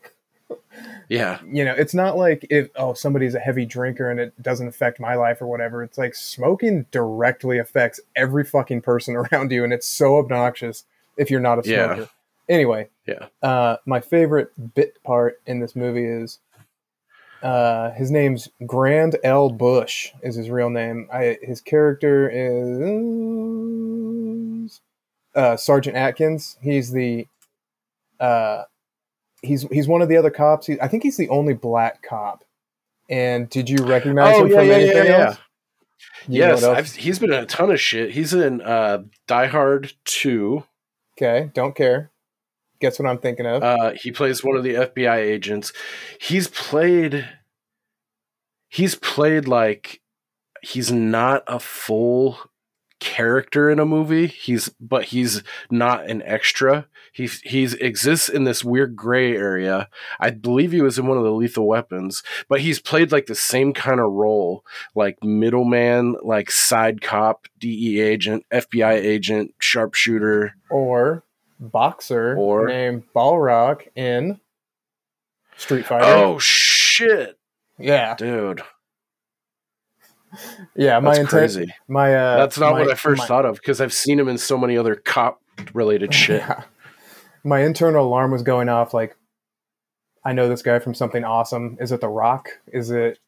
Yeah. 1.08 1.38
you 1.46 1.64
know, 1.66 1.74
it's 1.74 1.92
not 1.94 2.16
like 2.16 2.46
if 2.48 2.70
oh 2.76 2.94
somebody's 2.94 3.34
a 3.34 3.38
heavy 3.38 3.66
drinker 3.66 4.10
and 4.10 4.18
it 4.18 4.32
doesn't 4.42 4.66
affect 4.66 4.98
my 4.98 5.14
life 5.16 5.42
or 5.42 5.46
whatever. 5.46 5.82
It's 5.82 5.98
like 5.98 6.14
smoking 6.14 6.86
directly 6.90 7.58
affects 7.58 8.00
every 8.16 8.42
fucking 8.42 8.80
person 8.80 9.14
around 9.32 9.52
you, 9.52 9.64
and 9.64 9.72
it's 9.72 9.86
so 9.86 10.16
obnoxious 10.16 10.84
if 11.18 11.30
you're 11.30 11.40
not 11.40 11.64
a 11.64 11.68
Yeah. 11.68 12.06
Anyway, 12.48 12.88
Yeah. 13.06 13.26
uh, 13.42 13.76
my 13.86 14.00
favorite 14.00 14.50
bit 14.74 15.02
part 15.02 15.40
in 15.46 15.60
this 15.60 15.74
movie 15.74 16.04
is 16.04 16.38
uh, 17.42 17.90
his 17.92 18.10
name's 18.10 18.48
Grand 18.66 19.16
L. 19.24 19.50
Bush 19.50 20.12
is 20.22 20.34
his 20.36 20.50
real 20.50 20.70
name. 20.70 21.08
I, 21.12 21.38
his 21.42 21.60
character 21.60 22.28
is 24.64 24.80
uh, 25.34 25.56
Sergeant 25.56 25.96
Atkins. 25.96 26.56
He's 26.62 26.92
the 26.92 27.26
uh, 28.20 28.62
he's 29.42 29.62
he's 29.70 29.88
one 29.88 30.02
of 30.02 30.08
the 30.08 30.16
other 30.16 30.30
cops. 30.30 30.66
He, 30.66 30.80
I 30.80 30.88
think 30.88 31.02
he's 31.02 31.16
the 31.16 31.28
only 31.28 31.54
black 31.54 32.02
cop. 32.02 32.44
And 33.10 33.50
did 33.50 33.68
you 33.68 33.84
recognize 33.84 34.34
Oh 34.36 34.44
him 34.44 34.50
yeah, 34.50 34.56
from 34.58 34.66
yeah, 34.68 34.76
yeah, 34.76 34.82
anything 34.82 35.06
yeah. 35.06 35.26
else? 35.26 35.36
You 36.28 36.38
Yes, 36.40 36.62
else? 36.62 36.92
He's 36.94 37.18
been 37.18 37.32
in 37.32 37.40
a 37.42 37.46
ton 37.46 37.70
of 37.70 37.80
shit. 37.80 38.10
He's 38.12 38.32
in 38.32 38.60
uh, 38.62 39.02
Die 39.26 39.46
Hard 39.46 39.92
Two. 40.04 40.64
Okay, 41.18 41.50
don't 41.54 41.74
care. 41.76 42.10
Guess 42.84 42.98
what 42.98 43.08
I'm 43.08 43.16
thinking 43.16 43.46
of? 43.46 43.62
Uh, 43.62 43.92
he 43.92 44.12
plays 44.12 44.44
one 44.44 44.58
of 44.58 44.62
the 44.62 44.74
FBI 44.74 45.16
agents. 45.16 45.72
He's 46.20 46.48
played. 46.48 47.26
He's 48.68 48.94
played 48.94 49.48
like 49.48 50.02
he's 50.60 50.92
not 50.92 51.44
a 51.46 51.58
full 51.58 52.38
character 53.00 53.70
in 53.70 53.78
a 53.78 53.86
movie. 53.86 54.26
He's 54.26 54.68
but 54.78 55.04
he's 55.04 55.42
not 55.70 56.10
an 56.10 56.20
extra. 56.26 56.86
He 57.10 57.26
he's 57.44 57.72
exists 57.72 58.28
in 58.28 58.44
this 58.44 58.62
weird 58.62 58.94
gray 58.94 59.34
area. 59.34 59.88
I 60.20 60.28
believe 60.28 60.72
he 60.72 60.82
was 60.82 60.98
in 60.98 61.06
one 61.06 61.16
of 61.16 61.24
the 61.24 61.32
Lethal 61.32 61.66
Weapons, 61.66 62.22
but 62.50 62.60
he's 62.60 62.80
played 62.80 63.12
like 63.12 63.24
the 63.24 63.34
same 63.34 63.72
kind 63.72 63.98
of 63.98 64.12
role, 64.12 64.62
like 64.94 65.24
middleman, 65.24 66.16
like 66.22 66.50
side 66.50 67.00
cop, 67.00 67.48
DE 67.58 67.98
agent, 67.98 68.44
FBI 68.52 68.92
agent, 68.92 69.54
sharpshooter. 69.58 70.56
Or 70.68 71.24
boxer 71.70 72.36
Or- 72.36 72.66
named 72.68 73.04
Balrog 73.14 73.82
in 73.96 74.40
Street 75.56 75.86
Fighter. 75.86 76.04
Oh 76.06 76.38
shit, 76.38 77.38
yeah, 77.78 78.14
dude, 78.16 78.62
yeah. 80.76 80.98
My 80.98 81.10
that's 81.10 81.18
intent, 81.18 81.28
crazy. 81.30 81.74
my 81.88 82.14
uh, 82.14 82.36
That's 82.38 82.58
not 82.58 82.72
my- 82.72 82.80
what 82.80 82.90
I 82.90 82.94
first 82.94 83.20
my- 83.20 83.26
thought 83.26 83.46
of 83.46 83.56
because 83.56 83.80
I've 83.80 83.92
seen 83.92 84.18
him 84.18 84.28
in 84.28 84.38
so 84.38 84.58
many 84.58 84.76
other 84.76 84.96
cop 84.96 85.40
related 85.72 86.12
shit. 86.14 86.40
Yeah. 86.40 86.62
My 87.44 87.60
internal 87.60 88.06
alarm 88.06 88.30
was 88.30 88.42
going 88.42 88.68
off 88.68 88.94
like, 88.94 89.16
I 90.24 90.32
know 90.32 90.48
this 90.48 90.62
guy 90.62 90.78
from 90.78 90.94
something 90.94 91.24
awesome. 91.24 91.76
Is 91.80 91.92
it 91.92 92.00
The 92.00 92.08
Rock? 92.08 92.48
Is 92.72 92.90
it, 92.90 93.18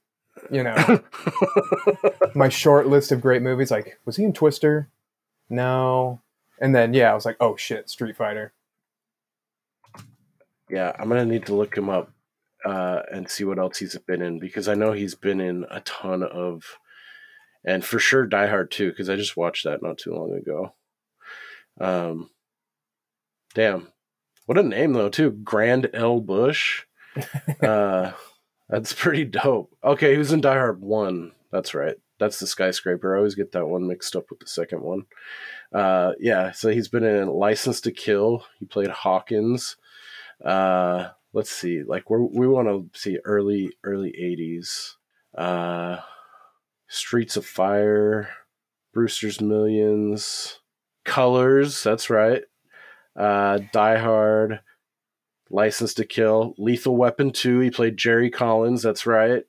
you 0.51 0.63
know, 0.63 1.03
my 2.35 2.49
short 2.49 2.87
list 2.89 3.13
of 3.13 3.21
great 3.21 3.43
movies? 3.43 3.71
Like, 3.71 3.99
was 4.07 4.17
he 4.17 4.25
in 4.25 4.33
Twister? 4.33 4.89
No. 5.51 6.23
And 6.61 6.75
then, 6.75 6.95
yeah, 6.95 7.11
I 7.11 7.15
was 7.15 7.25
like, 7.25 7.37
oh 7.41 7.57
shit, 7.57 7.91
Street 7.91 8.17
Fighter. 8.17 8.53
Yeah, 10.69 10.93
I'm 10.99 11.09
gonna 11.09 11.27
need 11.27 11.47
to 11.47 11.55
look 11.55 11.77
him 11.77 11.89
up 11.89 12.11
uh, 12.65 13.03
and 13.13 13.31
see 13.31 13.45
what 13.45 13.59
else 13.59 13.79
he's 13.79 13.97
been 13.99 14.23
in 14.23 14.39
because 14.39 14.69
I 14.69 14.75
know 14.75 14.93
he's 14.93 15.15
been 15.15 15.41
in 15.41 15.65
a 15.71 15.81
ton 15.81 16.23
of, 16.23 16.79
and 17.65 17.85
for 17.85 17.99
sure 17.99 18.27
Die 18.27 18.47
Hard 18.47 18.71
too 18.71 18.91
because 18.91 19.09
I 19.09 19.17
just 19.17 19.37
watched 19.37 19.65
that 19.65 19.83
not 19.83 19.99
too 19.99 20.13
long 20.13 20.33
ago. 20.35 20.75
Um, 21.81 22.31
damn, 23.55 23.93
what 24.47 24.59
a 24.59 24.63
name 24.63 24.93
though 24.93 25.09
too, 25.09 25.31
Grand 25.31 25.91
L 25.95 26.21
Bush. 26.21 26.83
uh, 27.63 28.13
that's 28.69 28.93
pretty 28.93 29.25
dope. 29.25 29.73
Okay, 29.85 30.13
he 30.13 30.19
was 30.19 30.33
in 30.33 30.41
Die 30.41 30.53
Hard 30.53 30.81
One. 30.81 31.33
That's 31.53 31.75
right. 31.75 31.97
That's 32.19 32.41
the 32.41 32.47
skyscraper. 32.47 33.15
I 33.15 33.19
always 33.19 33.35
get 33.35 33.53
that 33.53 33.67
one 33.67 33.87
mixed 33.87 34.17
up 34.17 34.31
with 34.31 34.41
the 34.41 34.47
second 34.47 34.83
one. 34.83 35.05
Uh, 35.73 36.13
yeah, 36.21 36.53
so 36.53 36.71
he's 36.71 36.89
been 36.89 37.05
in 37.05 37.29
License 37.29 37.81
to 37.83 37.93
Kill. 37.93 38.45
He 38.59 38.67
played 38.67 38.91
Hawkins. 38.91 39.77
Uh 40.45 41.09
let's 41.33 41.51
see 41.51 41.83
like 41.83 42.09
we're, 42.11 42.23
we 42.23 42.49
want 42.49 42.69
to 42.69 42.99
see 42.99 43.19
early 43.25 43.73
early 43.85 44.13
80s 44.13 44.95
uh 45.37 45.99
streets 46.89 47.37
of 47.37 47.47
fire 47.47 48.31
brewster's 48.95 49.41
millions 49.41 50.61
colors 51.05 51.83
that's 51.83 52.11
right. 52.11 52.45
Uh 53.17 53.61
die 53.73 53.99
hard 53.99 54.61
license 55.51 55.95
to 55.95 56.05
kill 56.05 56.55
lethal 56.59 56.97
weapon 56.97 57.31
2 57.33 57.61
he 57.61 57.71
played 57.71 57.97
jerry 57.97 58.31
collins 58.31 58.83
that's 58.83 59.07
right 59.07 59.45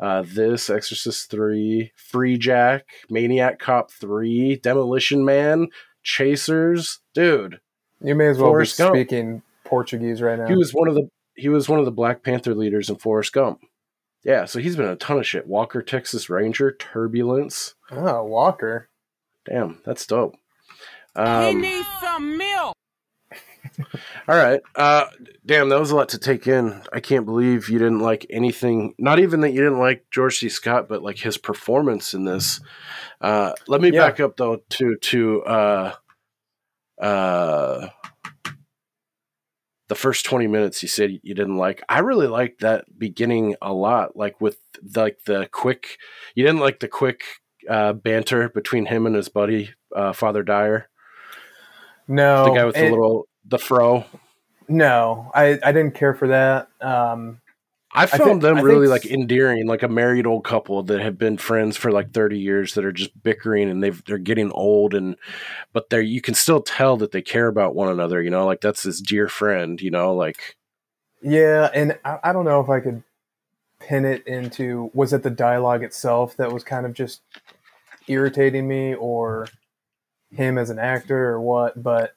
uh 0.00 0.22
this 0.26 0.70
exorcist 0.70 1.30
3 1.30 1.92
free 1.96 2.38
jack 2.38 2.84
maniac 3.10 3.58
cop 3.58 3.90
3 3.90 4.56
demolition 4.56 5.24
man 5.24 5.68
chasers 6.02 7.00
dude 7.14 7.60
You 8.02 8.14
may 8.14 8.28
as 8.28 8.38
well 8.38 8.50
Forrest 8.50 8.76
be 8.78 8.82
Gump. 8.84 8.94
speaking 8.96 9.42
Portuguese 9.64 10.22
right 10.22 10.38
now. 10.38 10.46
he 10.46 10.54
was 10.56 10.72
one 10.72 10.88
of 10.88 10.94
the 10.94 11.08
he 11.36 11.48
was 11.48 11.68
one 11.68 11.78
of 11.78 11.84
the 11.84 11.92
Black 11.92 12.22
Panther 12.24 12.52
leaders 12.54 12.90
in 12.90 12.96
Forrest 12.96 13.32
Gump. 13.32 13.60
Yeah, 14.24 14.44
so 14.46 14.58
he's 14.58 14.74
been 14.74 14.86
in 14.86 14.90
a 14.92 14.96
ton 14.96 15.18
of 15.18 15.26
shit. 15.26 15.46
Walker, 15.46 15.82
Texas 15.82 16.28
Ranger, 16.28 16.72
Turbulence. 16.72 17.76
oh, 17.92 18.24
Walker. 18.24 18.88
Damn, 19.48 19.80
that's 19.86 20.04
dope. 20.04 20.34
Um, 21.14 21.44
he 21.44 21.54
needs 21.54 21.86
some 22.00 22.36
milk. 22.36 22.74
All 24.28 24.36
right. 24.36 24.60
Uh, 24.74 25.06
damn, 25.46 25.68
that 25.68 25.78
was 25.80 25.90
a 25.90 25.96
lot 25.96 26.08
to 26.10 26.18
take 26.18 26.46
in. 26.46 26.82
I 26.92 27.00
can't 27.00 27.24
believe 27.26 27.68
you 27.68 27.78
didn't 27.78 28.00
like 28.00 28.26
anything. 28.30 28.94
Not 28.98 29.18
even 29.20 29.40
that 29.40 29.50
you 29.52 29.62
didn't 29.62 29.78
like 29.78 30.04
George 30.10 30.38
C. 30.38 30.48
Scott, 30.48 30.88
but 30.88 31.02
like 31.02 31.18
his 31.18 31.38
performance 31.38 32.14
in 32.14 32.24
this. 32.24 32.60
Uh, 33.20 33.52
let 33.66 33.80
me 33.80 33.90
Yeah. 33.92 34.06
back 34.06 34.20
up 34.20 34.36
though 34.36 34.60
to 34.70 34.96
to 34.96 35.42
uh, 35.44 35.94
uh, 37.00 37.88
the 39.88 39.94
first 39.94 40.26
20 40.26 40.46
minutes 40.48 40.82
you 40.82 40.88
said 40.88 41.18
you 41.22 41.34
didn't 41.34 41.56
like 41.56 41.82
i 41.88 42.00
really 42.00 42.26
liked 42.26 42.60
that 42.60 42.84
beginning 42.98 43.54
a 43.62 43.72
lot 43.72 44.14
like 44.16 44.38
with 44.40 44.58
like 44.94 45.18
the 45.24 45.48
quick 45.50 45.96
you 46.34 46.44
didn't 46.44 46.60
like 46.60 46.80
the 46.80 46.88
quick 46.88 47.22
uh, 47.70 47.92
banter 47.94 48.48
between 48.50 48.84
him 48.86 49.06
and 49.06 49.16
his 49.16 49.28
buddy 49.30 49.70
uh, 49.96 50.12
father 50.12 50.42
dyer 50.42 50.88
No. 52.06 52.44
the 52.44 52.50
guy 52.54 52.64
with 52.66 52.74
the 52.74 52.86
it- 52.86 52.90
little 52.90 53.28
the 53.48 53.58
fro 53.58 54.04
No, 54.68 55.30
I, 55.34 55.58
I 55.62 55.72
didn't 55.72 55.94
care 55.94 56.14
for 56.14 56.28
that. 56.28 56.68
Um, 56.80 57.40
i 57.94 58.04
found 58.04 58.22
think- 58.22 58.42
them 58.42 58.58
I 58.58 58.60
really 58.60 58.86
think- 58.86 59.04
like 59.04 59.10
endearing 59.12 59.66
like 59.66 59.82
a 59.82 59.88
married 59.88 60.26
old 60.26 60.44
couple 60.44 60.82
that 60.84 61.00
have 61.00 61.16
been 61.16 61.38
friends 61.38 61.76
for 61.76 61.90
like 61.90 62.12
30 62.12 62.38
years 62.38 62.74
that 62.74 62.84
are 62.84 62.92
just 62.92 63.22
bickering 63.22 63.70
and 63.70 63.82
they've 63.82 64.04
they're 64.04 64.18
getting 64.18 64.52
old 64.52 64.92
and 64.92 65.16
but 65.72 65.88
they're 65.88 66.02
you 66.02 66.20
can 66.20 66.34
still 66.34 66.60
tell 66.60 66.98
that 66.98 67.12
they 67.12 67.22
care 67.22 67.46
about 67.46 67.74
one 67.74 67.88
another 67.88 68.22
you 68.22 68.28
know 68.28 68.44
like 68.44 68.60
that's 68.60 68.82
his 68.82 69.00
dear 69.00 69.26
friend 69.26 69.80
you 69.80 69.90
know 69.90 70.14
like 70.14 70.56
Yeah, 71.22 71.70
and 71.72 71.98
I, 72.04 72.18
I 72.24 72.32
don't 72.34 72.44
know 72.44 72.60
if 72.60 72.68
I 72.68 72.80
could 72.80 73.02
pin 73.80 74.04
it 74.04 74.26
into 74.26 74.90
was 74.92 75.12
it 75.14 75.22
the 75.22 75.30
dialogue 75.30 75.82
itself 75.82 76.36
that 76.36 76.52
was 76.52 76.64
kind 76.64 76.84
of 76.84 76.92
just 76.92 77.22
irritating 78.06 78.68
me, 78.68 78.94
or 78.94 79.46
him 80.30 80.58
as 80.58 80.68
an 80.70 80.78
actor, 80.78 81.30
or 81.30 81.40
what. 81.40 81.80
But 81.82 82.14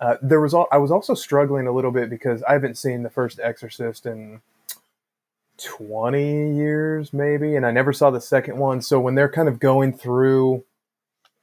uh, 0.00 0.16
there 0.22 0.40
was 0.40 0.54
I 0.54 0.78
was 0.78 0.90
also 0.90 1.14
struggling 1.14 1.66
a 1.66 1.72
little 1.72 1.92
bit 1.92 2.10
because 2.10 2.42
I 2.44 2.52
haven't 2.54 2.78
seen 2.78 3.02
the 3.02 3.10
first 3.10 3.38
Exorcist 3.38 4.06
in 4.06 4.40
twenty 5.58 6.54
years, 6.56 7.12
maybe, 7.12 7.54
and 7.54 7.66
I 7.66 7.70
never 7.70 7.92
saw 7.92 8.10
the 8.10 8.20
second 8.20 8.58
one. 8.58 8.80
So 8.82 8.98
when 8.98 9.14
they're 9.14 9.28
kind 9.28 9.48
of 9.48 9.60
going 9.60 9.96
through 9.96 10.64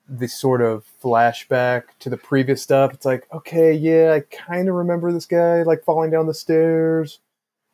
the 0.09 0.27
sort 0.27 0.61
of 0.61 0.85
flashback 1.03 1.83
to 1.99 2.09
the 2.09 2.17
previous 2.17 2.61
stuff. 2.61 2.93
It's 2.93 3.05
like, 3.05 3.27
okay, 3.33 3.73
yeah, 3.73 4.13
I 4.13 4.21
kind 4.35 4.69
of 4.69 4.75
remember 4.75 5.11
this 5.11 5.25
guy 5.25 5.63
like 5.63 5.83
falling 5.83 6.11
down 6.11 6.27
the 6.27 6.33
stairs, 6.33 7.19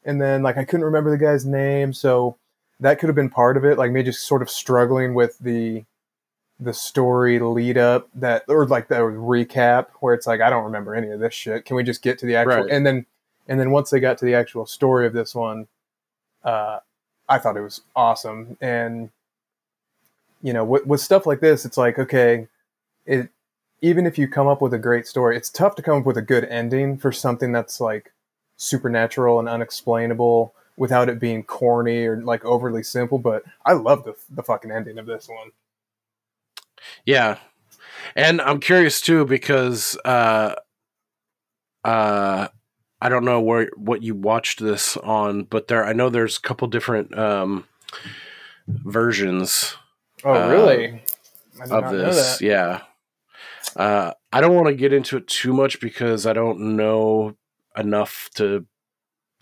and 0.04 0.22
then 0.22 0.42
like 0.42 0.58
I 0.58 0.66
couldn't 0.66 0.86
remember 0.86 1.12
the 1.12 1.24
guy's 1.24 1.46
name, 1.46 1.94
so 1.94 2.38
that 2.80 3.00
could 3.00 3.08
have 3.08 3.16
been 3.16 3.30
part 3.30 3.56
of 3.56 3.66
it. 3.66 3.78
Like 3.78 3.92
me 3.92 4.04
just 4.04 4.26
sort 4.26 4.42
of 4.42 4.50
struggling 4.50 5.14
with 5.14 5.38
the 5.40 5.86
the 6.64 6.74
story 6.74 7.40
lead 7.40 7.78
up 7.78 8.10
that 8.16 8.44
or 8.48 8.66
like 8.66 8.88
the 8.88 8.96
recap 8.96 9.88
where 10.00 10.14
it's 10.14 10.28
like 10.28 10.42
I 10.42 10.50
don't 10.50 10.64
remember 10.64 10.96
any 10.96 11.10
of 11.10 11.20
this 11.20 11.34
shit. 11.34 11.66
Can 11.66 11.76
we 11.76 11.84
just 11.84 12.02
get 12.02 12.18
to 12.20 12.26
the 12.26 12.36
actual 12.36 12.64
Right. 12.64 12.70
and 12.72 12.86
then 12.86 13.06
and 13.48 13.60
then 13.60 13.72
once 13.72 13.90
they 13.90 14.00
got 14.00 14.18
to 14.20 14.26
the 14.26 14.36
actual 14.36 14.66
story 14.66 15.06
of 15.06 15.14
this 15.14 15.36
one, 15.36 15.68
uh, 16.44 16.80
I 17.28 17.38
thought 17.40 17.58
it 17.58 17.62
was 17.62 17.82
awesome 17.96 18.58
and 18.62 19.10
you 20.42 20.54
know 20.54 20.64
with, 20.64 20.86
with 20.86 21.02
stuff 21.02 21.26
like 21.26 21.40
this 21.40 21.66
it's 21.66 21.78
like 21.78 21.98
okay 21.98 22.48
it 23.06 23.30
even 23.82 24.06
if 24.06 24.18
you 24.18 24.28
come 24.28 24.48
up 24.48 24.62
with 24.62 24.74
a 24.74 24.78
great 24.78 25.08
story 25.08 25.36
it's 25.38 25.50
tough 25.50 25.76
to 25.76 25.82
come 25.82 26.00
up 26.00 26.06
with 26.06 26.18
a 26.18 26.22
good 26.22 26.46
ending 26.46 26.98
for 26.98 27.12
something 27.12 27.52
that's 27.52 27.80
like 27.80 28.12
supernatural 28.58 29.40
and 29.40 29.48
unexplainable 29.50 30.54
without 30.76 31.10
it 31.10 31.20
being 31.20 31.44
corny 31.44 32.06
or 32.06 32.18
like 32.22 32.44
overly 32.46 32.84
simple 32.84 33.18
but 33.18 33.44
i 33.66 33.72
love 33.74 34.04
the, 34.04 34.16
the 34.30 34.44
fucking 34.44 34.72
ending 34.72 34.98
of 35.00 35.06
this 35.06 35.28
one 35.30 35.52
Yeah. 37.06 37.38
And 38.16 38.42
I'm 38.42 38.60
curious 38.60 39.02
too 39.02 39.26
because 39.26 39.98
uh 40.06 40.56
uh 41.84 42.48
I 43.02 43.10
don't 43.10 43.26
know 43.26 43.42
where 43.42 43.70
what 43.76 44.02
you 44.02 44.16
watched 44.16 44.60
this 44.60 44.96
on, 44.98 45.44
but 45.44 45.68
there 45.68 45.86
I 45.86 45.94
know 45.94 46.10
there's 46.10 46.38
a 46.38 46.42
couple 46.42 46.68
different 46.68 47.18
um 47.18 47.66
versions 48.68 49.76
oh 50.24 50.34
Uh, 50.34 50.50
really 50.50 51.04
of 51.70 51.92
this. 51.92 52.42
Yeah. 52.42 52.82
Uh 53.76 54.12
I 54.32 54.42
don't 54.42 54.56
want 54.56 54.68
to 54.68 54.74
get 54.76 54.94
into 54.94 55.18
it 55.18 55.28
too 55.28 55.54
much 55.54 55.80
because 55.80 56.26
I 56.26 56.34
don't 56.34 56.76
know 56.76 57.36
enough 57.78 58.30
to 58.36 58.66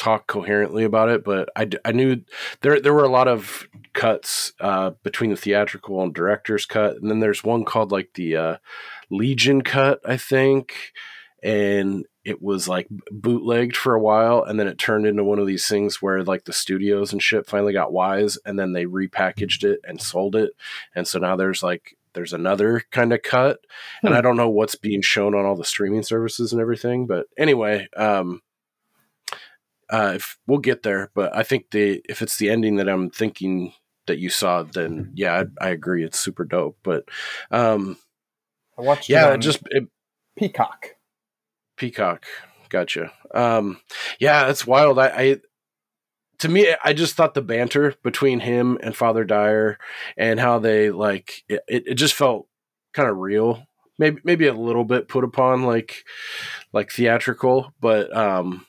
talk 0.02 0.26
coherently 0.26 0.84
about 0.84 1.10
it, 1.10 1.24
but 1.24 1.50
I, 1.56 1.70
I 1.86 1.92
knew 1.92 2.24
there 2.62 2.82
there 2.82 2.94
were 2.94 3.04
a 3.04 3.10
lot 3.10 3.28
of 3.28 3.68
cuts 3.94 4.52
uh, 4.60 4.92
between 5.04 5.30
the 5.30 5.36
theatrical 5.36 6.02
and 6.02 6.12
director's 6.12 6.66
cut, 6.66 6.96
and 6.96 7.10
then 7.10 7.20
there's 7.20 7.44
one 7.44 7.66
called 7.66 7.92
like 7.92 8.14
the 8.16 8.36
uh, 8.36 8.58
Legion 9.12 9.62
cut, 9.62 10.02
I 10.04 10.18
think, 10.18 10.74
and 11.44 12.06
it 12.26 12.42
was 12.42 12.68
like 12.68 12.88
bootlegged 13.12 13.78
for 13.78 13.94
a 13.94 14.02
while, 14.02 14.44
and 14.44 14.60
then 14.60 14.68
it 14.68 14.80
turned 14.80 15.06
into 15.06 15.24
one 15.24 15.38
of 15.38 15.46
these 15.46 15.68
things 15.68 16.02
where 16.02 16.24
like 16.24 16.46
the 16.46 16.54
studios 16.54 17.14
and 17.14 17.22
shit 17.22 17.46
finally 17.46 17.74
got 17.74 17.94
wise, 17.94 18.40
and 18.44 18.58
then 18.58 18.74
they 18.74 18.86
repackaged 18.86 19.64
it 19.64 19.82
and 19.88 20.02
sold 20.02 20.36
it, 20.36 20.54
and 20.96 21.08
so 21.08 21.20
now 21.20 21.36
there's 21.36 21.62
like 21.62 21.96
there's 22.14 22.34
another 22.34 22.84
kind 22.90 23.14
of 23.14 23.22
cut, 23.22 23.60
and 24.02 24.16
I 24.16 24.22
don't 24.22 24.36
know 24.36 24.50
what's 24.50 24.76
being 24.76 25.04
shown 25.04 25.36
on 25.36 25.46
all 25.46 25.56
the 25.56 25.64
streaming 25.64 26.02
services 26.02 26.54
and 26.54 26.60
everything, 26.60 27.06
but 27.06 27.28
anyway, 27.38 27.88
um, 27.96 28.42
uh, 29.92 30.14
if 30.16 30.38
we'll 30.48 30.60
get 30.60 30.84
there, 30.84 31.12
but 31.14 31.36
I 31.36 31.44
think 31.44 31.72
the 31.72 32.02
if 32.10 32.22
it's 32.22 32.38
the 32.38 32.50
ending 32.50 32.78
that 32.78 32.90
I'm 32.90 33.10
thinking 33.10 33.74
that 34.08 34.20
you 34.20 34.30
saw, 34.30 34.64
then 34.64 35.12
yeah, 35.14 35.44
I, 35.62 35.68
I 35.68 35.70
agree, 35.70 36.04
it's 36.04 36.20
super 36.20 36.46
dope. 36.46 36.78
But 36.82 37.06
um, 37.52 37.98
I 38.78 38.82
watched. 38.82 39.10
Yeah, 39.10 39.34
it 39.34 39.40
just 39.40 39.60
it, 39.70 39.88
Peacock. 40.38 40.96
Peacock. 41.78 42.26
Gotcha. 42.70 43.12
Um, 43.34 43.82
yeah, 44.20 44.46
that's 44.46 44.66
wild. 44.66 44.98
I, 44.98 45.08
I, 45.08 45.38
to 46.40 46.48
me, 46.48 46.74
I 46.84 46.94
just 46.94 47.16
thought 47.16 47.34
the 47.34 47.42
banter 47.42 47.96
between 48.02 48.40
him 48.40 48.78
and 48.82 48.96
Father 48.96 49.26
Dyer 49.26 49.78
and 50.16 50.40
how 50.40 50.60
they 50.60 50.90
like 50.90 51.44
it, 51.50 51.62
it, 51.68 51.84
it 51.88 51.94
just 51.96 52.14
felt 52.14 52.48
kind 52.94 53.10
of 53.10 53.18
real. 53.18 53.68
Maybe, 54.00 54.22
maybe 54.24 54.48
a 54.48 54.54
little 54.54 54.86
bit 54.86 55.10
put 55.10 55.24
upon 55.24 55.64
like, 55.64 56.06
like 56.72 56.92
theatrical, 56.92 57.74
but 57.82 58.16
um, 58.16 58.66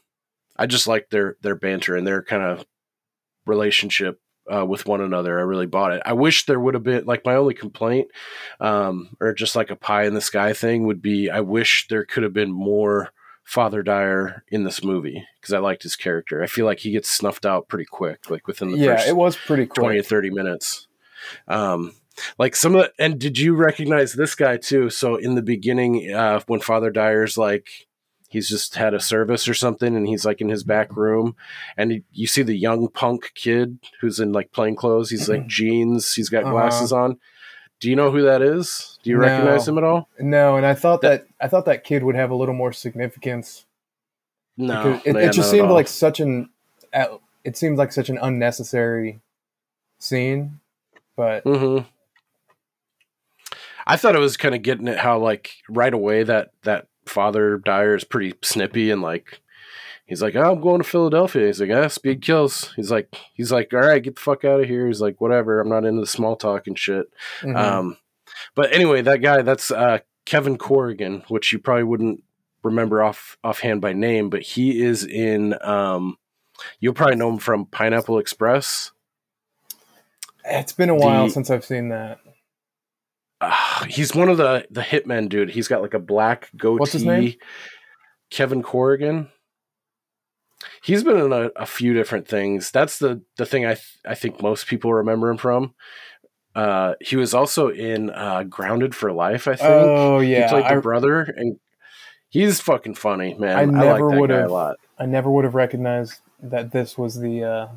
I 0.62 0.66
just 0.66 0.86
like 0.86 1.10
their 1.10 1.36
their 1.42 1.56
banter 1.56 1.96
and 1.96 2.06
their 2.06 2.22
kind 2.22 2.42
of 2.42 2.64
relationship 3.46 4.20
uh, 4.52 4.64
with 4.64 4.86
one 4.86 5.00
another. 5.00 5.38
I 5.38 5.42
really 5.42 5.66
bought 5.66 5.92
it. 5.92 6.02
I 6.04 6.12
wish 6.12 6.46
there 6.46 6.60
would 6.60 6.74
have 6.74 6.82
been 6.82 7.04
like 7.04 7.24
my 7.24 7.34
only 7.34 7.54
complaint, 7.54 8.08
um, 8.60 9.16
or 9.20 9.34
just 9.34 9.56
like 9.56 9.70
a 9.70 9.76
pie 9.76 10.04
in 10.04 10.14
the 10.14 10.20
sky 10.20 10.52
thing 10.52 10.84
would 10.86 11.02
be. 11.02 11.30
I 11.30 11.40
wish 11.40 11.86
there 11.88 12.04
could 12.04 12.22
have 12.22 12.32
been 12.32 12.52
more 12.52 13.10
Father 13.44 13.82
Dyer 13.82 14.44
in 14.48 14.64
this 14.64 14.84
movie 14.84 15.26
because 15.40 15.52
I 15.52 15.58
liked 15.58 15.82
his 15.82 15.96
character. 15.96 16.42
I 16.42 16.46
feel 16.46 16.66
like 16.66 16.78
he 16.80 16.92
gets 16.92 17.10
snuffed 17.10 17.44
out 17.44 17.68
pretty 17.68 17.86
quick, 17.86 18.30
like 18.30 18.46
within 18.46 18.70
the 18.70 18.78
Yeah, 18.78 18.96
first 18.96 19.08
it 19.08 19.16
was 19.16 19.36
pretty 19.36 19.66
twenty 19.66 19.96
or 19.98 20.00
quick. 20.02 20.08
thirty 20.08 20.30
minutes. 20.30 20.86
Um, 21.48 21.94
like 22.38 22.54
some 22.54 22.74
of 22.76 22.82
the, 22.82 23.04
and 23.04 23.18
did 23.18 23.38
you 23.38 23.54
recognize 23.54 24.12
this 24.12 24.34
guy 24.34 24.58
too? 24.58 24.90
So 24.90 25.16
in 25.16 25.34
the 25.34 25.42
beginning, 25.42 26.12
uh, 26.12 26.40
when 26.46 26.60
Father 26.60 26.90
Dyer's 26.90 27.36
like 27.38 27.68
he's 28.32 28.48
just 28.48 28.74
had 28.74 28.94
a 28.94 29.00
service 29.00 29.46
or 29.48 29.54
something, 29.54 29.94
and 29.96 30.08
he's 30.08 30.24
like 30.24 30.40
in 30.40 30.48
his 30.48 30.64
back 30.64 30.96
room, 30.96 31.36
and 31.76 31.92
he, 31.92 32.02
you 32.12 32.26
see 32.26 32.42
the 32.42 32.56
young 32.56 32.88
punk 32.88 33.32
kid 33.34 33.78
who's 34.00 34.18
in 34.18 34.32
like 34.32 34.52
plain 34.52 34.74
clothes. 34.74 35.10
He's 35.10 35.28
like 35.28 35.46
jeans. 35.48 36.14
He's 36.14 36.28
got 36.28 36.44
Uh-huh. 36.44 36.52
glasses 36.54 36.92
on. 36.92 37.18
Do 37.80 37.90
you 37.90 37.96
know 37.96 38.10
who 38.10 38.22
that 38.22 38.42
is? 38.42 38.98
Do 39.02 39.10
you 39.10 39.16
No. 39.16 39.22
recognize 39.22 39.66
him 39.68 39.78
at 39.78 39.84
all? 39.84 40.08
No, 40.20 40.56
and 40.56 40.64
I 40.64 40.74
thought 40.74 41.00
that 41.02 41.26
I 41.40 41.48
thought 41.48 41.64
that 41.66 41.84
kid 41.84 42.02
would 42.04 42.14
have 42.14 42.30
a 42.30 42.34
little 42.36 42.54
more 42.54 42.72
significance. 42.72 43.64
No, 44.56 45.00
it, 45.04 45.14
man, 45.14 45.24
it 45.24 45.32
just 45.32 45.50
seemed 45.50 45.70
like 45.70 45.88
such 45.88 46.20
an. 46.20 46.50
It 47.44 47.56
seemed 47.56 47.78
like 47.78 47.90
such 47.90 48.08
an 48.08 48.18
unnecessary 48.18 49.20
scene, 49.98 50.60
but 51.16 51.42
hmm 51.44 51.78
I 53.86 53.96
thought 53.96 54.14
it 54.14 54.20
was 54.20 54.36
kind 54.36 54.54
of 54.54 54.62
getting 54.62 54.86
at 54.88 54.98
how 54.98 55.18
like 55.18 55.56
right 55.68 55.92
away 55.92 56.22
that 56.22 56.50
that 56.62 56.86
father 57.06 57.58
Dyer 57.58 57.94
is 57.94 58.04
pretty 58.04 58.34
snippy 58.42 58.90
and 58.90 59.02
like 59.02 59.40
he's 60.06 60.20
like, 60.22 60.34
oh, 60.36 60.52
I'm 60.52 60.60
going 60.60 60.82
to 60.82 60.88
Philadelphia. 60.88 61.46
He's 61.46 61.60
like, 61.60 61.70
ah, 61.70 61.88
speed 61.88 62.20
kills. 62.22 62.72
He's 62.76 62.90
like, 62.90 63.08
he's 63.34 63.50
like, 63.52 63.72
all 63.72 63.80
right, 63.80 64.02
get 64.02 64.16
the 64.16 64.20
fuck 64.20 64.44
out 64.44 64.60
of 64.60 64.68
here. 64.68 64.86
He's 64.86 65.00
like, 65.00 65.20
whatever. 65.20 65.60
I'm 65.60 65.68
not 65.70 65.84
into 65.84 66.00
the 66.00 66.06
small 66.06 66.36
talk 66.36 66.66
and 66.66 66.78
shit. 66.78 67.06
mhm. 67.40 67.56
Um, 67.56 67.96
but 68.54 68.72
anyway, 68.72 69.00
that 69.02 69.18
guy, 69.22 69.42
that's 69.42 69.70
uh, 69.70 69.98
Kevin 70.26 70.58
Corrigan, 70.58 71.22
which 71.28 71.52
you 71.52 71.58
probably 71.58 71.84
wouldn't 71.84 72.22
remember 72.62 73.02
off 73.02 73.36
offhand 73.42 73.80
by 73.80 73.92
name, 73.92 74.28
but 74.30 74.42
he 74.42 74.82
is 74.82 75.04
in. 75.04 75.54
Um, 75.62 76.16
you'll 76.80 76.94
probably 76.94 77.16
know 77.16 77.30
him 77.30 77.38
from 77.38 77.66
Pineapple 77.66 78.18
Express. 78.18 78.92
it's 80.44 80.72
been 80.72 80.90
a 80.90 80.94
while 80.94 81.26
the- 81.26 81.30
since 81.32 81.50
I've 81.50 81.64
seen 81.64 81.88
that. 81.90 82.20
Uh, 83.42 83.84
he's 83.86 84.14
one 84.14 84.28
of 84.28 84.36
the 84.38 84.66
the 84.70 84.80
hitmen 84.82 85.28
dude. 85.28 85.50
He's 85.50 85.68
got 85.68 85.82
like 85.82 85.94
a 85.94 85.98
black 85.98 86.48
goatee. 86.56 86.78
What's 86.80 86.92
his 86.92 87.04
name? 87.04 87.34
Kevin 88.30 88.62
Corrigan. 88.62 89.28
He's 90.82 91.02
been 91.02 91.18
in 91.18 91.32
a, 91.32 91.50
a 91.56 91.66
few 91.66 91.92
different 91.92 92.28
things. 92.28 92.70
That's 92.70 92.98
the 92.98 93.22
the 93.36 93.46
thing 93.46 93.66
I 93.66 93.74
th- 93.74 93.98
I 94.06 94.14
think 94.14 94.40
most 94.40 94.66
people 94.66 94.94
remember 94.94 95.28
him 95.28 95.36
from. 95.36 95.74
Uh, 96.54 96.94
he 97.00 97.16
was 97.16 97.34
also 97.34 97.68
in 97.68 98.10
uh, 98.10 98.44
Grounded 98.44 98.94
for 98.94 99.12
Life. 99.12 99.48
I 99.48 99.56
think. 99.56 99.70
Oh 99.70 100.20
yeah, 100.20 100.44
he 100.44 100.48
played 100.48 100.64
the 100.64 100.76
I, 100.76 100.80
brother, 100.80 101.22
and 101.22 101.58
he's 102.28 102.60
fucking 102.60 102.94
funny, 102.94 103.34
man. 103.34 103.56
I 103.56 103.62
I, 103.62 103.64
like 103.64 103.74
never 103.74 104.20
would've- 104.20 104.76
I 104.98 105.06
never 105.06 105.30
would 105.30 105.44
have 105.44 105.54
recognized 105.54 106.20
that 106.42 106.70
this 106.70 106.96
was 106.96 107.18
the 107.18 107.42
uh, 107.42 107.68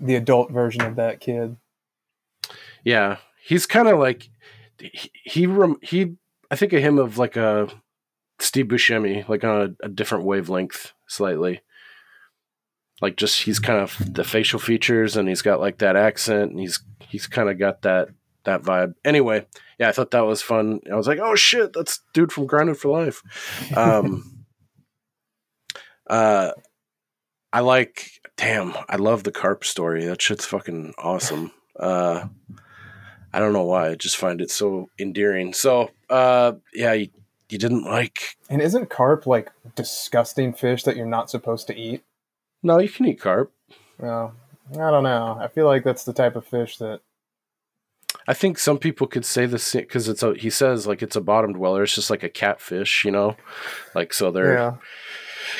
the 0.00 0.16
adult 0.16 0.50
version 0.50 0.82
of 0.82 0.96
that 0.96 1.20
kid. 1.20 1.56
Yeah, 2.82 3.18
he's 3.42 3.66
kind 3.66 3.88
of 3.88 3.98
like 3.98 4.28
he 4.78 5.10
he, 5.24 5.74
he 5.82 6.14
I 6.50 6.56
think 6.56 6.72
of 6.72 6.80
him 6.82 6.98
of 6.98 7.18
like 7.18 7.36
a 7.36 7.68
Steve 8.38 8.66
Buscemi, 8.66 9.28
like 9.28 9.44
on 9.44 9.76
a, 9.80 9.86
a 9.86 9.88
different 9.88 10.24
wavelength 10.24 10.92
slightly. 11.06 11.60
Like 13.02 13.16
just 13.16 13.42
he's 13.42 13.58
kind 13.58 13.80
of 13.80 13.96
the 14.14 14.24
facial 14.24 14.58
features 14.58 15.16
and 15.16 15.28
he's 15.28 15.42
got 15.42 15.60
like 15.60 15.78
that 15.78 15.96
accent 15.96 16.52
and 16.52 16.60
he's 16.60 16.80
he's 17.00 17.26
kind 17.26 17.50
of 17.50 17.58
got 17.58 17.82
that 17.82 18.08
that 18.44 18.62
vibe. 18.62 18.94
Anyway, 19.04 19.46
yeah, 19.78 19.88
I 19.88 19.92
thought 19.92 20.12
that 20.12 20.24
was 20.24 20.40
fun. 20.40 20.80
I 20.90 20.94
was 20.94 21.06
like, 21.06 21.18
oh 21.18 21.34
shit, 21.34 21.74
that's 21.74 22.00
dude 22.14 22.32
from 22.32 22.46
Grounded 22.46 22.78
for 22.78 22.88
Life. 22.88 23.22
Um, 23.76 24.46
uh, 26.10 26.52
I 27.52 27.60
like. 27.60 28.10
Damn, 28.38 28.74
I 28.86 28.96
love 28.96 29.24
the 29.24 29.32
carp 29.32 29.64
story. 29.64 30.04
That 30.04 30.20
shit's 30.20 30.44
fucking 30.44 30.92
awesome. 30.98 31.52
Uh, 31.78 32.26
I 33.36 33.38
don't 33.38 33.52
know 33.52 33.64
why. 33.64 33.90
I 33.90 33.94
just 33.96 34.16
find 34.16 34.40
it 34.40 34.50
so 34.50 34.88
endearing. 34.98 35.52
So, 35.52 35.90
uh, 36.08 36.54
yeah, 36.72 36.94
you, 36.94 37.10
you 37.50 37.58
didn't 37.58 37.84
like. 37.84 38.38
And 38.48 38.62
isn't 38.62 38.88
carp 38.88 39.26
like 39.26 39.52
disgusting 39.74 40.54
fish 40.54 40.84
that 40.84 40.96
you're 40.96 41.04
not 41.04 41.28
supposed 41.28 41.66
to 41.66 41.76
eat? 41.76 42.02
No, 42.62 42.78
you 42.78 42.88
can 42.88 43.04
eat 43.04 43.20
carp. 43.20 43.52
No, 44.00 44.32
I 44.72 44.90
don't 44.90 45.02
know. 45.02 45.36
I 45.38 45.48
feel 45.48 45.66
like 45.66 45.84
that's 45.84 46.04
the 46.04 46.14
type 46.14 46.34
of 46.34 46.46
fish 46.46 46.78
that. 46.78 47.00
I 48.26 48.32
think 48.32 48.58
some 48.58 48.78
people 48.78 49.06
could 49.06 49.26
say 49.26 49.44
this 49.44 49.74
because 49.74 50.08
it's 50.08 50.22
a. 50.22 50.32
He 50.32 50.48
says 50.48 50.86
like 50.86 51.02
it's 51.02 51.14
a 51.14 51.20
bottom 51.20 51.52
dweller. 51.52 51.82
It's 51.82 51.94
just 51.94 52.08
like 52.08 52.22
a 52.22 52.30
catfish, 52.30 53.04
you 53.04 53.10
know, 53.10 53.36
like 53.94 54.14
so 54.14 54.30
they're. 54.30 54.54
Yeah, 54.54 54.76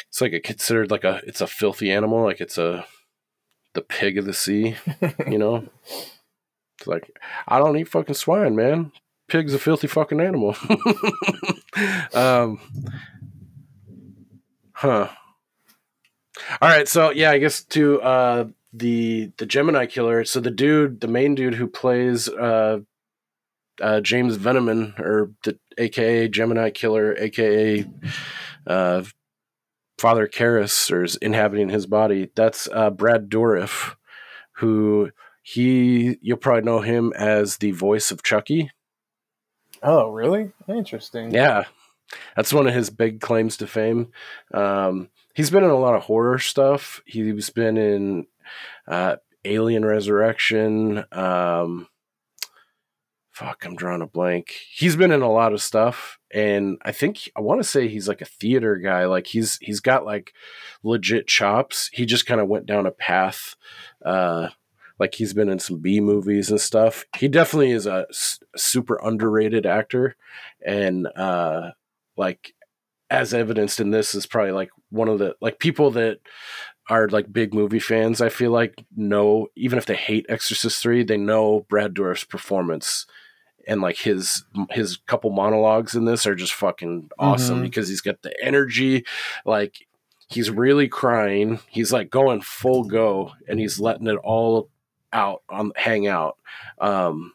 It's 0.09 0.23
like 0.23 0.33
a 0.33 0.41
considered 0.41 0.91
like 0.91 1.05
a. 1.05 1.21
It's 1.27 1.43
a 1.43 1.47
filthy 1.47 1.91
animal. 1.91 2.25
Like 2.25 2.41
it's 2.41 2.57
a, 2.57 2.87
the 3.75 3.83
pig 3.83 4.17
of 4.17 4.25
the 4.25 4.33
sea. 4.33 4.77
you 5.29 5.37
know. 5.37 5.69
It's 6.79 6.87
like 6.87 7.17
I 7.49 7.59
don't 7.59 7.77
eat 7.77 7.89
fucking 7.89 8.15
swine, 8.15 8.57
man. 8.57 8.93
Pig's 9.29 9.55
a 9.55 9.59
filthy 9.59 9.87
fucking 9.87 10.21
animal. 10.21 10.57
um. 12.15 12.61
Huh. 14.73 15.09
All 16.61 16.69
right, 16.69 16.87
so 16.87 17.11
yeah, 17.11 17.31
I 17.31 17.39
guess 17.39 17.63
to 17.65 18.01
uh 18.03 18.45
the 18.73 19.33
the 19.39 19.47
Gemini 19.47 19.87
killer. 19.87 20.25
So 20.25 20.41
the 20.41 20.51
dude, 20.51 21.01
the 21.01 21.09
main 21.09 21.35
dude 21.35 21.55
who 21.55 21.67
plays 21.67 22.29
uh 22.29 22.81
uh 23.81 24.01
James 24.01 24.37
Venamun 24.37 24.99
or 24.99 25.33
the 25.45 25.59
AKA 25.79 26.29
Gemini 26.29 26.71
killer, 26.71 27.17
AKA 27.17 27.87
uh 28.67 29.03
Father 29.99 30.29
Karras 30.29 30.91
or 30.93 31.05
is 31.05 31.17
inhabiting 31.17 31.71
his 31.71 31.87
body. 31.87 32.31
That's 32.35 32.69
uh 32.71 32.91
Brad 32.91 33.31
Dourif, 33.31 33.95
who 34.57 35.11
he 35.49 36.19
you'll 36.23 36.39
probably 36.39 36.63
know 36.63 36.81
him 36.81 37.13
as 37.17 37.59
the 37.59 37.71
voice 37.71 38.11
of 38.11 38.25
Chucky. 38.25 38.73
Oh, 39.81 40.11
really? 40.11 40.51
Interesting. 40.69 41.31
Yeah, 41.31 41.67
that's 42.35 42.53
one 42.53 42.67
of 42.67 42.75
his 42.75 42.91
big 42.91 43.21
claims 43.21 43.57
to 43.59 43.69
fame. 43.69 44.11
Um, 44.53 45.09
he's 45.35 45.51
been 45.51 45.63
in 45.63 45.71
a 45.71 45.79
lot 45.79 45.95
of 45.95 46.03
horror 46.03 46.41
stuff. 46.41 47.01
He's 47.07 47.51
been 47.51 47.77
in 47.77 48.27
uh, 48.89 49.17
Alien 49.45 49.85
Resurrection. 49.85 51.05
Um, 51.13 51.87
fuck, 53.31 53.65
I'm 53.65 53.77
drawing 53.77 54.03
a 54.03 54.07
blank. 54.09 54.53
He's 54.73 54.97
been 54.97 55.13
in 55.13 55.23
a 55.23 55.31
lot 55.31 55.53
of 55.53 55.63
stuff, 55.63 56.19
and 56.35 56.77
I 56.83 56.91
think 56.91 57.31
I 57.37 57.41
want 57.41 57.63
to 57.63 57.69
say 57.69 57.87
he's 57.87 58.09
like 58.09 58.21
a 58.21 58.25
theater 58.25 58.79
guy. 58.79 59.05
Like 59.05 59.29
he's 59.29 59.59
he's 59.63 59.79
got 59.79 60.05
like 60.05 60.33
legit 60.83 61.29
chops. 61.29 61.89
He 61.93 62.05
just 62.05 62.27
kind 62.27 62.41
of 62.41 62.49
went 62.49 62.67
down 62.67 62.85
a 62.85 62.91
path. 62.91 63.55
Uh, 64.05 64.49
like 64.99 65.15
he's 65.15 65.35
been 65.35 65.49
in 65.49 65.59
some 65.59 65.79
B 65.79 66.01
movies 66.01 66.51
and 66.51 66.61
stuff. 66.61 67.05
He 67.17 67.29
definitely 67.29 67.73
is 67.73 67.87
a 67.87 68.07
s- 68.11 68.39
super 68.57 68.99
underrated 69.03 69.67
actor, 69.67 70.17
and 70.65 71.07
uh, 71.17 71.71
like 72.17 72.55
as 73.11 73.33
evidenced 73.35 73.79
in 73.81 73.91
this 73.91 74.15
is 74.15 74.27
probably 74.27 74.53
like 74.53 74.71
one 74.91 75.09
of 75.09 75.19
the 75.19 75.35
like 75.41 75.59
people 75.59 75.91
that 75.93 76.19
are 76.89 77.09
like 77.09 77.33
big 77.33 77.53
movie 77.55 77.79
fans. 77.81 78.21
I 78.21 78.29
feel 78.29 78.51
like 78.53 78.85
know 78.97 79.49
even 79.57 79.79
if 79.79 79.87
they 79.87 79.97
hate 79.97 80.27
Exorcist 80.29 80.83
three, 80.83 81.05
they 81.05 81.17
know 81.17 81.67
Brad 81.69 81.95
Dourif's 81.95 82.25
performance 82.25 83.07
and 83.69 83.81
like 83.81 83.97
his 83.99 84.45
his 84.71 84.97
couple 85.07 85.31
monologues 85.31 85.95
in 85.95 86.05
this 86.05 86.27
are 86.27 86.35
just 86.37 86.55
fucking 86.55 87.11
awesome 87.19 87.59
Mhm. 87.61 87.63
because 87.63 87.89
he's 87.89 88.01
got 88.01 88.23
the 88.23 88.35
energy, 88.43 89.05
like. 89.45 89.87
He's 90.29 90.51
really 90.51 90.89
crying. 90.89 91.61
He's 91.69 91.93
like 91.93 92.11
going 92.11 92.41
full 92.41 92.83
go, 92.83 93.31
and 93.49 93.61
he's 93.61 93.79
letting 93.79 94.09
it 94.09 94.17
all 94.25 94.69
out 95.13 95.43
on 95.49 95.73
hang 95.77 96.07
out 96.07 96.37
um 96.81 97.33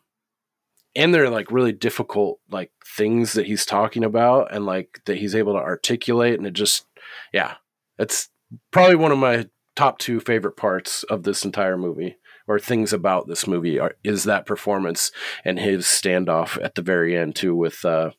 and 0.95 1.13
they're 1.13 1.29
like 1.29 1.51
really 1.51 1.71
difficult 1.71 2.39
like 2.49 2.71
things 2.85 3.33
that 3.33 3.45
he's 3.45 3.65
talking 3.65 4.03
about 4.03 4.53
and 4.53 4.65
like 4.65 5.01
that 5.05 5.17
he's 5.17 5.35
able 5.35 5.53
to 5.53 5.59
articulate 5.59 6.35
and 6.35 6.45
it 6.45 6.53
just 6.53 6.85
yeah 7.33 7.55
it's 7.97 8.29
probably 8.71 8.95
one 8.95 9.11
of 9.11 9.17
my 9.17 9.47
top 9.75 9.97
two 9.99 10.19
favorite 10.19 10.57
parts 10.57 11.03
of 11.03 11.23
this 11.23 11.45
entire 11.45 11.77
movie 11.77 12.17
or 12.47 12.59
things 12.59 12.91
about 12.91 13.27
this 13.27 13.47
movie 13.47 13.79
are, 13.79 13.95
is 14.03 14.25
that 14.25 14.45
performance 14.45 15.11
and 15.45 15.59
his 15.59 15.85
standoff 15.85 16.61
at 16.61 16.75
the 16.75 16.81
very 16.81 17.17
end 17.17 17.35
too 17.35 17.55
with 17.55 17.85
uh, 17.85 18.11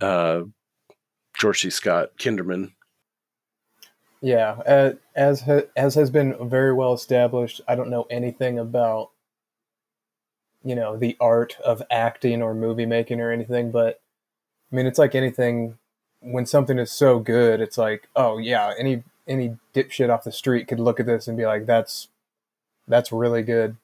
uh, 0.00 0.42
George 1.36 1.62
C. 1.62 1.70
Scott 1.70 2.10
Kinderman. 2.18 2.72
Yeah, 4.22 4.50
uh, 4.66 4.92
as 5.20 5.42
ha- 5.42 5.68
as 5.76 5.94
has 5.96 6.10
been 6.10 6.48
very 6.48 6.72
well 6.72 6.94
established, 6.94 7.60
I 7.68 7.74
don't 7.74 7.90
know 7.90 8.06
anything 8.10 8.58
about 8.58 9.10
you 10.64 10.74
know 10.74 10.96
the 10.96 11.16
art 11.20 11.56
of 11.62 11.82
acting 11.90 12.42
or 12.42 12.54
movie 12.54 12.86
making 12.86 13.20
or 13.20 13.30
anything, 13.30 13.70
but 13.70 14.00
I 14.72 14.76
mean 14.76 14.86
it's 14.86 14.98
like 14.98 15.14
anything. 15.14 15.76
When 16.22 16.44
something 16.46 16.78
is 16.78 16.90
so 16.90 17.18
good, 17.18 17.60
it's 17.60 17.78
like, 17.78 18.08
oh 18.16 18.38
yeah, 18.38 18.72
any 18.78 19.04
any 19.28 19.56
dipshit 19.74 20.10
off 20.10 20.24
the 20.24 20.32
street 20.32 20.68
could 20.68 20.80
look 20.80 20.98
at 20.98 21.06
this 21.06 21.28
and 21.28 21.36
be 21.36 21.46
like, 21.46 21.66
that's 21.66 22.08
that's 22.88 23.12
really 23.12 23.42
good. 23.42 23.76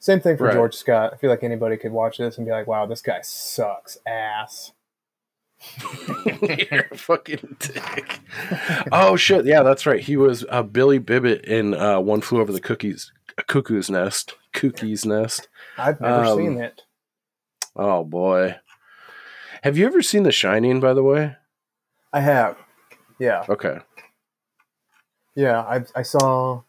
Same 0.00 0.20
thing 0.20 0.36
for 0.36 0.44
Right. 0.44 0.54
George 0.54 0.74
Scott. 0.74 1.12
I 1.12 1.16
feel 1.16 1.30
like 1.30 1.44
anybody 1.44 1.76
could 1.76 1.92
watch 1.92 2.18
this 2.18 2.36
and 2.36 2.44
be 2.44 2.50
like, 2.52 2.66
wow, 2.66 2.86
this 2.86 3.02
guy 3.02 3.20
sucks 3.22 3.98
ass. 4.04 4.72
You're 6.70 6.86
a 6.90 6.96
fucking 6.96 7.56
dick. 7.58 8.20
oh 8.90 9.16
shit! 9.16 9.44
Yeah, 9.44 9.62
that's 9.62 9.86
right. 9.86 10.00
He 10.00 10.16
was 10.16 10.44
uh, 10.50 10.62
Billy 10.62 10.98
Bibbit 10.98 11.44
in 11.44 11.74
uh, 11.74 12.00
One 12.00 12.20
Flew 12.20 12.40
Over 12.40 12.52
the 12.52 12.60
Cookies 12.60 13.12
Cuckoo's 13.46 13.88
Nest. 13.90 14.34
Cookie's 14.52 15.06
Nest. 15.06 15.48
I've 15.78 16.00
never 16.00 16.24
Um, 16.24 16.36
seen 16.36 16.58
it. 16.60 16.82
Oh 17.76 18.04
boy. 18.04 18.56
Have 19.62 19.78
you 19.78 19.86
ever 19.86 20.02
seen 20.02 20.24
The 20.24 20.32
Shining? 20.32 20.80
By 20.80 20.92
the 20.94 21.02
way. 21.04 21.36
I 22.12 22.20
have. 22.20 22.56
Yeah. 23.18 23.44
Okay. 23.48 23.78
Yeah, 25.34 25.60
I 25.60 25.84
I 25.94 26.02
saw 26.02 26.62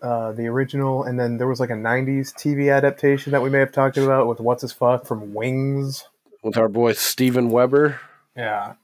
uh, 0.00 0.32
the 0.32 0.46
original, 0.46 1.02
and 1.04 1.18
then 1.20 1.36
there 1.36 1.48
was 1.48 1.60
like 1.60 1.70
a 1.70 1.74
'90s 1.74 2.32
TV 2.34 2.74
adaptation 2.74 3.32
that 3.32 3.42
we 3.42 3.50
may 3.50 3.58
have 3.58 3.72
talked 3.72 3.98
about 3.98 4.26
with 4.28 4.40
what's 4.40 4.62
his 4.62 4.72
fuck 4.72 5.06
from 5.06 5.34
Wings. 5.34 6.04
With 6.46 6.56
our 6.56 6.68
boy 6.68 6.92
Steven 6.92 7.50
Weber. 7.50 7.98
Yeah, 8.36 8.74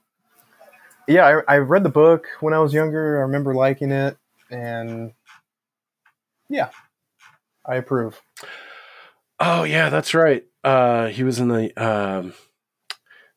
yeah. 1.06 1.42
I, 1.46 1.54
I 1.54 1.58
read 1.58 1.84
the 1.84 1.90
book 1.90 2.26
when 2.40 2.52
I 2.52 2.58
was 2.58 2.74
younger. 2.74 3.18
I 3.18 3.20
remember 3.20 3.54
liking 3.54 3.92
it, 3.92 4.16
and 4.50 5.12
yeah, 6.48 6.70
I 7.64 7.76
approve. 7.76 8.20
Oh 9.38 9.62
yeah, 9.62 9.90
that's 9.90 10.12
right. 10.12 10.44
Uh, 10.64 11.06
he 11.06 11.22
was 11.22 11.38
in 11.38 11.46
the. 11.46 11.72
Um, 11.80 12.34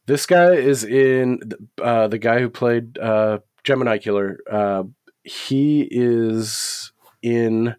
this 0.07 0.25
guy 0.25 0.53
is 0.53 0.83
in 0.83 1.41
uh, 1.79 2.07
the 2.07 2.17
guy 2.17 2.39
who 2.39 2.49
played 2.49 2.97
uh, 2.97 3.37
Gemini 3.63 3.99
Killer. 3.99 4.39
Uh, 4.49 4.85
he 5.23 5.87
is 5.91 6.91
in 7.21 7.75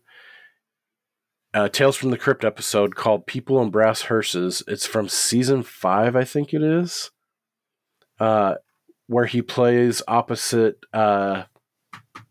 uh, 1.57 1.71
Tales 1.71 1.97
from 1.97 2.11
the 2.11 2.19
Crypt 2.19 2.45
episode 2.45 2.95
called 2.95 3.27
"People 3.27 3.63
in 3.63 3.71
Brass 3.71 4.03
Hearses." 4.03 4.63
It's 4.69 4.87
from 4.87 5.09
season 5.09 5.63
five, 5.63 6.15
I 6.15 6.23
think 6.23 6.53
it 6.53 6.63
is. 6.63 7.11
Uh, 8.21 8.57
where 9.07 9.25
he 9.25 9.41
plays 9.41 10.03
opposite 10.07 10.79
uh, 10.93 11.45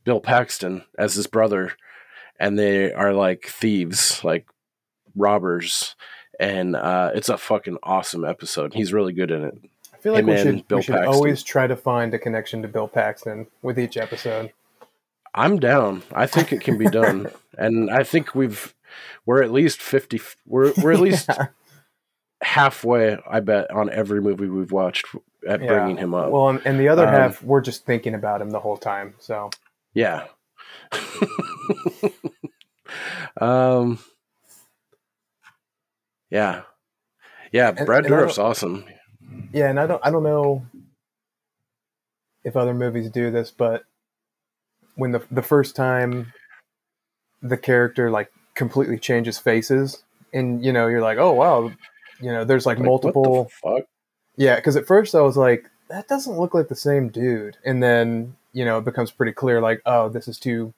Bill 0.03 0.19
Paxton 0.19 0.83
as 0.99 1.15
his 1.15 1.25
brother, 1.25 1.73
and 2.39 2.59
they 2.59 2.93
are 2.93 3.13
like 3.13 3.47
thieves, 3.47 4.23
like 4.23 4.45
robbers, 5.15 5.95
and 6.39 6.75
uh, 6.75 7.09
it's 7.15 7.29
a 7.29 7.37
fucking 7.37 7.79
awesome 7.81 8.25
episode. 8.25 8.75
He's 8.75 8.93
really 8.93 9.13
good 9.13 9.31
in 9.31 9.43
it. 9.43 9.57
I 9.91 9.97
feel 9.97 10.13
like 10.13 10.23
Him 10.23 10.29
we 10.29 10.37
should, 10.37 10.71
we 10.71 10.81
should 10.83 11.03
always 11.03 11.41
try 11.41 11.65
to 11.65 11.75
find 11.75 12.13
a 12.13 12.19
connection 12.19 12.61
to 12.61 12.67
Bill 12.67 12.87
Paxton 12.87 13.47
with 13.63 13.79
each 13.79 13.97
episode. 13.97 14.53
I'm 15.33 15.59
down. 15.59 16.03
I 16.13 16.27
think 16.27 16.53
it 16.53 16.61
can 16.61 16.77
be 16.77 16.85
done, 16.85 17.31
and 17.57 17.89
I 17.89 18.03
think 18.03 18.35
we've 18.35 18.75
we're 19.25 19.41
at 19.43 19.51
least 19.51 19.81
fifty. 19.81 20.19
We're 20.45 20.73
we're 20.81 20.93
at 20.93 20.99
least 21.09 21.29
halfway. 22.41 23.17
I 23.29 23.39
bet 23.39 23.71
on 23.71 23.89
every 23.89 24.21
movie 24.21 24.47
we've 24.47 24.71
watched 24.71 25.05
at 25.47 25.61
Yeah. 25.61 25.67
bringing 25.67 25.97
him 25.97 26.13
up. 26.13 26.31
Well, 26.31 26.49
and, 26.49 26.61
and 26.65 26.79
the 26.79 26.87
other 26.89 27.05
Um, 27.07 27.13
half, 27.13 27.43
we're 27.43 27.61
just 27.61 27.85
thinking 27.85 28.13
about 28.13 28.41
him 28.41 28.49
the 28.51 28.59
whole 28.59 28.77
time. 28.77 29.15
So 29.19 29.49
Yeah. 29.93 30.25
um. 33.41 33.99
Yeah. 36.29 36.63
Yeah, 37.51 37.69
And- 37.75 37.85
Brad 37.85 38.05
and 38.05 38.09
Dourif's 38.09 38.37
awesome. 38.37 38.85
Yeah, 39.53 39.69
and 39.69 39.79
I 39.79 39.87
don't 39.87 40.01
I 40.05 40.11
don't 40.11 40.23
know 40.23 40.65
if 42.43 42.55
other 42.55 42.73
movies 42.73 43.09
do 43.09 43.31
this, 43.31 43.51
but 43.51 43.83
when 44.95 45.11
the 45.11 45.23
the 45.31 45.41
first 45.41 45.75
time 45.75 46.33
the 47.41 47.57
character 47.57 48.09
like 48.11 48.31
completely 48.55 48.97
changes 48.97 49.37
faces 49.37 50.03
and 50.33 50.63
you 50.63 50.73
know, 50.73 50.87
you're 50.87 51.01
like, 51.01 51.17
"Oh 51.17 51.33
wow, 51.33 51.71
you 52.19 52.31
know, 52.31 52.43
there's 52.43 52.65
like, 52.65 52.77
Like, 52.79 52.87
what 52.87 53.01
the 53.01 53.07
multiple 53.07 53.51
fuck? 53.61 53.85
Yeah, 54.35 54.59
cuz 54.59 54.75
at 54.75 54.85
first 54.85 55.15
I 55.15 55.21
was 55.21 55.37
like, 55.37 55.69
that 55.89 56.07
doesn't 56.07 56.37
look 56.37 56.53
like 56.53 56.67
the 56.67 56.75
same 56.75 57.09
dude. 57.09 57.57
And 57.63 57.81
then, 57.81 58.35
you 58.53 58.65
know, 58.65 58.77
it 58.79 58.85
becomes 58.85 59.11
pretty 59.11 59.31
clear 59.31 59.61
like, 59.61 59.81
oh, 59.85 60.09
this 60.09 60.27
is 60.27 60.39
two 60.39 60.73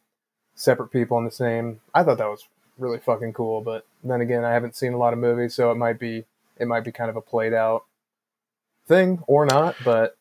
separate 0.56 0.90
people 0.90 1.18
in 1.18 1.26
the 1.26 1.32
same. 1.32 1.80
I 1.94 2.04
thought 2.04 2.18
that 2.18 2.30
was 2.30 2.48
really 2.78 3.00
fucking 3.00 3.34
cool, 3.34 3.62
but 3.62 3.86
then 4.04 4.22
again, 4.22 4.44
I 4.44 4.54
haven't 4.54 4.76
seen 4.76 4.94
a 4.94 4.98
lot 4.98 5.14
of 5.14 5.20
movies, 5.20 5.56
so 5.56 5.72
it 5.72 5.76
might 5.76 6.00
be 6.00 6.26
it 6.58 6.68
might 6.68 6.84
be 6.84 6.92
kind 6.92 7.10
of 7.10 7.16
a 7.16 7.22
played 7.22 7.54
out 7.54 7.86
thing 8.88 9.24
or 9.28 9.46
not, 9.46 9.76
but 9.84 10.18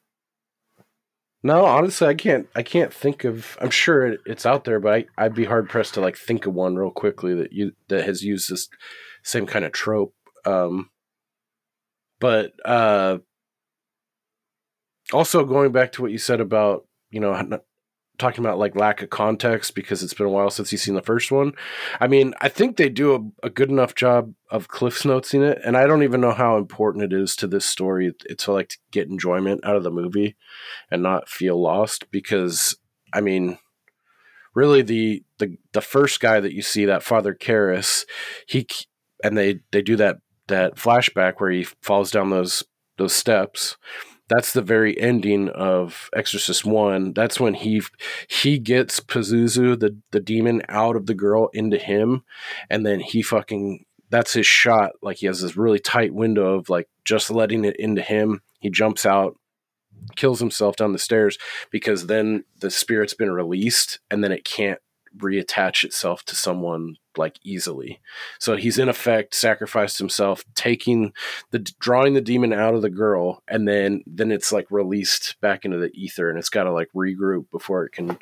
No, 1.46 1.64
honestly, 1.64 2.08
I 2.08 2.14
can't. 2.14 2.48
I 2.56 2.64
can't 2.64 2.92
think 2.92 3.22
of. 3.22 3.56
I'm 3.60 3.70
sure 3.70 4.04
it, 4.04 4.20
it's 4.26 4.44
out 4.44 4.64
there, 4.64 4.80
but 4.80 4.92
I, 4.92 5.04
I'd 5.16 5.34
be 5.36 5.44
hard 5.44 5.68
pressed 5.68 5.94
to 5.94 6.00
like 6.00 6.16
think 6.16 6.44
of 6.44 6.54
one 6.54 6.74
real 6.74 6.90
quickly 6.90 7.36
that 7.36 7.52
you 7.52 7.70
that 7.86 8.04
has 8.04 8.24
used 8.24 8.50
this 8.50 8.68
same 9.22 9.46
kind 9.46 9.64
of 9.64 9.70
trope. 9.70 10.12
Um, 10.44 10.90
but 12.18 12.50
uh, 12.64 13.18
also 15.12 15.44
going 15.44 15.70
back 15.70 15.92
to 15.92 16.02
what 16.02 16.10
you 16.10 16.18
said 16.18 16.40
about 16.40 16.88
you 17.10 17.20
know 17.20 17.60
talking 18.18 18.44
about 18.44 18.58
like 18.58 18.76
lack 18.76 19.02
of 19.02 19.10
context 19.10 19.74
because 19.74 20.02
it's 20.02 20.14
been 20.14 20.26
a 20.26 20.30
while 20.30 20.50
since 20.50 20.72
you've 20.72 20.80
seen 20.80 20.94
the 20.94 21.02
first 21.02 21.30
one. 21.30 21.52
I 22.00 22.06
mean, 22.06 22.34
I 22.40 22.48
think 22.48 22.76
they 22.76 22.88
do 22.88 23.14
a, 23.42 23.46
a 23.46 23.50
good 23.50 23.70
enough 23.70 23.94
job 23.94 24.34
of 24.50 24.68
cliffs 24.68 25.04
notesing 25.04 25.42
it, 25.42 25.60
and 25.64 25.76
I 25.76 25.86
don't 25.86 26.02
even 26.02 26.20
know 26.20 26.32
how 26.32 26.56
important 26.56 27.04
it 27.04 27.12
is 27.12 27.36
to 27.36 27.46
this 27.46 27.64
story. 27.64 28.12
It's 28.24 28.44
to 28.44 28.52
like 28.52 28.68
to 28.70 28.78
get 28.90 29.08
enjoyment 29.08 29.64
out 29.64 29.76
of 29.76 29.82
the 29.82 29.90
movie 29.90 30.36
and 30.90 31.02
not 31.02 31.28
feel 31.28 31.60
lost 31.60 32.10
because 32.10 32.76
I 33.12 33.20
mean 33.20 33.58
really 34.54 34.82
the 34.82 35.22
the 35.38 35.58
the 35.72 35.80
first 35.80 36.20
guy 36.20 36.40
that 36.40 36.54
you 36.54 36.62
see 36.62 36.86
that 36.86 37.02
father 37.02 37.34
Karras 37.34 38.04
he 38.48 38.66
and 39.22 39.36
they 39.36 39.60
they 39.70 39.82
do 39.82 39.96
that 39.96 40.16
that 40.48 40.76
flashback 40.76 41.34
where 41.38 41.50
he 41.50 41.64
falls 41.64 42.10
down 42.10 42.30
those 42.30 42.64
those 42.96 43.12
steps 43.12 43.76
that's 44.28 44.52
the 44.52 44.62
very 44.62 44.98
ending 45.00 45.48
of 45.50 46.10
Exorcist 46.14 46.64
1 46.64 47.12
that's 47.12 47.38
when 47.38 47.54
he 47.54 47.82
he 48.28 48.58
gets 48.58 49.00
Pazuzu 49.00 49.78
the 49.78 49.96
the 50.10 50.20
demon 50.20 50.62
out 50.68 50.96
of 50.96 51.06
the 51.06 51.14
girl 51.14 51.48
into 51.52 51.78
him 51.78 52.22
and 52.68 52.84
then 52.84 53.00
he 53.00 53.22
fucking 53.22 53.84
that's 54.10 54.32
his 54.32 54.46
shot. 54.46 54.92
Like 55.02 55.18
he 55.18 55.26
has 55.26 55.40
this 55.40 55.56
really 55.56 55.78
tight 55.78 56.14
window 56.14 56.54
of 56.54 56.68
like 56.68 56.88
just 57.04 57.30
letting 57.30 57.64
it 57.64 57.76
into 57.76 58.02
him. 58.02 58.42
He 58.60 58.70
jumps 58.70 59.04
out 59.04 59.36
kills 60.14 60.38
himself 60.40 60.76
down 60.76 60.92
the 60.92 60.98
stairs 60.98 61.38
because 61.70 62.06
then 62.06 62.44
the 62.60 62.70
spirit's 62.70 63.14
been 63.14 63.30
released 63.30 63.98
and 64.10 64.22
then 64.22 64.30
it 64.30 64.44
can't 64.44 64.78
reattach 65.16 65.84
itself 65.84 66.22
to 66.22 66.36
someone 66.36 66.96
like 67.18 67.38
easily. 67.42 68.00
So 68.38 68.56
he's 68.56 68.78
in 68.78 68.88
effect 68.88 69.34
sacrificed 69.34 69.98
himself, 69.98 70.44
taking 70.54 71.12
the 71.50 71.58
drawing 71.58 72.14
the 72.14 72.20
demon 72.20 72.52
out 72.52 72.74
of 72.74 72.82
the 72.82 72.90
girl, 72.90 73.42
and 73.48 73.66
then 73.66 74.02
then 74.06 74.30
it's 74.30 74.52
like 74.52 74.66
released 74.70 75.40
back 75.40 75.64
into 75.64 75.78
the 75.78 75.90
ether, 75.94 76.28
and 76.30 76.38
it's 76.38 76.48
got 76.48 76.64
to 76.64 76.72
like 76.72 76.88
regroup 76.94 77.46
before 77.50 77.84
it 77.84 77.92
can 77.92 78.18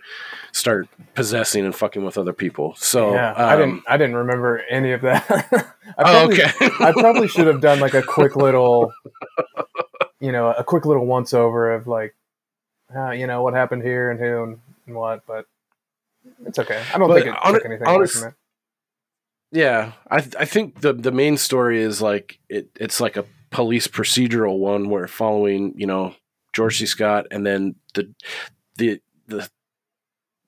start 0.52 0.88
possessing 1.14 1.64
and 1.64 1.74
fucking 1.74 2.04
with 2.04 2.18
other 2.18 2.32
people. 2.32 2.74
So 2.76 3.12
yeah, 3.12 3.32
I 3.32 3.54
um, 3.54 3.60
didn't 3.60 3.82
I 3.88 3.96
didn't 3.96 4.16
remember 4.16 4.62
any 4.70 4.92
of 4.92 5.02
that. 5.02 5.24
I 5.98 6.02
Oh, 6.02 6.26
probably, 6.28 6.42
okay. 6.42 6.70
I 6.80 6.92
probably 6.92 7.28
should 7.28 7.46
have 7.46 7.60
done 7.60 7.80
like 7.80 7.94
a 7.94 8.02
quick 8.02 8.36
little 8.36 8.92
you 10.20 10.32
know, 10.32 10.50
a 10.52 10.64
quick 10.64 10.86
little 10.86 11.06
once 11.06 11.34
over 11.34 11.72
of 11.72 11.86
like 11.86 12.14
uh, 12.94 13.10
you 13.10 13.26
know, 13.26 13.42
what 13.42 13.54
happened 13.54 13.82
here 13.82 14.10
and 14.10 14.20
who 14.20 14.42
and, 14.44 14.60
and 14.86 14.96
what, 14.96 15.26
but 15.26 15.46
it's 16.46 16.58
okay. 16.58 16.82
I 16.94 16.98
don't 16.98 17.08
But 17.08 17.22
think 17.22 17.26
it 17.26 17.34
hon- 17.38 17.54
took 17.54 17.64
anything 17.64 17.86
away 17.86 18.06
from 18.06 18.28
it. 18.28 18.34
Yeah, 19.52 19.92
I 20.10 20.20
th- 20.20 20.36
I 20.38 20.44
think 20.44 20.80
the 20.80 20.92
the 20.92 21.12
main 21.12 21.36
story 21.36 21.80
is 21.80 22.02
like 22.02 22.38
it 22.48 22.70
it's 22.76 23.00
like 23.00 23.16
a 23.16 23.24
police 23.50 23.86
procedural 23.86 24.58
one 24.58 24.90
where 24.90 25.06
following 25.06 25.74
you 25.76 25.86
know 25.86 26.14
George 26.52 26.78
C. 26.78 26.86
Scott 26.86 27.26
and 27.30 27.46
then 27.46 27.76
the 27.94 28.12
the 28.76 29.00
the 29.28 29.48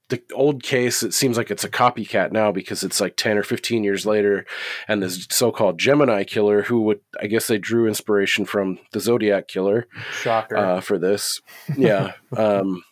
the 0.09 0.23
old 0.35 0.63
case 0.63 1.03
it 1.03 1.15
seems 1.15 1.37
like 1.37 1.51
it's 1.51 1.65
a 1.65 1.69
copycat 1.69 2.31
now 2.31 2.53
because 2.53 2.85
it's 2.85 3.01
like 3.01 3.17
10 3.17 3.39
or 3.39 3.43
15 3.43 3.83
years 3.83 4.07
later 4.07 4.47
and 4.87 5.03
this 5.03 5.27
so-called 5.31 5.79
Gemini 5.79 6.23
killer 6.23 6.63
who 6.63 6.83
would 6.83 7.01
I 7.21 7.27
guess 7.27 7.49
they 7.49 7.59
drew 7.59 7.89
inspiration 7.89 8.45
from 8.45 8.79
the 8.93 9.01
Zodiac 9.01 9.49
killer 9.49 9.89
Shocker. 10.13 10.57
uh, 10.57 10.81
for 10.81 10.99
this. 10.99 11.41
Yeah. 11.77 12.13
um, 12.37 12.83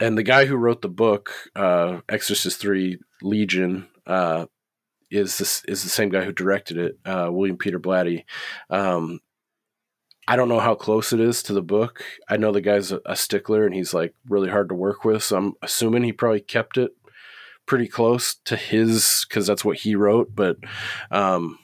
and 0.00 0.18
the 0.18 0.24
guy 0.24 0.46
who 0.46 0.56
wrote 0.56 0.82
the 0.82 0.88
book, 0.88 1.32
uh, 1.54 2.00
Exorcist 2.08 2.60
3 2.60 2.98
Legion, 3.22 3.86
uh, 4.06 4.46
is 5.12 5.38
this 5.38 5.62
is 5.68 5.82
the 5.82 5.88
same 5.88 6.08
guy 6.08 6.24
who 6.24 6.32
directed 6.32 6.78
it, 6.78 6.98
uh, 7.04 7.28
William 7.30 7.56
Peter 7.56 7.78
Blatty. 7.78 8.24
Um, 8.70 9.20
I 10.26 10.36
don't 10.36 10.48
know 10.48 10.60
how 10.60 10.74
close 10.74 11.12
it 11.12 11.20
is 11.20 11.42
to 11.44 11.52
the 11.52 11.62
book. 11.62 12.04
I 12.28 12.36
know 12.36 12.52
the 12.52 12.60
guy's 12.60 12.92
a, 12.92 13.00
a 13.04 13.16
stickler 13.16 13.66
and 13.66 13.74
he's 13.74 13.92
like 13.92 14.14
really 14.28 14.50
hard 14.50 14.68
to 14.68 14.74
work 14.74 15.04
with, 15.04 15.22
so 15.22 15.36
I'm 15.36 15.54
assuming 15.62 16.04
he 16.04 16.12
probably 16.12 16.40
kept 16.40 16.78
it 16.78 16.92
pretty 17.66 17.88
close 17.88 18.34
to 18.44 18.56
his 18.56 19.26
because 19.28 19.46
that's 19.46 19.64
what 19.64 19.78
he 19.78 19.94
wrote. 19.94 20.34
But 20.34 20.58
um, 21.10 21.58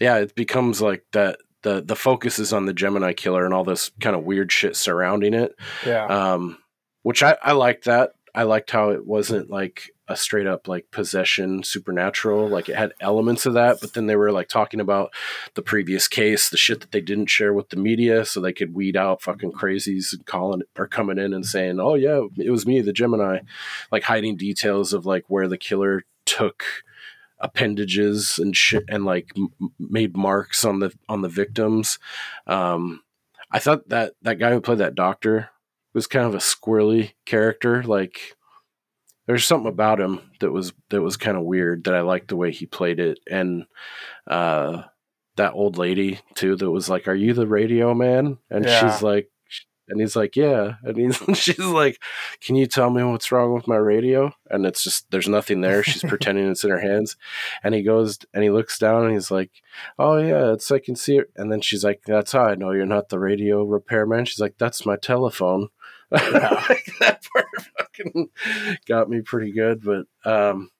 yeah, 0.00 0.18
it 0.18 0.34
becomes 0.34 0.82
like 0.82 1.04
that. 1.12 1.38
the 1.62 1.82
The 1.82 1.96
focus 1.96 2.38
is 2.38 2.52
on 2.52 2.66
the 2.66 2.74
Gemini 2.74 3.12
killer 3.12 3.44
and 3.44 3.54
all 3.54 3.64
this 3.64 3.90
kind 4.00 4.16
of 4.16 4.24
weird 4.24 4.50
shit 4.50 4.74
surrounding 4.76 5.34
it. 5.34 5.54
Yeah. 5.86 6.06
Um, 6.06 6.58
which 7.02 7.22
I 7.22 7.36
I 7.42 7.52
liked 7.52 7.84
that. 7.84 8.12
I 8.34 8.42
liked 8.42 8.70
how 8.70 8.90
it 8.90 9.06
wasn't 9.06 9.50
like 9.50 9.91
a 10.08 10.16
straight 10.16 10.46
up 10.46 10.66
like 10.66 10.90
possession 10.90 11.62
supernatural. 11.62 12.48
Like 12.48 12.68
it 12.68 12.76
had 12.76 12.92
elements 13.00 13.46
of 13.46 13.54
that, 13.54 13.78
but 13.80 13.94
then 13.94 14.06
they 14.06 14.16
were 14.16 14.32
like 14.32 14.48
talking 14.48 14.80
about 14.80 15.12
the 15.54 15.62
previous 15.62 16.08
case, 16.08 16.48
the 16.48 16.56
shit 16.56 16.80
that 16.80 16.92
they 16.92 17.00
didn't 17.00 17.30
share 17.30 17.52
with 17.52 17.68
the 17.70 17.76
media, 17.76 18.24
so 18.24 18.40
they 18.40 18.52
could 18.52 18.74
weed 18.74 18.96
out 18.96 19.22
fucking 19.22 19.52
crazies 19.52 20.12
and 20.12 20.26
calling 20.26 20.62
or 20.76 20.86
coming 20.86 21.18
in 21.18 21.32
and 21.32 21.46
saying, 21.46 21.78
"Oh 21.80 21.94
yeah, 21.94 22.26
it 22.36 22.50
was 22.50 22.66
me, 22.66 22.80
the 22.80 22.92
Gemini," 22.92 23.40
like 23.90 24.04
hiding 24.04 24.36
details 24.36 24.92
of 24.92 25.06
like 25.06 25.24
where 25.28 25.48
the 25.48 25.58
killer 25.58 26.04
took 26.26 26.64
appendages 27.38 28.38
and 28.38 28.56
shit 28.56 28.84
and 28.88 29.04
like 29.04 29.30
m- 29.36 29.72
made 29.78 30.16
marks 30.16 30.64
on 30.64 30.78
the 30.78 30.92
on 31.08 31.22
the 31.22 31.28
victims. 31.28 31.98
Um, 32.46 33.02
I 33.50 33.58
thought 33.58 33.88
that 33.88 34.14
that 34.22 34.38
guy 34.38 34.50
who 34.50 34.60
played 34.60 34.78
that 34.78 34.94
doctor 34.94 35.50
was 35.92 36.06
kind 36.06 36.26
of 36.26 36.34
a 36.34 36.38
squirrely 36.38 37.12
character. 37.26 37.82
Like 37.82 38.36
there's 39.26 39.44
something 39.44 39.68
about 39.68 40.00
him 40.00 40.20
that 40.40 40.50
was 40.52 40.72
that 40.90 41.02
was 41.02 41.16
kind 41.16 41.36
of 41.36 41.44
weird 41.44 41.84
that 41.84 41.94
I 41.94 42.00
liked 42.00 42.28
the 42.28 42.36
way 42.36 42.50
he 42.50 42.66
played 42.66 43.00
it. 43.00 43.18
And 43.30 43.64
uh 44.26 44.82
that 45.36 45.54
old 45.54 45.78
lady 45.78 46.20
too 46.34 46.56
that 46.56 46.70
was 46.70 46.88
like, 46.88 47.08
Are 47.08 47.14
you 47.14 47.32
the 47.32 47.46
radio 47.46 47.94
man? 47.94 48.38
And 48.50 48.64
Yeah. 48.64 48.80
she's 48.92 49.02
like 49.02 49.28
and 49.88 50.00
he's 50.00 50.14
like, 50.16 50.36
Yeah. 50.36 50.74
And 50.84 50.96
he's 50.96 51.16
she's 51.38 51.58
like, 51.58 51.98
Can 52.40 52.54
you 52.56 52.66
tell 52.66 52.90
me 52.90 53.02
what's 53.02 53.32
wrong 53.32 53.54
with 53.54 53.66
my 53.68 53.76
radio? 53.76 54.32
And 54.50 54.66
it's 54.66 54.82
just 54.82 55.10
there's 55.10 55.28
nothing 55.28 55.60
there. 55.60 55.82
She's 55.82 56.02
pretending 56.08 56.48
it's 56.50 56.64
in 56.64 56.70
her 56.70 56.80
hands. 56.80 57.16
And 57.64 57.74
he 57.74 57.82
goes 57.82 58.18
and 58.34 58.42
he 58.42 58.50
looks 58.50 58.78
down 58.78 59.04
and 59.04 59.12
he's 59.12 59.30
like, 59.30 59.50
Oh 59.98 60.18
yeah, 60.18 60.52
it's 60.52 60.70
I 60.70 60.78
can 60.78 60.96
see 60.96 61.16
it. 61.18 61.30
And 61.36 61.50
then 61.50 61.60
she's 61.60 61.84
like, 61.84 62.02
That's 62.06 62.32
how 62.32 62.44
I 62.44 62.54
know 62.54 62.72
you're 62.72 62.86
not 62.86 63.08
the 63.08 63.18
radio 63.18 63.64
repairman. 63.64 64.24
She's 64.26 64.40
like, 64.40 64.56
That's 64.58 64.84
my 64.86 64.96
telephone. 64.96 65.68
Like, 66.68 66.86
that 67.00 67.22
part 67.32 67.46
fucking 67.78 68.30
got 68.86 69.08
me 69.10 69.20
pretty 69.22 69.52
good, 69.52 69.82
but 69.82 70.06
um 70.30 70.70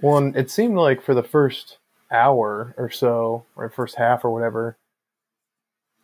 One, 0.00 0.34
it 0.36 0.50
seemed 0.50 0.76
like 0.76 1.02
for 1.02 1.14
the 1.14 1.22
first 1.22 1.78
hour 2.10 2.74
or 2.78 2.90
so, 2.90 3.44
or 3.56 3.68
first 3.70 3.96
half 3.96 4.24
or 4.24 4.30
whatever, 4.32 4.76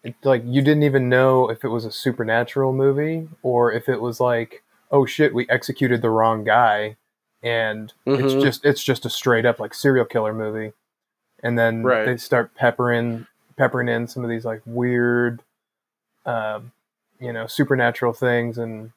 it, 0.04 0.14
like 0.24 0.42
you 0.46 0.62
didn't 0.62 0.82
even 0.84 1.08
know 1.08 1.48
if 1.50 1.64
it 1.64 1.68
was 1.68 1.84
a 1.84 1.90
supernatural 1.92 2.72
movie 2.72 3.28
or 3.42 3.72
if 3.72 3.88
it 3.88 4.00
was 4.00 4.20
like, 4.20 4.62
oh 4.90 5.04
shit, 5.06 5.34
we 5.34 5.48
executed 5.48 6.02
the 6.02 6.10
wrong 6.10 6.44
guy, 6.44 6.96
and 7.42 7.92
it's 8.14 8.34
Mhm. 8.34 8.42
just 8.42 8.64
it's 8.64 8.82
just 8.82 9.06
a 9.06 9.10
straight 9.10 9.46
up 9.46 9.58
like 9.58 9.74
serial 9.74 10.04
killer 10.04 10.34
movie, 10.34 10.72
and 11.42 11.58
then 11.58 11.82
Right. 11.82 12.04
they 12.04 12.16
start 12.18 12.54
peppering 12.54 13.26
peppering 13.56 13.88
in 13.88 14.06
some 14.06 14.22
of 14.24 14.30
these 14.30 14.44
like 14.44 14.62
weird, 14.66 15.42
um, 16.26 16.72
you 17.20 17.32
know, 17.32 17.46
supernatural 17.46 18.12
things 18.12 18.58
and. 18.58 18.92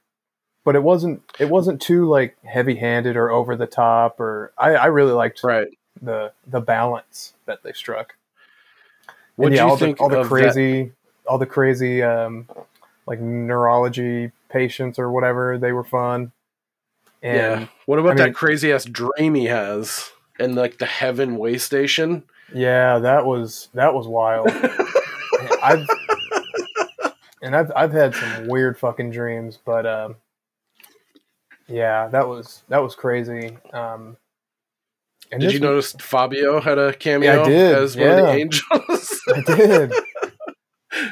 But 0.66 0.76
it 0.76 0.84
wasn't. 0.84 1.24
It 1.40 1.50
wasn't 1.50 1.82
too 1.82 2.06
like 2.08 2.38
heavy-handed 2.44 3.16
or 3.16 3.32
over 3.32 3.56
the 3.56 3.66
top. 3.66 4.20
Or 4.20 4.52
I, 4.58 4.76
I 4.76 4.86
really 4.88 5.14
liked 5.14 5.42
right. 5.44 5.70
the 6.02 6.34
the 6.46 6.60
balance 6.60 7.34
that 7.46 7.64
they 7.64 7.72
struck. 7.72 8.16
What 9.38 9.54
yeah, 9.54 9.64
you 9.64 9.70
all 9.70 9.78
think 9.78 9.98
the, 9.98 10.04
all 10.04 10.10
the 10.10 10.20
of 10.20 10.30
that- 10.30 10.30
crazy, 10.30 10.92
all 11.26 11.38
the 11.38 11.46
crazy, 11.46 12.04
um, 12.04 12.48
like 13.08 13.22
neurology 13.22 14.32
patients 14.50 15.00
or 15.00 15.10
whatever? 15.12 15.58
They 15.58 15.72
were 15.72 15.86
fun. 15.86 16.34
And 17.24 17.62
yeah. 17.62 17.68
What 17.86 17.98
about 17.98 18.20
I 18.20 18.28
that 18.28 18.36
crazy 18.36 18.72
ass 18.72 18.84
dream 18.84 19.36
he 19.36 19.46
has 19.46 20.12
and 20.40 20.56
like 20.56 20.78
the 20.78 20.86
heaven 20.86 21.38
way 21.38 21.58
station? 21.58 22.24
yeah, 22.54 23.00
that 23.00 23.26
was 23.26 23.70
that 23.74 23.94
was 23.94 24.08
wild. 24.08 24.50
I've 25.64 25.88
and 27.42 27.56
I've 27.56 27.72
I've 27.76 27.92
had 27.92 28.14
some 28.16 28.48
weird 28.48 28.78
fucking 28.78 29.12
dreams, 29.12 29.58
but 29.66 29.86
um, 29.86 30.16
yeah, 31.68 32.08
that 32.08 32.28
was 32.28 32.64
that 32.70 32.80
was 32.80 32.96
crazy. 32.96 33.58
Um, 33.74 34.18
and 35.32 35.40
Did 35.42 35.48
this 35.50 35.54
you 35.54 35.60
was- 35.60 35.94
notice 35.94 35.96
Fabio 36.00 36.60
had 36.60 36.78
a 36.80 36.94
cameo 36.94 37.34
Yeah, 37.36 37.42
I 37.42 37.46
did, 37.48 37.76
as 37.76 37.96
one 37.98 38.08
of 38.10 38.16
the 38.18 38.30
angels? 38.32 39.22
I 39.36 39.42
did. 39.42 39.94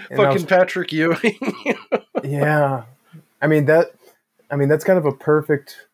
And 0.10 0.20
I 0.20 0.24
Fucking 0.24 0.34
was- 0.34 0.46
Patrick 0.46 0.92
Ewing. 0.92 1.38
yeah 2.24 2.84
i 3.44 3.48
mean 3.48 3.66
that 3.66 3.92
i 4.50 4.56
mean 4.56 4.68
that's 4.70 4.84
kind 4.84 4.98
of 4.98 5.06
a 5.06 5.12
perfect 5.12 5.86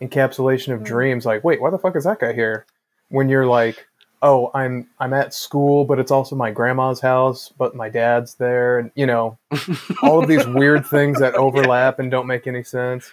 encapsulation 0.00 0.72
of 0.72 0.84
dreams 0.84 1.26
like 1.26 1.42
wait 1.42 1.60
why 1.60 1.68
the 1.68 1.76
fuck 1.78 1.96
is 1.96 2.04
that 2.04 2.20
guy 2.20 2.32
here 2.32 2.64
when 3.08 3.28
you're 3.28 3.44
like 3.46 3.88
oh 4.22 4.50
i'm 4.54 4.88
i'm 5.00 5.12
at 5.12 5.34
school 5.34 5.84
but 5.84 5.98
it's 5.98 6.10
also 6.10 6.34
my 6.36 6.50
grandma's 6.50 7.00
house 7.00 7.52
but 7.58 7.74
my 7.74 7.88
dad's 7.88 8.34
there 8.36 8.78
and 8.78 8.90
you 8.94 9.04
know 9.06 9.36
all 10.02 10.22
of 10.22 10.28
these 10.28 10.46
weird 10.46 10.86
things 10.86 11.18
that 11.18 11.34
overlap 11.34 11.98
and 11.98 12.10
don't 12.10 12.26
make 12.26 12.46
any 12.46 12.62
sense 12.62 13.10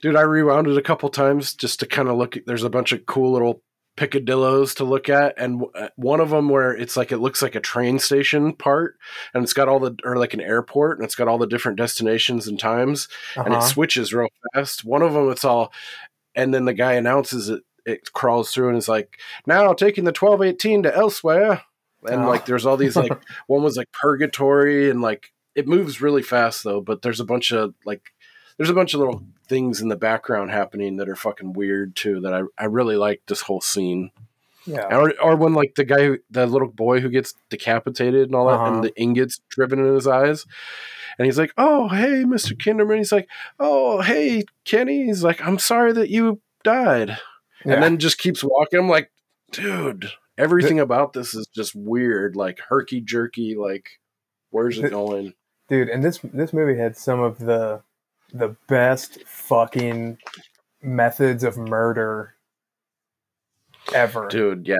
Dude, 0.00 0.16
I 0.16 0.22
rewound 0.22 0.66
it 0.66 0.76
a 0.76 0.82
couple 0.82 1.08
times 1.10 1.54
just 1.54 1.78
to 1.78 1.86
kind 1.86 2.08
of 2.08 2.16
look. 2.16 2.36
There's 2.44 2.64
a 2.64 2.68
bunch 2.70 2.90
of 2.90 3.06
cool 3.06 3.30
little 3.32 3.62
picadillos 3.96 4.74
to 4.76 4.84
look 4.84 5.08
at, 5.08 5.32
and 5.38 5.60
w- 5.60 5.70
uh, 5.76 5.90
one 5.94 6.18
of 6.18 6.30
them 6.30 6.48
where 6.48 6.72
it's 6.72 6.96
like 6.96 7.12
it 7.12 7.18
looks 7.18 7.40
like 7.40 7.54
a 7.54 7.60
train 7.60 8.00
station 8.00 8.52
part, 8.52 8.96
and 9.32 9.44
it's 9.44 9.52
got 9.52 9.68
all 9.68 9.78
the 9.78 9.94
or 10.02 10.16
like 10.16 10.34
an 10.34 10.40
airport, 10.40 10.98
and 10.98 11.04
it's 11.04 11.14
got 11.14 11.28
all 11.28 11.38
the 11.38 11.46
different 11.46 11.78
destinations 11.78 12.48
and 12.48 12.58
times, 12.58 13.06
and 13.36 13.48
it 13.48 13.58
Uh-huh. 13.58 13.60
switches 13.60 14.12
real 14.12 14.26
fast. 14.54 14.84
One 14.84 15.02
of 15.02 15.12
them, 15.14 15.30
it's 15.30 15.44
all, 15.44 15.72
and 16.34 16.52
then 16.52 16.64
the 16.64 16.74
guy 16.74 16.94
announces 16.94 17.48
it. 17.48 17.62
It 17.84 18.12
crawls 18.12 18.52
through 18.52 18.68
and 18.68 18.78
is 18.78 18.88
like, 18.88 19.18
now 19.46 19.72
taking 19.72 20.04
the 20.04 20.12
twelve 20.12 20.42
eighteen 20.42 20.82
to 20.84 20.94
elsewhere, 20.96 21.62
and 22.08 22.24
Oh. 22.24 22.28
like 22.28 22.46
there's 22.46 22.66
all 22.66 22.76
these 22.76 22.96
like 22.96 23.12
one 23.46 23.62
was 23.62 23.76
like 23.76 23.90
purgatory 23.92 24.90
and 24.90 25.00
like 25.02 25.32
it 25.54 25.66
moves 25.68 26.00
really 26.00 26.22
fast 26.22 26.64
though, 26.64 26.80
but 26.80 27.02
there's 27.02 27.20
a 27.20 27.24
bunch 27.24 27.52
of 27.52 27.74
like 27.84 28.02
there's 28.56 28.70
a 28.70 28.74
bunch 28.74 28.94
of 28.94 29.00
little 29.00 29.22
things 29.48 29.80
in 29.80 29.88
the 29.88 29.96
background 29.96 30.50
happening 30.50 30.96
that 30.96 31.08
are 31.08 31.16
fucking 31.16 31.52
weird 31.54 31.94
too 31.96 32.20
that 32.20 32.32
I, 32.32 32.42
I 32.56 32.66
really 32.66 32.96
like 32.96 33.22
this 33.26 33.42
whole 33.42 33.60
scene. 33.60 34.10
yeah 34.66 34.86
Or, 34.96 35.12
or 35.20 35.36
when 35.36 35.52
like 35.54 35.74
the 35.74 35.84
guy, 35.84 36.04
who, 36.04 36.18
the 36.30 36.46
little 36.46 36.68
boy 36.68 37.00
who 37.00 37.08
gets 37.10 37.34
decapitated 37.50 38.22
and 38.28 38.34
all 38.34 38.46
that, 38.46 38.54
Uh-huh. 38.54 38.74
and 38.74 38.84
the 38.84 38.96
ingots 39.00 39.40
driven 39.48 39.78
in 39.80 39.94
his 39.94 40.06
eyes, 40.06 40.46
and 41.18 41.26
he's 41.26 41.38
like, 41.38 41.52
"Oh, 41.58 41.88
hey, 41.88 42.24
Mister 42.24 42.54
Kinderman." 42.54 42.96
He's 42.98 43.12
like, 43.12 43.28
"Oh, 43.58 44.00
hey, 44.00 44.44
Kenny." 44.64 45.04
He's 45.06 45.22
like, 45.24 45.44
"I'm 45.46 45.58
sorry 45.58 45.92
that 45.92 46.08
you 46.10 46.40
died," 46.64 47.18
Yeah. 47.64 47.74
and 47.74 47.82
then 47.82 47.98
just 47.98 48.18
keeps 48.18 48.42
walking. 48.44 48.78
I'm 48.78 48.88
like, 48.88 49.10
dude, 49.52 50.10
everything 50.38 50.80
about 50.80 51.12
this 51.12 51.34
is 51.34 51.46
just 51.54 51.74
weird, 51.74 52.36
like 52.36 52.60
herky 52.68 53.00
jerky. 53.00 53.54
Like, 53.58 53.86
where's 54.50 54.78
it 54.78 54.82
The- 54.82 54.90
going? 54.90 55.34
dude 55.68 55.88
and 55.88 56.02
this 56.04 56.18
this 56.34 56.52
movie 56.52 56.76
had 56.78 56.96
some 56.96 57.20
of 57.20 57.38
the 57.38 57.80
the 58.34 58.54
best 58.68 59.22
fucking 59.26 60.18
methods 60.82 61.44
of 61.44 61.56
murder 61.56 62.34
ever 63.94 64.28
Dude, 64.28 64.66
yeah, 64.66 64.76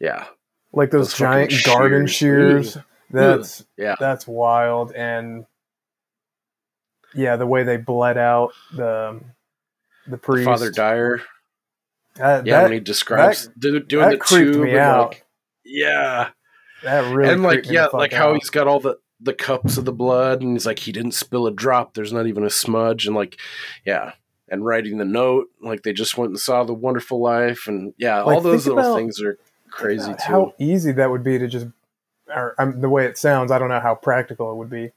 yeah, 0.00 0.26
like 0.72 0.90
those, 0.90 1.08
Those 1.10 1.18
giant 1.18 1.52
garden 1.64 2.06
shears. 2.06 2.72
shears. 2.72 2.84
That's 3.10 3.64
yeah. 3.76 3.96
that's 4.00 4.26
wild, 4.26 4.92
and 4.92 5.44
yeah, 7.14 7.36
the 7.36 7.46
way 7.46 7.62
they 7.64 7.76
bled 7.76 8.16
out 8.18 8.52
the 8.74 9.20
the 10.06 10.16
priest. 10.18 10.44
Father 10.46 10.70
Dyer. 10.70 11.20
That, 12.20 12.46
Yeah, 12.46 12.58
that, 12.58 12.62
when 12.64 12.72
he 12.72 12.80
describes 12.80 13.48
do, 13.58 13.80
doing 13.80 14.08
that 14.08 14.18
the 14.18 14.24
tube 14.24 14.62
me 14.62 14.78
out. 14.78 15.10
like, 15.10 15.26
yeah, 15.64 16.30
that 16.82 17.12
really 17.14 17.32
and 17.32 17.42
like 17.42 17.70
yeah, 17.70 17.86
like 17.92 18.12
how 18.12 18.30
out. 18.30 18.34
he's 18.36 18.50
got 18.50 18.66
all 18.66 18.80
the 18.80 18.98
the 19.20 19.34
cups 19.34 19.76
of 19.76 19.84
the 19.84 19.92
blood, 19.92 20.40
and 20.40 20.52
he's 20.52 20.66
like 20.66 20.78
he 20.78 20.92
didn't 20.92 21.12
spill 21.12 21.46
a 21.46 21.52
drop. 21.52 21.94
There's 21.94 22.12
not 22.12 22.26
even 22.26 22.44
a 22.44 22.50
smudge, 22.50 23.06
and 23.06 23.14
like 23.14 23.38
yeah, 23.84 24.12
and 24.48 24.64
writing 24.64 24.98
the 24.98 25.04
note, 25.04 25.48
like 25.62 25.82
they 25.82 25.92
just 25.92 26.18
went 26.18 26.30
and 26.30 26.40
saw 26.40 26.64
the 26.64 26.74
Wonderful 26.74 27.20
Life, 27.20 27.66
and 27.66 27.94
yeah, 27.98 28.22
all 28.22 28.40
those 28.40 28.66
little 28.66 28.80
about 28.80 28.96
things 28.96 29.20
are 29.20 29.38
crazy 29.70 30.12
too. 30.12 30.18
How 30.20 30.54
easy 30.58 30.92
that 30.92 31.10
would 31.10 31.22
be 31.22 31.38
to 31.38 31.46
just, 31.46 31.66
or 32.28 32.54
um, 32.58 32.80
the 32.80 32.88
way 32.88 33.06
it 33.06 33.16
sounds, 33.16 33.50
I 33.50 33.58
don't 33.58 33.68
know 33.68 33.80
how 33.80 33.94
practical 33.94 34.50
it 34.52 34.56
would 34.56 34.70
be 34.70 34.90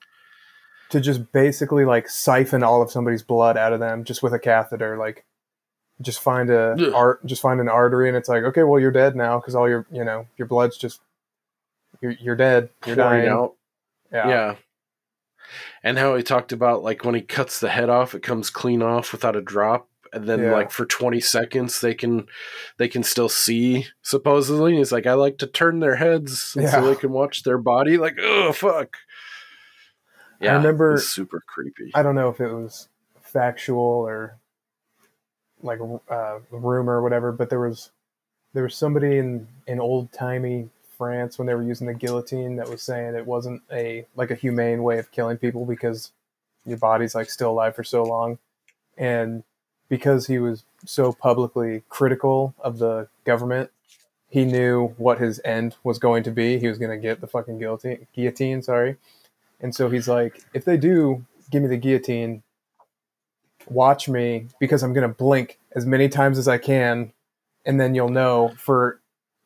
to 0.89 0.99
just 0.99 1.31
basically 1.31 1.85
like 1.85 2.07
siphon 2.07 2.63
all 2.63 2.81
of 2.81 2.91
somebody's 2.91 3.23
blood 3.23 3.57
out 3.57 3.73
of 3.73 3.79
them 3.79 4.03
just 4.03 4.21
with 4.21 4.33
a 4.33 4.39
catheter. 4.39 4.97
Like, 4.97 5.25
just 6.03 6.19
find 6.19 6.49
a 6.51 6.75
Ugh. 6.79 6.93
art, 6.93 7.25
just 7.25 7.41
find 7.41 7.59
an 7.59 7.69
artery, 7.69 8.07
and 8.07 8.15
it's 8.17 8.29
like, 8.29 8.43
okay, 8.43 8.63
well, 8.63 8.79
you're 8.79 8.91
dead 8.91 9.15
now 9.15 9.39
because 9.39 9.55
all 9.55 9.67
your, 9.67 9.85
you 9.91 10.03
know, 10.03 10.27
your 10.37 10.47
blood's 10.47 10.77
just, 10.77 11.01
you're, 12.01 12.11
you're 12.19 12.35
dead, 12.35 12.69
you're 12.85 12.95
pouring 12.95 13.21
dying. 13.25 13.29
out. 13.29 13.55
Yeah. 14.11 14.27
yeah. 14.29 14.55
And 15.83 15.97
how 15.97 16.15
he 16.15 16.23
talked 16.23 16.51
about 16.51 16.83
like 16.83 17.03
when 17.03 17.15
he 17.15 17.21
cuts 17.21 17.59
the 17.59 17.69
head 17.69 17.89
off, 17.89 18.13
it 18.15 18.21
comes 18.23 18.49
clean 18.49 18.81
off 18.83 19.11
without 19.11 19.35
a 19.35 19.41
drop. 19.41 19.87
and 20.13 20.27
then 20.29 20.43
Yeah. 20.43 20.51
like 20.53 20.69
for 20.71 20.85
20 20.85 21.19
seconds 21.19 21.81
they 21.81 21.93
can 21.95 22.27
they 22.77 22.87
can 22.87 23.01
still 23.03 23.29
see 23.29 23.87
supposedly. 24.03 24.71
And 24.71 24.77
he's 24.77 24.91
like, 24.91 25.07
I 25.07 25.13
like 25.13 25.37
to 25.39 25.47
turn 25.47 25.79
their 25.79 25.95
heads 25.95 26.55
Yeah. 26.57 26.69
so 26.69 26.87
they 26.87 26.95
can 26.95 27.11
watch 27.11 27.43
their 27.43 27.57
body. 27.57 27.97
Like, 27.97 28.17
oh 28.21 28.51
fuck. 28.53 28.95
Yeah, 30.39 30.55
remember- 30.57 30.95
it's 30.95 31.07
super 31.09 31.41
creepy. 31.47 31.91
I 31.95 32.03
don't 32.03 32.15
know 32.15 32.29
if 32.29 32.39
it 32.39 32.51
was 32.53 32.89
factual 33.21 33.81
or 33.81 34.37
like 35.63 35.79
uh, 36.09 36.39
rumor 36.51 36.93
or 36.93 37.01
whatever, 37.01 37.31
but 37.31 37.49
there 37.49 37.59
was 37.59 37.91
there 38.53 38.63
was 38.63 38.75
somebody 38.75 39.17
in 39.17 39.47
in 39.67 39.79
old 39.79 40.11
timey 40.11 40.69
France 40.97 41.37
when 41.37 41.47
they 41.47 41.55
were 41.55 41.63
using 41.63 41.87
the 41.87 41.93
guillotine 41.93 42.55
that 42.57 42.69
was 42.69 42.81
saying 42.81 43.15
it 43.15 43.25
wasn't 43.25 43.61
a 43.71 44.05
like 44.15 44.31
a 44.31 44.35
humane 44.35 44.83
way 44.83 44.99
of 44.99 45.11
killing 45.11 45.37
people 45.37 45.65
because 45.65 46.11
your 46.65 46.77
body's 46.77 47.15
like 47.15 47.29
still 47.29 47.51
alive 47.51 47.75
for 47.75 47.83
so 47.83 48.03
long, 48.03 48.37
and 48.97 49.43
because 49.89 50.27
he 50.27 50.39
was 50.39 50.63
so 50.85 51.13
publicly 51.13 51.83
critical 51.89 52.53
of 52.59 52.77
the 52.79 53.07
government, 53.25 53.69
he 54.29 54.45
knew 54.45 54.87
what 54.97 55.19
his 55.19 55.39
end 55.45 55.75
was 55.83 55.99
going 55.99 56.23
to 56.23 56.31
be. 56.31 56.57
He 56.59 56.67
was 56.67 56.77
going 56.77 56.91
to 56.91 56.97
get 56.97 57.21
the 57.21 57.27
fucking 57.27 57.59
guillotine, 57.59 58.07
guillotine, 58.13 58.61
sorry. 58.63 58.97
And 59.59 59.73
so 59.75 59.89
he's 59.89 60.07
like, 60.07 60.41
if 60.53 60.65
they 60.65 60.77
do 60.77 61.25
give 61.51 61.61
me 61.61 61.69
the 61.69 61.77
guillotine, 61.77 62.43
watch 63.69 64.07
me 64.09 64.47
because 64.59 64.83
I'm 64.83 64.93
going 64.93 65.07
to 65.07 65.13
blink 65.13 65.59
as 65.75 65.85
many 65.85 66.09
times 66.09 66.37
as 66.37 66.47
I 66.47 66.57
can. 66.57 67.11
And 67.65 67.79
then 67.79 67.95
you'll 67.95 68.09
know 68.09 68.53
for 68.57 68.99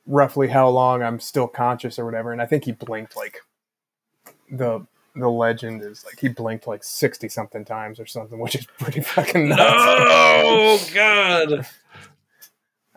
roughly 0.06 0.48
how 0.48 0.70
long 0.70 1.04
I'm 1.04 1.20
still 1.20 1.48
conscious 1.48 2.00
or 2.00 2.06
whatever. 2.06 2.32
And 2.32 2.42
I 2.42 2.46
think 2.46 2.66
he 2.66 2.72
blinked 2.72 3.16
like 3.16 3.38
the 4.52 4.86
the 5.16 5.30
legend 5.30 5.82
is 5.82 6.06
like 6.06 6.20
he 6.20 6.28
blinked 6.30 6.68
like 6.68 6.84
60 6.84 7.28
something 7.30 7.66
times 7.66 8.00
or 8.00 8.06
something, 8.06 8.40
which 8.42 8.56
is 8.56 8.66
pretty 8.80 9.02
fucking 9.02 9.50
nuts. 9.50 9.62
Oh 9.64 10.88
god. 10.94 11.66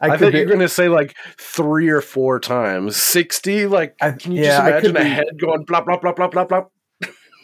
I, 0.02 0.10
could 0.10 0.20
thought 0.20 0.32
be- 0.32 0.38
you 0.38 0.46
were 0.46 0.52
gonna 0.52 0.68
say 0.68 0.88
like 0.88 1.14
three 1.38 1.90
or 1.90 2.00
four 2.00 2.40
times. 2.40 2.96
Sixty? 2.96 3.66
Like 3.66 3.96
I- 4.00 4.12
can 4.12 4.32
you 4.32 4.42
yeah, 4.42 4.56
just 4.56 4.68
imagine 4.86 4.96
a 4.96 5.00
be- 5.00 5.08
head 5.10 5.38
going 5.38 5.66
blop 5.66 5.84
blop 5.84 6.00
blop 6.00 6.14
blop 6.16 6.32
blop 6.32 6.48
blop? 6.48 6.66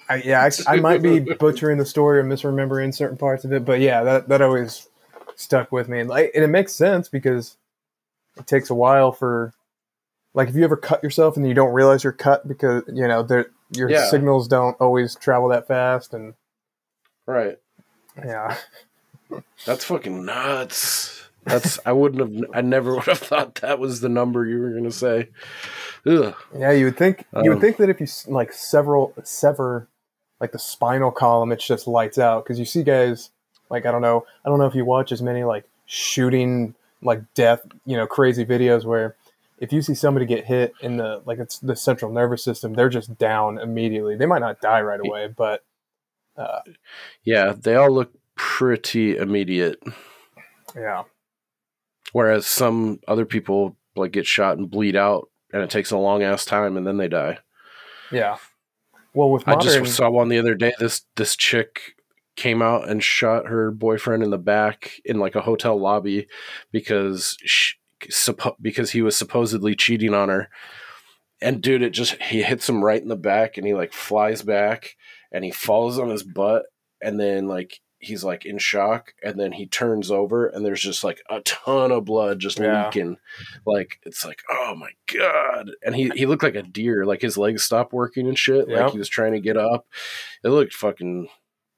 I, 0.09 0.17
yeah, 0.17 0.49
I, 0.69 0.75
I 0.75 0.77
might 0.81 1.03
be 1.03 1.21
butchering 1.39 1.79
the 1.79 1.87
story 1.87 2.19
or 2.19 2.25
misremembering 2.25 2.95
certain 2.95 3.17
parts 3.17 3.45
of 3.45 3.53
it, 3.53 3.65
but 3.65 3.81
yeah, 3.81 4.03
that 4.05 4.29
that 4.29 4.43
always 4.43 4.89
stuck 5.37 5.73
with 5.73 5.89
me, 5.89 6.01
and 6.01 6.09
like, 6.09 6.31
and 6.35 6.45
it 6.45 6.49
makes 6.49 6.73
sense 6.73 7.09
because 7.09 7.57
it 8.37 8.47
takes 8.47 8.71
a 8.71 8.75
while 8.75 9.13
for, 9.13 9.53
like, 10.35 10.49
if 10.49 10.55
you 10.55 10.63
ever 10.65 10.77
cut 10.77 11.03
yourself 11.03 11.37
and 11.37 11.47
you 11.49 11.55
don't 11.55 11.73
realize 11.73 12.05
you're 12.05 12.13
cut 12.13 12.47
because 12.47 12.83
you 12.87 13.07
know 13.09 13.27
your 13.71 13.91
Yeah. 13.91 14.09
signals 14.11 14.47
don't 14.49 14.81
always 14.81 15.15
travel 15.17 15.49
that 15.49 15.67
fast, 15.67 16.15
and 16.15 16.35
Right. 17.27 17.59
yeah, 18.25 18.57
That's 19.65 19.85
fucking 19.85 20.25
nuts. 20.25 21.25
That's 21.45 21.79
I 21.85 21.93
wouldn't 21.93 22.21
have 22.21 22.51
I 22.55 22.61
never 22.61 22.95
would 22.97 23.05
have 23.07 23.19
thought 23.19 23.57
that 23.57 23.79
was 23.79 24.01
the 24.01 24.09
number 24.09 24.47
you 24.47 24.61
were 24.61 24.71
gonna 24.71 24.91
say. 24.93 25.29
Ugh. 26.07 26.35
yeah, 26.57 26.71
you 26.71 26.85
would 26.87 26.97
think 26.97 27.25
you 27.43 27.51
would 27.51 27.57
Um, 27.57 27.61
think 27.61 27.77
that 27.79 27.89
if 27.89 28.01
you 28.01 28.07
like 28.33 28.53
several 28.53 29.13
sever 29.25 29.89
like 30.41 30.53
the 30.53 30.59
spinal 30.59 31.11
column, 31.11 31.53
it's 31.53 31.66
just 31.66 31.87
lights 31.87 32.18
out 32.18 32.45
because 32.45 32.59
you 32.59 32.64
see 32.64 32.82
guys 32.82 33.30
like 33.70 33.87
I 33.87 33.91
don't 33.93 34.03
know 34.03 34.24
I 34.45 34.49
don't 34.49 34.59
know 34.59 34.66
if 34.66 34.74
you 34.74 34.84
watch 34.84 35.12
as 35.12 35.22
many 35.22 35.45
like 35.45 35.64
shooting 35.87 36.74
like 37.03 37.22
death 37.34 37.61
you 37.84 37.97
know 37.97 38.07
crazy 38.07 38.45
videos 38.45 38.84
where 38.84 39.16
if 39.59 39.72
you 39.72 39.80
see 39.82 39.95
somebody 39.95 40.26
get 40.26 40.45
hit 40.47 40.72
in 40.80 40.97
the 40.99 41.22
like 41.24 41.39
it's 41.39 41.59
the 41.59 41.76
central 41.76 42.12
nervous 42.12 42.43
system 42.43 42.74
they're 42.74 42.89
just 42.89 43.16
down 43.18 43.59
immediately 43.59 44.16
they 44.16 44.26
might 44.26 44.41
not 44.41 44.61
die 44.61 44.80
right 44.80 45.01
away 45.01 45.28
but 45.28 45.64
uh, 46.37 46.61
Yeah, 47.24 47.55
they 47.59 47.74
all 47.76 47.91
look 47.91 48.12
pretty 48.34 49.16
immediate. 49.16 49.82
yeah 50.74 51.05
Whereas 52.12 52.47
some 52.47 53.01
other 53.09 53.24
people 53.24 53.76
like 53.95 54.12
get 54.12 54.26
shot 54.26 54.59
and 54.59 54.70
bleed 54.70 54.97
out 54.97 55.28
and 55.53 55.62
it 55.62 55.70
takes 55.70 55.91
a 55.91 55.97
long 55.99 56.22
ass 56.22 56.45
time 56.45 56.76
and 56.76 56.87
then 56.87 56.97
they 56.99 57.09
die. 57.09 57.39
yeah 58.12 58.37
well 59.17 59.31
with 59.31 59.49
I 59.49 59.57
just 59.57 59.97
saw 59.97 60.11
one 60.11 60.29
the 60.29 60.39
other 60.39 60.55
day. 60.55 60.75
This 60.79 61.03
this 61.17 61.35
chick 61.37 61.95
came 62.37 62.61
out 62.61 62.89
and 62.89 63.03
shot 63.03 63.47
her 63.47 63.71
boyfriend 63.71 64.23
in 64.23 64.31
the 64.31 64.39
back 64.39 65.01
in 65.05 65.19
like 65.19 65.35
a 65.35 65.41
hotel 65.41 65.81
lobby 65.81 66.29
because 66.71 67.37
she, 67.45 67.77
suppo- 68.11 68.57
because 68.61 68.91
he 68.91 69.01
was 69.01 69.17
supposedly 69.17 69.75
cheating 69.75 70.14
on 70.14 70.29
her. 70.29 70.51
And 71.41 71.62
dude, 71.62 71.83
it 71.83 71.91
just 71.91 72.21
he 72.23 72.43
hits 72.43 72.69
him 72.69 72.85
right 72.85 73.01
in 73.01 73.09
the 73.09 73.17
back 73.17 73.57
and 73.57 73.67
he 73.67 73.75
like 73.75 73.93
flies 73.93 74.43
back 74.43 74.97
and 75.33 75.45
he 75.45 75.51
falls 75.51 75.99
on 75.99 76.11
his 76.11 76.23
butt 76.23 76.64
and 77.03 77.19
then 77.19 77.47
like 77.47 77.81
he's 77.99 78.22
like 78.22 78.44
in 78.44 78.59
shock 78.59 79.14
and 79.22 79.40
then 79.40 79.53
he 79.53 79.66
turns 79.66 80.11
over 80.11 80.47
and 80.47 80.64
there's 80.64 80.82
just 80.82 81.03
like 81.03 81.22
a 81.30 81.40
ton 81.40 81.90
of 81.90 82.05
blood 82.05 82.38
just 82.38 82.59
Yeah. 82.59 82.86
leaking. 82.86 83.16
Like 83.64 83.99
it's 84.05 84.24
like 84.24 84.42
oh 84.51 84.74
my 84.76 84.90
god. 85.12 85.70
And 85.84 85.94
he 85.97 86.11
he 86.14 86.26
looked 86.26 86.42
like 86.42 86.55
a 86.55 86.62
deer. 86.62 87.05
Like 87.07 87.22
his 87.22 87.38
legs 87.38 87.62
stopped 87.62 87.92
working 87.92 88.28
and 88.28 88.38
shit. 88.38 88.68
Yep. 88.68 88.80
like 88.80 88.92
he 88.92 88.99
was 88.99 89.09
trying 89.09 89.32
to 89.32 89.40
get 89.40 89.57
up. 89.57 89.86
It 90.44 90.49
looked 90.51 90.74
fucking 90.74 91.28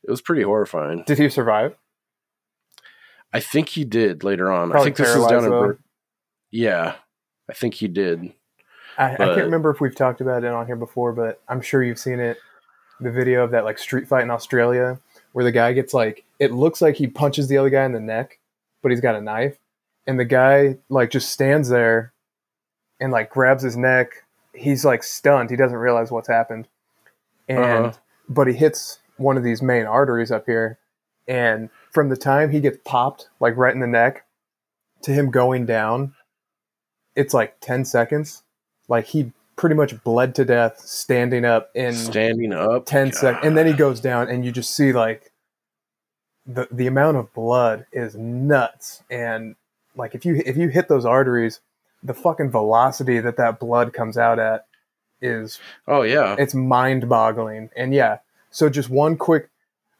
it 0.05 0.11
was 0.11 0.21
pretty 0.21 0.43
horrifying. 0.43 1.05
Did 1.07 1.19
he 1.19 1.29
survive? 1.29 1.77
I 3.33 3.41
think 3.41 3.69
he 3.71 3.85
did 3.85 4.25
later 4.25 4.51
on. 4.51 4.75
I 4.75 4.83
think 4.83 4.97
this 4.97 5.15
was 5.17 5.27
down 5.29 5.45
in. 5.45 5.51
Bur- 5.51 5.79
yeah 6.51 6.95
i 7.51 7.53
think 7.53 7.75
he 7.75 7.89
did. 7.89 8.33
I, 8.97 9.13
I 9.13 9.17
can't 9.17 9.37
remember 9.45 9.71
if 9.71 9.81
we've 9.81 9.95
talked 9.95 10.21
about 10.21 10.43
it 10.45 10.51
on 10.53 10.67
here 10.67 10.75
before, 10.77 11.13
but 11.13 11.41
I'm 11.49 11.61
sure 11.61 11.85
you've 11.85 11.99
seen 12.01 12.19
it. 12.21 12.37
The 13.01 13.13
video 13.13 13.45
of 13.45 13.53
that 13.53 13.65
like 13.65 13.79
street 13.79 14.09
fight 14.09 14.23
in 14.25 14.31
Australia 14.31 14.99
where 15.33 15.45
the 15.45 15.53
guy 15.53 15.73
gets 15.73 15.95
like 15.95 16.25
it 16.39 16.53
looks 16.53 16.81
like 16.81 16.97
he 16.97 17.07
punches 17.07 17.49
the 17.49 17.59
other 17.59 17.71
guy 17.71 17.85
in 17.85 17.93
the 17.93 18.01
neck, 18.01 18.39
but 18.83 18.91
he's 18.91 19.01
got 19.01 19.15
a 19.15 19.21
knife, 19.21 19.59
and 20.07 20.19
the 20.19 20.25
guy 20.25 20.79
like 20.89 21.11
just 21.11 21.31
stands 21.31 21.69
there 21.69 22.13
and 23.01 23.13
like 23.13 23.31
grabs 23.31 23.63
his 23.63 23.77
neck. 23.77 24.25
He's 24.55 24.85
like 24.85 25.03
stunned. 25.03 25.51
He 25.51 25.57
doesn't 25.57 25.77
realize 25.77 26.11
what's 26.11 26.29
happened, 26.29 26.69
and 27.49 27.59
Uh-huh. 27.87 27.93
but 28.29 28.47
he 28.47 28.55
hits 28.55 29.01
one 29.17 29.37
of 29.37 29.43
these 29.45 29.63
main 29.63 29.87
arteries 29.87 30.31
up 30.31 30.47
here, 30.47 30.79
and 31.27 31.71
from 31.91 32.09
the 32.09 32.17
time 32.17 32.51
he 32.51 32.61
gets 32.61 32.79
popped 32.85 33.29
like 33.41 33.57
right 33.57 33.75
in 33.75 33.81
the 33.81 33.87
neck 33.87 34.25
to 35.03 35.13
him 35.13 35.31
going 35.31 35.67
down, 35.67 36.15
it's 37.15 37.35
like 37.35 37.57
ten 37.61 37.85
seconds 37.85 38.43
like 38.89 39.07
he 39.07 39.33
pretty 39.59 39.75
much 39.75 40.03
bled 40.03 40.35
to 40.37 40.45
death 40.45 40.81
standing 40.81 41.45
up 41.45 41.71
in 41.75 41.93
standing 41.93 42.55
up? 42.55 42.87
10 42.87 43.13
seconds 43.13 43.45
and 43.45 43.57
then 43.57 43.67
he 43.67 43.75
goes 43.75 44.01
down 44.01 44.29
and 44.29 44.45
you 44.45 44.53
just 44.53 44.75
see 44.75 44.93
like 44.93 45.33
the 46.47 46.67
the 46.71 46.87
amount 46.87 47.19
of 47.19 47.33
blood 47.35 47.85
is 47.93 48.15
nuts. 48.15 49.03
And 49.11 49.57
like 49.95 50.15
if 50.15 50.25
you 50.25 50.43
if 50.47 50.57
you 50.57 50.69
hit 50.69 50.89
those 50.89 51.05
arteries 51.05 51.61
the 52.03 52.15
fucking 52.15 52.51
velocity 52.51 53.19
that 53.19 53.37
that 53.37 53.59
blood 53.59 53.93
comes 53.93 54.17
out 54.17 54.39
at 54.39 54.65
is 55.21 55.59
oh 55.87 56.03
yeah. 56.03 56.37
it's 56.39 56.55
mind 56.55 57.09
boggling 57.09 57.69
and 57.75 57.93
yeah 57.93 58.19
so 58.53 58.69
just 58.69 58.89
one 58.89 59.17
quick 59.17 59.51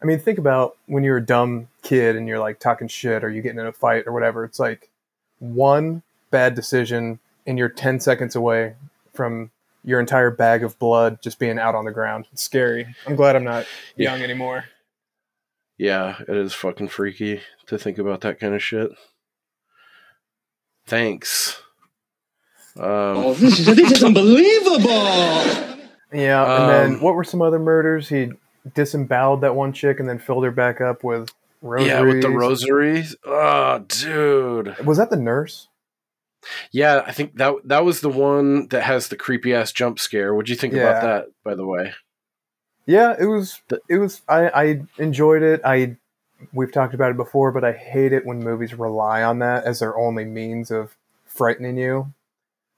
i 0.01 0.07
mean 0.07 0.17
think 0.17 0.39
about 0.39 0.77
when 0.87 1.03
you're 1.03 1.17
a 1.17 1.27
dumb 1.27 1.67
kid 1.89 2.17
and 2.17 2.29
you're 2.29 2.39
like 2.39 2.61
talking 2.61 2.87
shit 2.87 3.25
or 3.25 3.31
you 3.31 3.41
get 3.41 3.57
in 3.57 3.67
a 3.67 3.73
fight 3.73 4.05
or 4.07 4.13
whatever. 4.13 4.45
It's 4.45 4.59
like 4.59 4.91
one 5.39 6.03
bad 6.31 6.55
decision 6.55 7.19
and 7.47 7.57
you're 7.57 7.71
10 7.71 8.01
seconds 8.01 8.37
away 8.37 8.75
from 9.19 9.51
your 9.85 10.01
entire 10.01 10.31
bag 10.31 10.63
of 10.65 10.79
blood 10.79 11.19
just 11.23 11.39
being 11.39 11.59
out 11.59 11.75
on 11.75 11.85
the 11.85 11.91
ground 11.93 12.27
it's 12.33 12.43
scary 12.43 12.95
i'm 13.07 13.17
glad 13.17 13.35
i'm 13.37 13.45
not 13.45 13.67
Yeah. 13.97 14.13
young 14.15 14.23
anymore 14.23 14.65
Yeah, 15.77 16.17
it 16.27 16.37
is 16.37 16.55
fucking 16.55 16.89
freaky 16.89 17.41
to 17.67 17.79
think 17.79 17.99
about 17.99 18.21
that 18.23 18.41
kind 18.41 18.55
of 18.55 18.63
shit. 18.63 18.91
Thanks. 20.87 21.61
Um, 22.79 23.35
this 23.39 23.61
is 23.61 23.67
this 23.67 23.93
is 23.93 24.03
unbelievable. 24.05 24.89
yeah 26.13 26.61
and 26.61 26.69
then 26.71 26.95
Um, 26.95 27.01
what 27.01 27.15
were 27.15 27.25
some 27.25 27.43
other 27.43 27.59
murders 27.59 28.09
he 28.09 28.31
disemboweled 28.75 29.41
that 29.43 29.55
one 29.55 29.73
chick 29.73 30.01
and 30.01 30.09
then 30.09 30.19
filled 30.19 30.45
her 30.45 30.51
back 30.51 30.81
up 30.81 31.03
with 31.05 31.31
rosaries 31.63 31.89
yeah, 31.89 32.01
with 32.03 32.23
the 32.23 32.31
rosaries. 32.31 33.17
Oh, 33.25 33.85
dude. 33.87 34.77
was 34.85 34.99
that 34.99 35.11
the 35.11 35.17
nurse 35.17 35.68
Yeah, 36.71 37.03
I 37.07 37.13
think 37.13 37.37
that 37.37 37.55
that 37.65 37.85
was 37.85 38.01
the 38.01 38.09
one 38.09 38.69
that 38.69 38.83
has 38.83 39.09
the 39.09 39.17
creepy 39.17 39.55
ass 39.55 39.73
jump 39.73 39.99
scare. 39.99 40.35
What'd 40.35 40.49
you 40.49 40.57
think 40.57 40.75
about 40.75 41.03
that, 41.03 41.27
by 41.45 41.55
the 41.55 41.67
way? 41.67 41.93
Yeah, 42.87 43.15
it 43.19 43.27
was. 43.27 43.61
It 43.89 43.99
was. 43.99 44.23
I, 44.29 44.49
I 44.49 44.81
enjoyed 44.99 45.43
it. 45.43 45.61
I 45.65 45.97
we've 46.53 46.73
talked 46.73 46.95
about 46.95 47.11
it 47.11 47.17
before, 47.17 47.53
but 47.53 47.65
I 47.65 47.73
hate 47.73 48.13
it 48.13 48.25
when 48.25 48.39
movies 48.39 48.73
rely 48.75 49.23
on 49.23 49.41
that 49.41 49.65
as 49.65 49.81
their 49.81 49.97
only 49.97 50.25
means 50.25 50.71
of 50.71 50.97
frightening 51.27 51.77
you. 51.77 52.13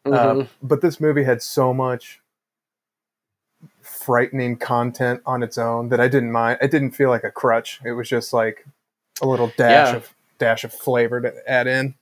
Mhm. 0.07 0.43
Uh, 0.43 0.47
but 0.63 0.81
this 0.81 0.99
movie 1.01 1.25
had 1.25 1.43
so 1.43 1.73
much 1.75 2.21
frightening 3.83 4.57
content 4.57 5.21
on 5.27 5.43
its 5.43 5.59
own 5.59 5.91
that 5.91 6.01
I 6.01 6.09
didn't 6.09 6.33
mind. 6.33 6.59
It 6.63 6.71
didn't 6.71 6.93
feel 6.93 7.11
like 7.11 7.25
a 7.25 7.31
crutch. 7.31 7.81
It 7.85 7.93
was 7.93 8.09
just 8.09 8.33
like 8.33 8.65
a 9.21 9.27
little 9.27 9.53
dash 9.57 9.91
Yeah. 9.91 9.97
of 9.97 10.15
dash 10.39 10.65
of 10.65 10.73
flavor 10.73 11.21
to 11.21 11.35
add 11.51 11.67
in. 11.67 11.95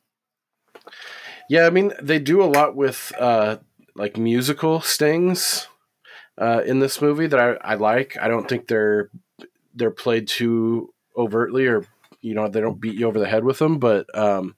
Yeah, 1.49 1.67
I 1.67 1.71
mean 1.71 1.93
they 2.01 2.19
do 2.19 2.43
a 2.43 2.47
lot 2.47 2.77
with 2.77 3.13
uh, 3.19 3.57
like 3.95 4.17
musical 4.17 4.81
stings 4.81 5.67
uh, 6.37 6.63
in 6.65 6.79
this 6.81 7.01
movie 7.01 7.27
that 7.27 7.41
I, 7.41 7.73
I 7.73 7.75
like. 7.75 8.17
I 8.21 8.29
don't 8.29 8.49
think 8.49 8.69
they're 8.69 9.11
they're 9.75 9.91
played 9.91 10.29
too 10.29 10.93
overtly 11.17 11.67
or 11.67 11.87
you 12.21 12.35
know 12.35 12.49
they 12.49 12.61
don't 12.61 12.81
beat 12.81 12.97
you 12.97 13.07
over 13.07 13.19
the 13.19 13.29
head 13.29 13.45
with 13.45 13.59
them, 13.59 13.79
but 13.79 14.07
um, 14.17 14.57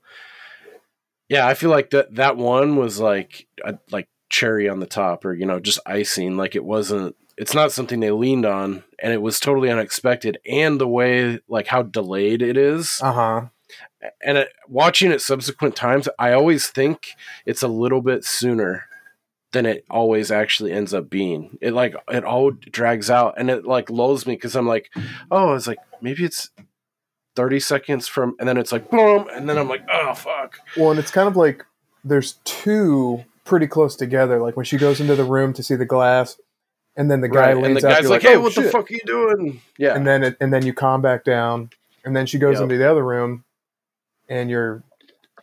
yeah, 1.29 1.47
I 1.47 1.55
feel 1.55 1.71
like 1.71 1.91
that 1.91 2.15
that 2.17 2.37
one 2.37 2.77
was 2.77 2.99
like 2.99 3.47
a, 3.65 3.79
like 3.91 4.09
cherry 4.29 4.69
on 4.69 4.81
the 4.81 4.87
top, 4.87 5.25
or 5.25 5.33
you 5.35 5.47
know 5.47 5.61
just 5.61 5.79
icing. 5.87 6.37
Like 6.37 6.57
it 6.57 6.65
wasn't. 6.65 7.17
It's 7.37 7.55
not 7.55 7.73
something 7.73 8.01
they 8.01 8.11
leaned 8.11 8.45
on, 8.45 8.85
and 8.99 9.13
it 9.13 9.23
was 9.23 9.41
totally 9.41 9.71
unexpected. 9.71 10.39
And 10.47 10.81
the 10.81 10.89
way 10.89 11.41
like 11.49 11.69
how 11.69 11.83
delayed 11.83 12.43
it 12.43 12.57
is, 12.57 13.01
Uh 13.03 13.13
huh. 13.13 13.47
And 14.25 14.39
it, 14.39 14.53
watching 14.69 15.11
it 15.11 15.21
subsequent 15.21 15.77
times, 15.77 16.09
I 16.19 16.33
always 16.33 16.69
think 16.69 17.09
it's 17.47 17.63
a 17.63 17.69
little 17.69 18.01
bit 18.03 18.25
sooner 18.25 18.87
than 19.53 19.67
it 19.67 19.85
always 19.91 20.31
actually 20.31 20.73
ends 20.73 20.95
up 20.95 21.11
being. 21.11 21.59
It 21.61 21.73
like 21.73 21.95
it 22.09 22.25
all 22.25 22.51
drags 22.53 23.11
out, 23.11 23.35
and 23.37 23.51
it 23.51 23.65
like 23.65 23.91
lulls 23.91 24.27
me 24.27 24.35
because 24.35 24.55
I'm 24.57 24.67
like, 24.67 24.91
oh, 25.31 25.55
it's 25.55 25.67
like 25.67 25.79
maybe 26.01 26.25
it's 26.25 26.51
thirty 27.37 27.61
seconds 27.61 28.07
from, 28.09 28.37
and 28.39 28.49
then 28.49 28.57
it's 28.57 28.73
like 28.73 28.91
boom, 28.91 29.27
and 29.33 29.49
then 29.49 29.59
I'm 29.59 29.69
like, 29.69 29.85
oh 29.93 30.15
fuck, 30.15 30.59
Well, 30.77 30.91
and 30.91 31.01
it's 31.01 31.11
kind 31.11 31.29
of 31.29 31.37
like 31.37 31.65
there's 32.05 32.39
two 32.45 33.25
pretty 33.45 33.67
close 33.67 33.97
together. 33.97 34.39
Like 34.41 34.57
when 34.57 34.65
she 34.65 34.79
goes 34.79 35.01
into 35.01 35.17
the 35.17 35.25
room 35.25 35.53
to 35.55 35.63
see 35.63 35.75
the 35.75 35.85
glass, 35.85 36.39
and 36.97 37.11
then 37.11 37.21
the 37.21 37.29
guy 37.29 37.53
right? 37.53 37.57
leans 37.57 37.67
And 37.67 37.77
the 37.77 37.81
guy's 37.81 38.05
like, 38.09 38.23
like, 38.23 38.33
hey, 38.33 38.37
"Oh, 38.37 38.41
what 38.41 38.55
the 38.55 38.63
fuck 38.71 38.91
are 38.91 38.95
you 38.95 39.01
doing? 39.05 39.61
Yeah, 39.79 39.95
and 39.97 40.07
then 40.07 40.23
it, 40.23 40.37
and 40.41 40.53
then 40.53 40.65
you 40.65 40.73
calm 40.73 41.03
back 41.03 41.25
down, 41.25 41.71
and 42.05 42.15
then 42.15 42.27
she 42.27 42.39
goes 42.39 42.55
Yep. 42.57 42.63
into 42.65 42.79
the 42.79 42.89
other 42.91 43.05
room, 43.05 43.45
and 44.31 44.49
you're 44.49 44.83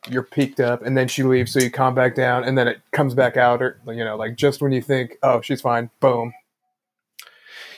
you're 0.09 0.23
peaked 0.23 0.59
up, 0.61 0.83
and 0.85 0.97
then 0.97 1.07
she 1.07 1.21
leaves, 1.23 1.51
so 1.51 1.59
you 1.59 1.69
calm 1.69 1.93
back 1.93 2.15
down, 2.15 2.43
and 2.45 2.57
then 2.57 2.67
it 2.67 2.79
comes 2.91 3.13
back 3.13 3.35
out, 3.37 3.61
or 3.61 3.79
you 3.87 4.03
know, 4.05 4.15
like 4.15 4.35
just 4.37 4.61
when 4.61 4.71
you 4.71 4.81
think, 4.81 5.17
oh, 5.21 5.41
she's 5.41 5.59
fine, 5.61 5.89
boom, 5.99 6.33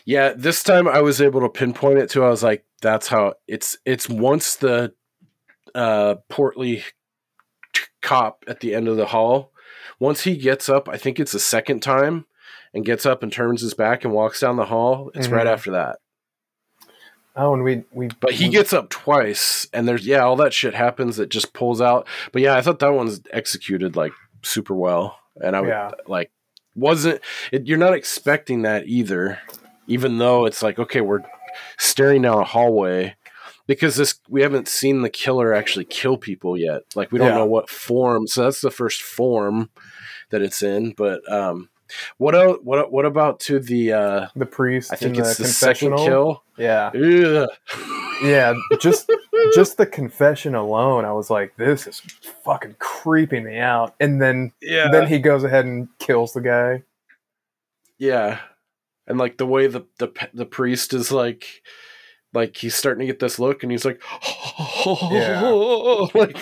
Yeah, 0.05 0.33
this 0.35 0.61
time 0.63 0.87
I 0.87 1.01
was 1.01 1.21
able 1.21 1.41
to 1.41 1.49
pinpoint 1.49 1.97
it 1.99 2.09
too. 2.09 2.23
I 2.23 2.29
was 2.29 2.43
like, 2.43 2.65
that's 2.81 3.07
how 3.07 3.33
it's 3.47 3.77
it's 3.85 4.07
once 4.07 4.55
the 4.57 4.93
uh 5.75 6.15
portly 6.29 6.83
t- 7.73 7.81
cop 8.01 8.43
at 8.47 8.59
the 8.59 8.73
end 8.75 8.87
of 8.87 8.97
the 8.97 9.07
hall, 9.07 9.51
once 9.99 10.21
he 10.21 10.37
gets 10.37 10.69
up, 10.69 10.87
I 10.89 10.97
think 10.97 11.19
it's 11.19 11.31
the 11.31 11.39
second 11.39 11.81
time 11.81 12.25
and 12.73 12.85
gets 12.85 13.05
up 13.05 13.23
and 13.23 13.31
turns 13.31 13.61
his 13.61 13.73
back 13.73 14.03
and 14.03 14.13
walks 14.13 14.39
down 14.39 14.55
the 14.55 14.65
hall, 14.65 15.09
it's 15.15 15.27
right 15.29 15.47
Mhm. 15.47 15.51
after 15.53 15.71
that. 15.71 15.97
Oh, 17.39 17.53
and 17.53 17.63
we 17.63 17.83
we 17.91 18.09
But 18.19 18.33
he 18.33 18.49
gets 18.49 18.73
up 18.73 18.89
twice 18.89 19.67
and 19.73 19.87
there's 19.87 20.05
yeah, 20.05 20.19
all 20.23 20.35
that 20.37 20.53
shit 20.53 20.73
happens 20.73 21.17
that 21.17 21.29
just 21.29 21.53
pulls 21.53 21.81
out. 21.81 22.07
But 22.31 22.41
yeah, 22.41 22.55
I 22.55 22.61
thought 22.61 22.79
that 22.79 22.93
one's 22.93 23.21
executed 23.31 23.95
like 23.95 24.11
super 24.43 24.75
well. 24.75 25.17
And 25.41 25.55
I 25.55 25.61
would 25.61 25.69
Yeah. 25.69 25.91
like 26.07 26.31
wasn't 26.75 27.21
it, 27.51 27.65
you're 27.67 27.77
not 27.77 27.93
expecting 27.93 28.61
that 28.63 28.87
either 28.87 29.39
even 29.87 30.17
though 30.19 30.45
it's 30.45 30.61
like 30.61 30.77
okay 30.77 31.01
we're 31.01 31.23
staring 31.77 32.21
down 32.21 32.37
a 32.39 32.43
hallway 32.43 33.15
because 33.67 33.95
this 33.95 34.19
we 34.29 34.41
haven't 34.43 34.67
seen 34.67 35.01
the 35.01 35.09
killer 35.09 35.53
actually 35.53 35.85
kill 35.85 36.15
people 36.17 36.55
yet 36.57 36.83
like 36.95 37.11
we 37.11 37.17
don't 37.19 37.29
Yeah. 37.29 37.35
know 37.39 37.45
what 37.45 37.69
form 37.69 38.27
so 38.27 38.43
that's 38.43 38.61
the 38.61 38.69
first 38.71 39.01
form 39.01 39.69
that 40.29 40.41
it's 40.43 40.61
in 40.61 40.91
but 40.91 41.19
um 41.31 41.69
what 42.17 42.35
else 42.35 42.59
what 42.63 42.91
what 42.91 43.05
about 43.05 43.39
to 43.41 43.59
the 43.59 43.91
uh 43.93 44.27
the 44.35 44.45
priest. 44.45 44.91
i 44.93 44.95
think 44.95 45.15
in 45.15 45.21
it's 45.21 45.37
the, 45.37 45.43
the 45.43 45.49
second 45.49 45.95
kill 45.97 46.43
Yeah, 46.57 46.91
Ugh. 46.93 47.49
yeah. 48.23 48.53
Just 48.79 49.09
just 49.53 49.77
the 49.77 49.85
confession 49.85 50.55
alone, 50.55 51.05
I 51.05 51.13
was 51.13 51.29
like, 51.29 51.55
this 51.55 51.87
is 51.87 52.01
fucking 52.43 52.75
creeping 52.79 53.45
me 53.45 53.59
out. 53.59 53.95
And 53.99 54.21
then 54.21 54.51
yeah 54.61 54.89
then 54.91 55.07
he 55.07 55.19
goes 55.19 55.43
ahead 55.43 55.65
and 55.65 55.87
kills 55.99 56.33
the 56.33 56.41
guy. 56.41 56.83
Yeah, 57.97 58.39
and 59.07 59.17
like 59.17 59.37
the 59.37 59.45
way 59.45 59.67
the 59.67 59.81
the 59.97 60.09
the 60.33 60.45
priest 60.45 60.93
is 60.93 61.11
like, 61.11 61.45
like 62.33 62.55
he's 62.55 62.75
starting 62.75 63.01
to 63.01 63.05
get 63.07 63.19
this 63.19 63.39
look, 63.39 63.63
and 63.63 63.71
he's 63.71 63.83
like, 63.85 64.01
like 66.15 66.37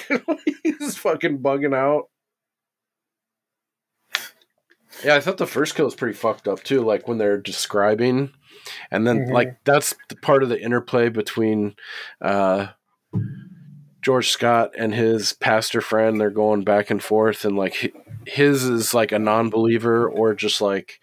he's 0.64 0.98
fucking 0.98 1.40
bugging 1.40 1.76
out. 1.76 2.10
Yeah, 5.04 5.16
I 5.16 5.20
thought 5.20 5.38
the 5.38 5.46
first 5.48 5.76
kill 5.76 5.86
was 5.86 5.96
pretty 5.96 6.18
fucked 6.18 6.48
up 6.48 6.64
too. 6.64 6.82
Like 6.82 7.08
when 7.08 7.18
they're 7.18 7.38
describing, 7.38 8.32
and 8.92 9.06
then 9.06 9.28
Mhm. 9.28 9.32
like 9.32 9.58
that's 9.64 9.96
the 10.10 10.16
part 10.16 10.44
of 10.44 10.50
the 10.50 10.62
interplay 10.62 11.10
between 11.10 11.76
uh, 12.22 12.68
George 14.02 14.30
Scott 14.30 14.72
and 14.78 14.94
his 14.94 15.34
pastor 15.34 15.82
friend. 15.82 16.20
They're 16.20 16.30
going 16.30 16.64
back 16.64 16.90
and 16.90 17.02
forth, 17.04 17.46
and 17.46 17.58
like 17.58 17.94
his 18.26 18.64
is 18.64 18.94
like 18.94 19.12
a 19.12 19.20
non-believer 19.20 20.10
or 20.10 20.34
just 20.34 20.62
like 20.62 21.00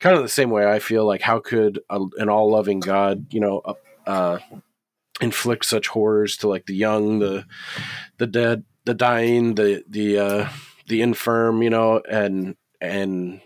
kind 0.00 0.16
of 0.16 0.22
the 0.22 0.28
same 0.28 0.50
way 0.50 0.66
I 0.66 0.78
feel. 0.78 1.04
Like 1.06 1.20
how 1.22 1.38
could 1.40 1.80
a, 1.90 2.00
an 2.18 2.28
all-loving 2.28 2.80
God, 2.80 3.26
you 3.32 3.40
know, 3.40 3.60
uh, 3.64 3.74
uh, 4.06 4.38
inflict 5.20 5.66
such 5.66 5.88
horrors 5.88 6.36
to 6.38 6.48
like 6.48 6.66
the 6.66 6.74
young, 6.74 7.18
the 7.18 7.44
the 8.18 8.26
dead, 8.26 8.64
the 8.86 8.94
dying, 8.94 9.54
the 9.54 9.84
the 9.88 10.18
uh, 10.18 10.48
the 10.88 11.02
infirm, 11.02 11.62
you 11.62 11.70
know, 11.70 12.02
and 12.10 12.56
and 12.80 13.40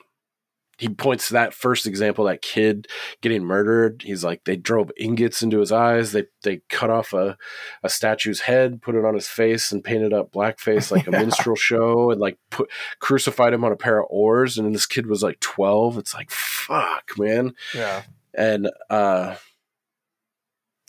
he 0.76 0.88
points 0.88 1.28
to 1.28 1.34
that 1.34 1.54
first 1.54 1.86
example, 1.86 2.24
that 2.24 2.42
kid 2.42 2.88
getting 3.20 3.44
murdered. 3.44 4.02
He's 4.04 4.24
like, 4.24 4.42
they 4.44 4.56
drove 4.56 4.90
ingots 4.96 5.40
into 5.40 5.60
his 5.60 5.70
eyes. 5.70 6.10
They 6.10 6.24
they 6.42 6.62
cut 6.68 6.90
off 6.90 7.12
a, 7.12 7.36
a 7.84 7.88
statue's 7.88 8.40
head, 8.40 8.82
put 8.82 8.96
it 8.96 9.04
on 9.04 9.14
his 9.14 9.28
face, 9.28 9.70
and 9.70 9.84
painted 9.84 10.12
up 10.12 10.32
blackface 10.32 10.90
like 10.90 11.06
a 11.06 11.12
Yeah. 11.12 11.20
minstrel 11.22 11.54
show, 11.54 12.10
and 12.10 12.20
like 12.20 12.38
put 12.50 12.68
crucified 12.98 13.52
him 13.52 13.64
on 13.64 13.70
a 13.70 13.76
pair 13.76 14.00
of 14.00 14.06
oars. 14.10 14.58
And 14.58 14.74
this 14.74 14.86
kid 14.86 15.06
was 15.06 15.22
like 15.22 15.38
twelve. 15.38 15.96
It's 15.96 16.12
like 16.14 16.30
fuck, 16.32 17.12
man 17.18 17.54
Yeah. 17.72 18.02
and 18.36 18.68
uh 18.90 19.36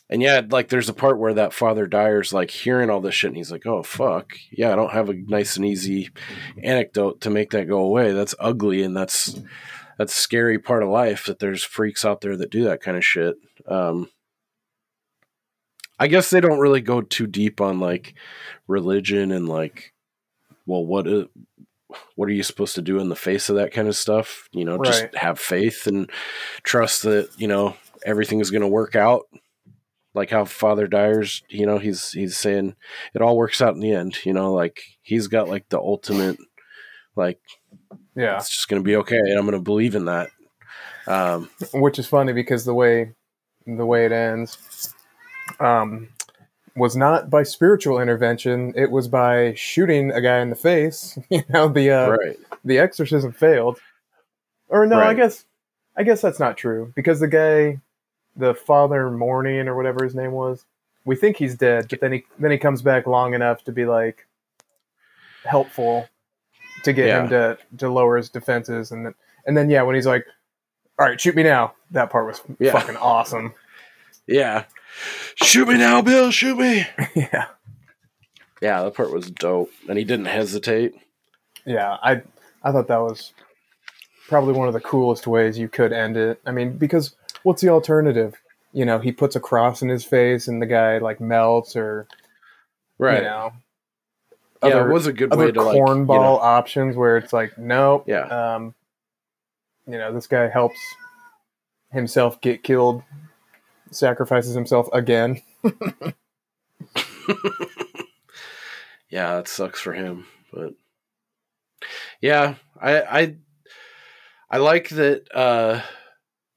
and 0.10 0.22
yeah 0.22 0.42
like 0.50 0.70
there's 0.70 0.90
a 0.90 0.94
part 0.94 1.18
where 1.18 1.34
that 1.34 1.54
father 1.54 1.88
dyer's 1.88 2.34
like 2.34 2.52
hearing 2.52 2.90
all 2.90 3.02
this 3.02 3.16
shit 3.16 3.30
and 3.30 3.38
he's 3.38 3.52
like 3.52 3.66
oh 3.66 3.84
fuck. 3.84 4.34
Yeah 4.52 4.72
i 4.72 4.76
don't 4.76 4.94
have 4.94 5.10
a 5.10 5.14
nice 5.14 5.56
and 5.58 5.66
easy 5.66 6.10
anecdote 6.62 7.22
to 7.22 7.30
make 7.30 7.52
that 7.52 7.68
go 7.68 7.80
away. 7.80 8.12
That's 8.12 8.36
ugly 8.40 8.84
and 8.84 8.96
that's 8.96 9.40
that's 9.98 10.14
a 10.14 10.22
scary 10.22 10.60
part 10.60 10.84
of 10.84 10.90
life 10.90 11.26
that 11.26 11.40
there's 11.40 11.64
freaks 11.64 12.04
out 12.04 12.22
there 12.22 12.36
that 12.38 12.52
do 12.52 12.66
that 12.66 12.82
kind 12.82 12.98
of 12.98 13.06
shit. 13.06 13.36
Um 13.68 14.10
i 15.98 16.08
guess 16.08 16.30
they 16.30 16.42
don't 16.42 16.60
really 16.60 16.82
go 16.82 17.02
too 17.02 17.26
deep 17.26 17.62
on 17.62 17.80
like 17.80 18.16
religion 18.68 19.32
and 19.32 19.48
like 19.48 19.94
well 20.66 20.86
what 20.86 21.08
is 21.08 21.26
what 22.16 22.28
are 22.28 22.34
you 22.34 22.44
supposed 22.44 22.76
to 22.76 22.82
do 22.82 23.00
in 23.00 23.10
the 23.10 23.16
face 23.16 23.50
of 23.50 23.56
that 23.56 23.72
kind 23.72 23.88
of 23.88 23.96
stuff? 23.96 24.50
You 24.52 24.66
know 24.66 24.78
just 24.84 25.16
have 25.16 25.40
faith 25.40 25.88
and 25.88 26.10
trust 26.64 27.04
that 27.04 27.30
you 27.38 27.48
know 27.48 27.76
everything 28.06 28.40
is 28.40 28.52
going 28.52 28.62
to 28.62 28.68
work 28.68 28.96
out 28.96 29.28
like 30.16 30.30
how 30.32 30.46
father 30.46 30.88
dyer's 30.88 31.44
you 31.50 31.66
know 31.66 31.78
he's 31.78 32.12
he's 32.14 32.38
saying 32.38 32.76
it 33.14 33.22
all 33.22 33.38
works 33.38 33.62
out 33.62 33.74
in 33.76 33.82
the 33.82 33.92
end 33.92 34.18
you 34.26 34.34
know 34.34 34.54
like 34.54 34.82
he's 35.02 35.28
got 35.28 35.48
like 35.50 35.68
the 35.70 35.78
ultimate 35.78 36.38
like 37.16 37.40
Yeah. 38.16 38.38
it's 38.38 38.50
just 38.50 38.68
going 38.70 38.82
to 38.82 38.86
be 38.86 38.96
okay 38.98 39.18
and 39.18 39.38
i'm 39.38 39.46
going 39.46 39.54
to 39.58 39.62
believe 39.62 39.94
in 39.96 40.06
that. 40.06 40.30
Um 41.08 41.50
which 41.74 42.00
is 42.00 42.08
funny 42.08 42.34
because 42.34 42.66
the 42.66 42.74
way 42.74 43.14
the 43.68 43.86
way 43.86 44.06
it 44.06 44.12
ends 44.12 44.94
um, 45.60 46.10
was 46.76 46.96
not 46.96 47.30
by 47.30 47.44
spiritual 47.44 48.00
intervention 48.00 48.74
it 48.76 48.90
was 48.92 49.08
by 49.08 49.54
shooting 49.56 50.12
a 50.12 50.22
guy 50.22 50.40
in 50.40 50.50
the 50.50 50.56
face 50.56 51.18
you 51.30 51.44
know 51.50 51.68
the 51.68 51.92
uh, 51.92 52.10
right. 52.10 52.38
the 52.64 52.80
exorcism 52.80 53.32
failed. 53.32 53.80
Or 54.68 54.86
no 54.88 55.00
i 55.00 55.14
guess 55.14 55.46
i 55.96 56.04
guess 56.04 56.22
that's 56.22 56.40
not 56.40 56.58
true 56.58 56.92
because 56.96 57.20
the 57.20 57.28
guy 57.28 57.80
the 58.36 58.54
father 58.54 59.10
morning 59.10 59.68
or 59.68 59.76
whatever 59.76 60.04
his 60.04 60.16
name 60.16 60.32
was. 60.32 60.66
We 61.06 61.16
think 61.16 61.38
he's 61.38 61.56
dead 61.56 61.88
but 61.90 62.02
then 62.02 62.12
he 62.14 62.24
then 62.40 62.52
he 62.52 62.58
comes 62.58 62.82
back 62.82 63.06
long 63.08 63.34
enough 63.34 63.64
to 63.66 63.72
be 63.72 63.86
like 63.86 64.28
helpful 65.44 66.08
to 66.84 66.94
get 66.94 67.08
him 67.10 67.30
to 67.30 67.58
to 67.78 67.90
lower 67.90 68.18
his 68.18 68.30
defenses. 68.30 68.92
And 68.92 69.06
then 69.06 69.14
and 69.46 69.56
then 69.56 69.70
yeah 69.70 69.84
when 69.84 69.96
he's 69.96 70.08
like 70.08 70.26
all 71.00 71.06
right 71.08 71.20
shoot 71.20 71.36
me 71.36 71.44
now 71.44 71.74
that 71.92 72.10
part 72.10 72.26
was 72.26 72.42
Yeah. 72.60 72.72
fucking 72.72 72.98
awesome. 72.98 73.54
Yeah. 74.28 74.66
Shoot 75.36 75.68
me 75.68 75.78
now 75.78 76.02
bill 76.02 76.32
shoot 76.32 76.58
me. 76.58 76.88
Yeah. 77.16 77.46
Yeah 78.62 78.84
that 78.84 78.96
part 78.96 79.12
was 79.12 79.30
dope. 79.30 79.70
And 79.88 79.98
he 79.98 80.04
didn't 80.04 80.26
hesitate. 80.26 80.96
Yeah 81.66 81.98
i 82.02 82.22
i 82.64 82.72
thought 82.72 82.88
that 82.88 83.02
was 83.02 83.34
probably 84.28 84.54
one 84.54 84.68
of 84.68 84.74
the 84.74 84.80
coolest 84.82 85.28
ways 85.28 85.60
you 85.60 85.70
could 85.70 85.94
end 85.94 86.18
it. 86.18 86.42
I 86.48 86.52
mean 86.52 86.78
because 86.78 87.16
what's 87.46 87.62
the 87.62 87.70
alternative? 87.70 88.36
You 88.74 88.86
know 88.86 89.00
he 89.00 89.12
puts 89.12 89.36
a 89.36 89.40
cross 89.40 89.82
in 89.82 89.90
his 89.90 90.04
face 90.04 90.48
and 90.48 90.62
the 90.62 90.66
guy 90.66 90.98
like 90.98 91.22
melts 91.22 91.76
or 91.76 92.08
right. 92.98 93.20
you 93.20 93.24
know. 93.24 93.52
Yeah 94.64 94.70
other, 94.72 94.90
it 94.90 94.94
was 94.94 95.06
a 95.06 95.14
good 95.14 95.32
other 95.32 95.46
way 95.46 95.52
to 95.52 95.62
like 95.62 95.76
you 95.76 95.82
cornball 95.82 96.08
know, 96.08 96.40
options 96.40 96.96
where 96.96 97.18
it's 97.18 97.32
like 97.32 97.56
nope 97.58 98.06
Yeah. 98.08 98.22
um 98.56 98.74
you 99.86 99.98
know 99.98 100.12
this 100.12 100.26
guy 100.26 100.48
helps 100.50 100.80
himself 101.92 102.42
get 102.42 102.64
killed 102.64 103.04
sacrifices 103.92 104.56
himself 104.56 104.90
again. 104.92 105.42
Yeah 109.10 109.36
that 109.36 109.48
sucks 109.48 109.80
for 109.80 109.94
him 109.94 110.26
but 110.52 110.74
yeah 112.20 112.56
i 112.82 113.02
i 113.02 113.36
i 114.50 114.58
like 114.58 114.90
that 114.90 115.24
uh 115.34 115.82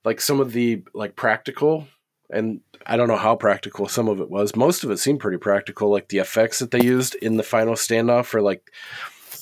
like 0.09 0.21
some 0.21 0.41
of 0.41 0.53
the 0.53 0.83
like 0.95 1.15
practical 1.17 1.87
and 2.31 2.61
I 2.87 2.97
don't 2.97 3.09
know 3.09 3.17
how 3.17 3.37
practical 3.37 3.89
some 3.89 4.09
of 4.09 4.21
it 4.21 4.31
was. 4.31 4.55
Most 4.57 4.85
of 4.85 4.91
it 4.91 4.99
seemed 4.99 5.21
pretty 5.21 5.39
practical, 5.39 5.91
like 5.91 6.09
the 6.09 6.19
effects 6.19 6.59
that 6.61 6.71
they 6.71 6.83
used 6.83 7.15
in 7.17 7.37
the 7.37 7.43
final 7.43 7.75
standoff 7.75 8.27
for 8.27 8.41
like 8.41 8.63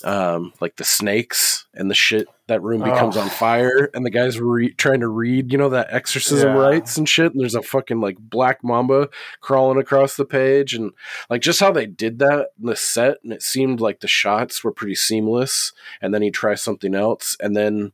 um 0.05 0.53
like 0.61 0.77
the 0.77 0.85
snakes 0.85 1.67
and 1.73 1.91
the 1.91 1.95
shit 1.95 2.29
that 2.49 2.63
room 2.63 2.83
becomes 2.83 3.17
Oh. 3.17 3.21
on 3.23 3.31
fire 3.31 3.91
and 3.95 4.05
the 4.05 4.11
guys 4.11 4.39
re- 4.39 4.75
trying 4.75 5.01
to 5.01 5.09
read 5.09 5.51
you 5.51 5.59
know 5.59 5.71
that 5.71 5.89
exorcism 5.91 6.51
Yeah. 6.55 6.61
rites 6.61 6.99
and 6.99 7.09
shit 7.09 7.33
and 7.33 7.41
there's 7.41 7.55
a 7.55 7.63
fucking 7.63 8.01
like 8.01 8.17
black 8.21 8.63
mamba 8.63 9.09
crawling 9.41 9.79
across 9.79 10.17
the 10.17 10.27
page 10.27 10.75
and 10.75 10.93
like 11.31 11.41
just 11.41 11.61
how 11.61 11.73
they 11.73 11.87
did 11.87 12.19
that 12.19 12.49
in 12.61 12.67
the 12.67 12.77
set 12.77 13.17
and 13.25 13.33
it 13.33 13.43
seemed 13.43 13.81
like 13.81 14.01
the 14.01 14.07
shots 14.09 14.63
were 14.63 14.71
pretty 14.73 14.95
seamless 14.95 15.73
and 16.03 16.13
then 16.13 16.21
he 16.23 16.31
tries 16.31 16.61
something 16.61 16.95
else 16.95 17.35
and 17.41 17.57
then 17.57 17.93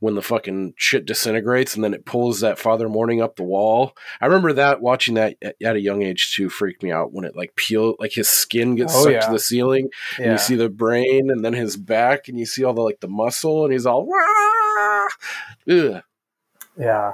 when 0.00 0.14
the 0.16 0.22
fucking 0.22 0.74
shit 0.76 1.06
disintegrates 1.06 1.74
and 1.74 1.84
then 1.84 1.94
it 1.94 2.04
pulls 2.04 2.40
that 2.40 2.58
father 2.58 2.88
morning 2.88 3.20
up 3.22 3.36
the 3.36 3.42
wall 3.42 3.94
i 4.20 4.26
remember 4.26 4.52
that 4.52 4.80
watching 4.80 5.14
that 5.14 5.36
at, 5.42 5.54
at 5.62 5.76
a 5.76 5.80
young 5.80 6.02
age 6.02 6.32
too 6.34 6.48
freaked 6.48 6.82
me 6.82 6.90
out 6.90 7.12
when 7.12 7.24
it 7.24 7.36
like 7.36 7.54
peeled 7.54 7.96
like 8.00 8.12
his 8.12 8.28
skin 8.28 8.74
gets 8.74 8.94
Oh, 8.94 9.04
sucked 9.04 9.12
yeah. 9.12 9.20
to 9.26 9.32
the 9.32 9.38
ceiling 9.38 9.88
and 10.16 10.26
Yeah. 10.26 10.32
you 10.32 10.38
see 10.38 10.56
the 10.56 10.68
brain 10.68 11.30
and 11.30 11.44
then 11.44 11.52
his 11.52 11.76
back 11.76 12.28
and 12.28 12.38
you 12.38 12.46
see 12.46 12.64
all 12.64 12.74
the 12.74 12.82
like 12.82 13.00
the 13.00 13.08
muscle 13.08 13.64
and 13.64 13.72
he's 13.72 13.86
all 13.86 14.06
"Wah!" 14.06 15.08
Ugh. 15.70 16.02
yeah. 16.78 17.12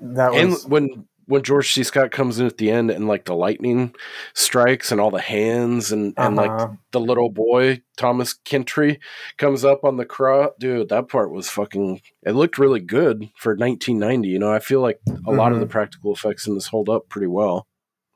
That 0.00 0.34
and 0.34 0.50
was 0.50 0.66
when 0.66 1.06
when 1.26 1.42
George 1.42 1.72
C. 1.72 1.82
Scott 1.84 2.10
comes 2.10 2.38
in 2.40 2.46
at 2.46 2.56
the 2.58 2.70
end 2.70 2.90
and 2.90 3.06
like 3.06 3.24
the 3.24 3.34
lightning 3.34 3.94
strikes 4.34 4.90
and 4.90 5.00
all 5.00 5.10
the 5.10 5.20
hands 5.20 5.92
and 5.92 6.14
and 6.16 6.36
like 6.36 6.50
Uh-huh. 6.50 6.68
the 6.90 7.00
little 7.00 7.30
boy 7.30 7.80
Thomas 7.96 8.34
Kintry 8.44 8.98
comes 9.38 9.64
up 9.64 9.84
on 9.84 9.96
the 9.96 10.04
cross, 10.04 10.50
dude. 10.58 10.88
That 10.88 11.08
part 11.08 11.30
was 11.30 11.48
fucking. 11.48 12.00
It 12.24 12.32
looked 12.32 12.58
really 12.58 12.80
good 12.80 13.30
for 13.36 13.54
1990. 13.54 14.28
You 14.28 14.38
know, 14.38 14.52
I 14.52 14.58
feel 14.58 14.80
like 14.80 15.00
a 15.26 15.30
lot 15.32 15.52
of 15.52 15.56
Mm-hmm. 15.56 15.60
the 15.60 15.66
practical 15.66 16.12
effects 16.12 16.46
in 16.46 16.54
this 16.54 16.66
hold 16.68 16.88
up 16.88 17.08
pretty 17.08 17.28
well, 17.28 17.66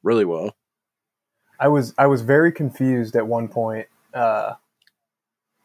really 0.03 0.25
well. 0.25 0.57
I 1.59 1.69
was 1.69 1.95
I 1.97 2.07
was 2.07 2.23
very 2.23 2.53
confused 2.53 3.17
at 3.17 3.27
one 3.27 3.49
point 3.49 3.87
uh, 4.13 4.55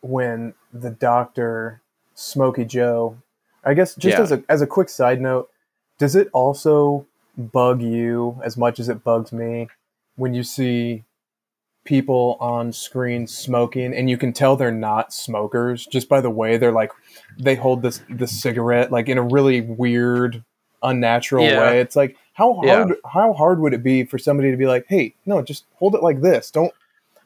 when 0.01 0.53
the 0.73 0.89
doctor 0.91 1.81
Smokey 2.15 2.65
Joe. 2.65 3.17
I 3.63 3.73
guess 3.73 3.95
just 3.95 4.17
Yeah. 4.17 4.23
as 4.23 4.31
a 4.31 4.43
as 4.49 4.61
a 4.61 4.67
quick 4.67 4.89
side 4.89 5.21
note, 5.21 5.49
does 5.99 6.15
it 6.15 6.29
also 6.33 7.05
bug 7.37 7.81
you 7.81 8.39
as 8.43 8.57
much 8.57 8.79
as 8.79 8.89
it 8.89 9.03
bugs 9.03 9.31
me. 9.31 9.67
When 10.15 10.33
you 10.33 10.43
see 10.43 11.03
people 11.83 12.37
on 12.39 12.71
screen 12.71 13.25
smoking 13.25 13.93
and 13.95 14.07
you 14.09 14.15
can 14.17 14.31
tell 14.33 14.55
they're 14.55 14.71
not 14.71 15.11
smokers 15.11 15.87
just 15.87 16.07
by 16.07 16.21
the 16.21 16.29
way 16.29 16.55
they're 16.55 16.71
like 16.71 16.91
they 17.39 17.55
hold 17.55 17.81
this 17.81 18.01
this 18.07 18.39
cigarette 18.39 18.91
like 18.91 19.09
in 19.09 19.17
a 19.17 19.23
really 19.23 19.61
weird 19.61 20.43
unnatural 20.83 21.43
Yeah. 21.43 21.59
way. 21.59 21.79
It's 21.79 21.95
like 21.95 22.17
how 22.33 22.61
Yeah. 22.63 22.75
hard 22.83 22.95
how 23.11 23.33
hard 23.33 23.59
would 23.61 23.73
it 23.73 23.81
be 23.81 24.03
for 24.03 24.19
somebody 24.19 24.51
to 24.51 24.57
be 24.57 24.67
like 24.67 24.85
hey 24.89 25.15
no 25.25 25.41
just 25.41 25.65
hold 25.79 25.95
it 25.95 26.03
like 26.03 26.21
this. 26.21 26.51
Don't 26.51 26.71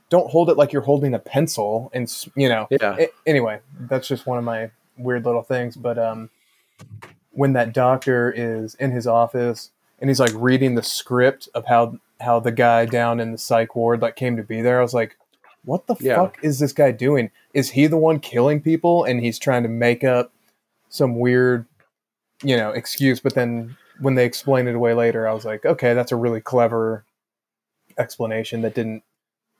don't 0.09 0.29
hold 0.31 0.49
it 0.49 0.55
like 0.55 0.71
you're 0.71 0.83
holding 0.83 1.13
a 1.13 1.19
pencil 1.19 1.89
and 1.93 2.09
you 2.35 2.47
know? 2.47 2.67
Yeah, 2.69 2.95
a- 2.97 3.09
anyway 3.25 3.59
that's 3.89 4.07
just 4.07 4.25
one 4.25 4.37
of 4.37 4.45
my 4.45 4.71
weird 4.97 5.25
little 5.25 5.43
things 5.43 5.75
but 5.75 5.97
um 5.99 6.29
when 7.31 7.51
that 7.53 7.73
doctor 7.73 8.31
is 8.33 8.75
in 8.75 8.91
his 8.91 9.05
office 9.05 9.71
and 10.05 10.09
he's 10.11 10.19
like 10.19 10.33
reading 10.35 10.75
the 10.75 10.83
script 10.83 11.49
of 11.55 11.65
how 11.65 11.97
how 12.21 12.39
the 12.39 12.51
guy 12.51 12.85
down 12.85 13.19
in 13.19 13.31
the 13.31 13.37
psych 13.39 13.75
ward 13.75 14.03
like 14.03 14.15
came 14.15 14.37
to 14.37 14.43
be 14.43 14.61
there 14.61 14.77
i 14.77 14.81
was 14.83 14.93
like 14.93 15.17
what 15.63 15.87
the 15.87 15.95
Yeah. 15.99 16.17
fuck 16.17 16.37
is 16.43 16.59
this 16.59 16.73
guy 16.73 16.91
doing 16.91 17.31
is 17.55 17.71
he 17.71 17.87
the 17.87 17.97
one 17.97 18.19
killing 18.19 18.61
people 18.61 19.03
and 19.03 19.19
he's 19.19 19.39
trying 19.39 19.63
to 19.63 19.69
make 19.69 20.03
up 20.03 20.31
some 20.89 21.19
weird 21.19 21.65
you 22.43 22.55
know 22.55 22.69
excuse 22.69 23.19
but 23.19 23.33
then 23.33 23.75
when 23.99 24.13
they 24.13 24.25
explain 24.25 24.67
it 24.67 24.75
away 24.75 24.93
later 24.93 25.27
i 25.27 25.33
was 25.33 25.43
like 25.43 25.65
okay 25.65 25.95
that's 25.95 26.11
a 26.11 26.15
really 26.15 26.39
clever 26.41 27.03
explanation 27.97 28.61
that 28.61 28.75
didn't 28.75 29.01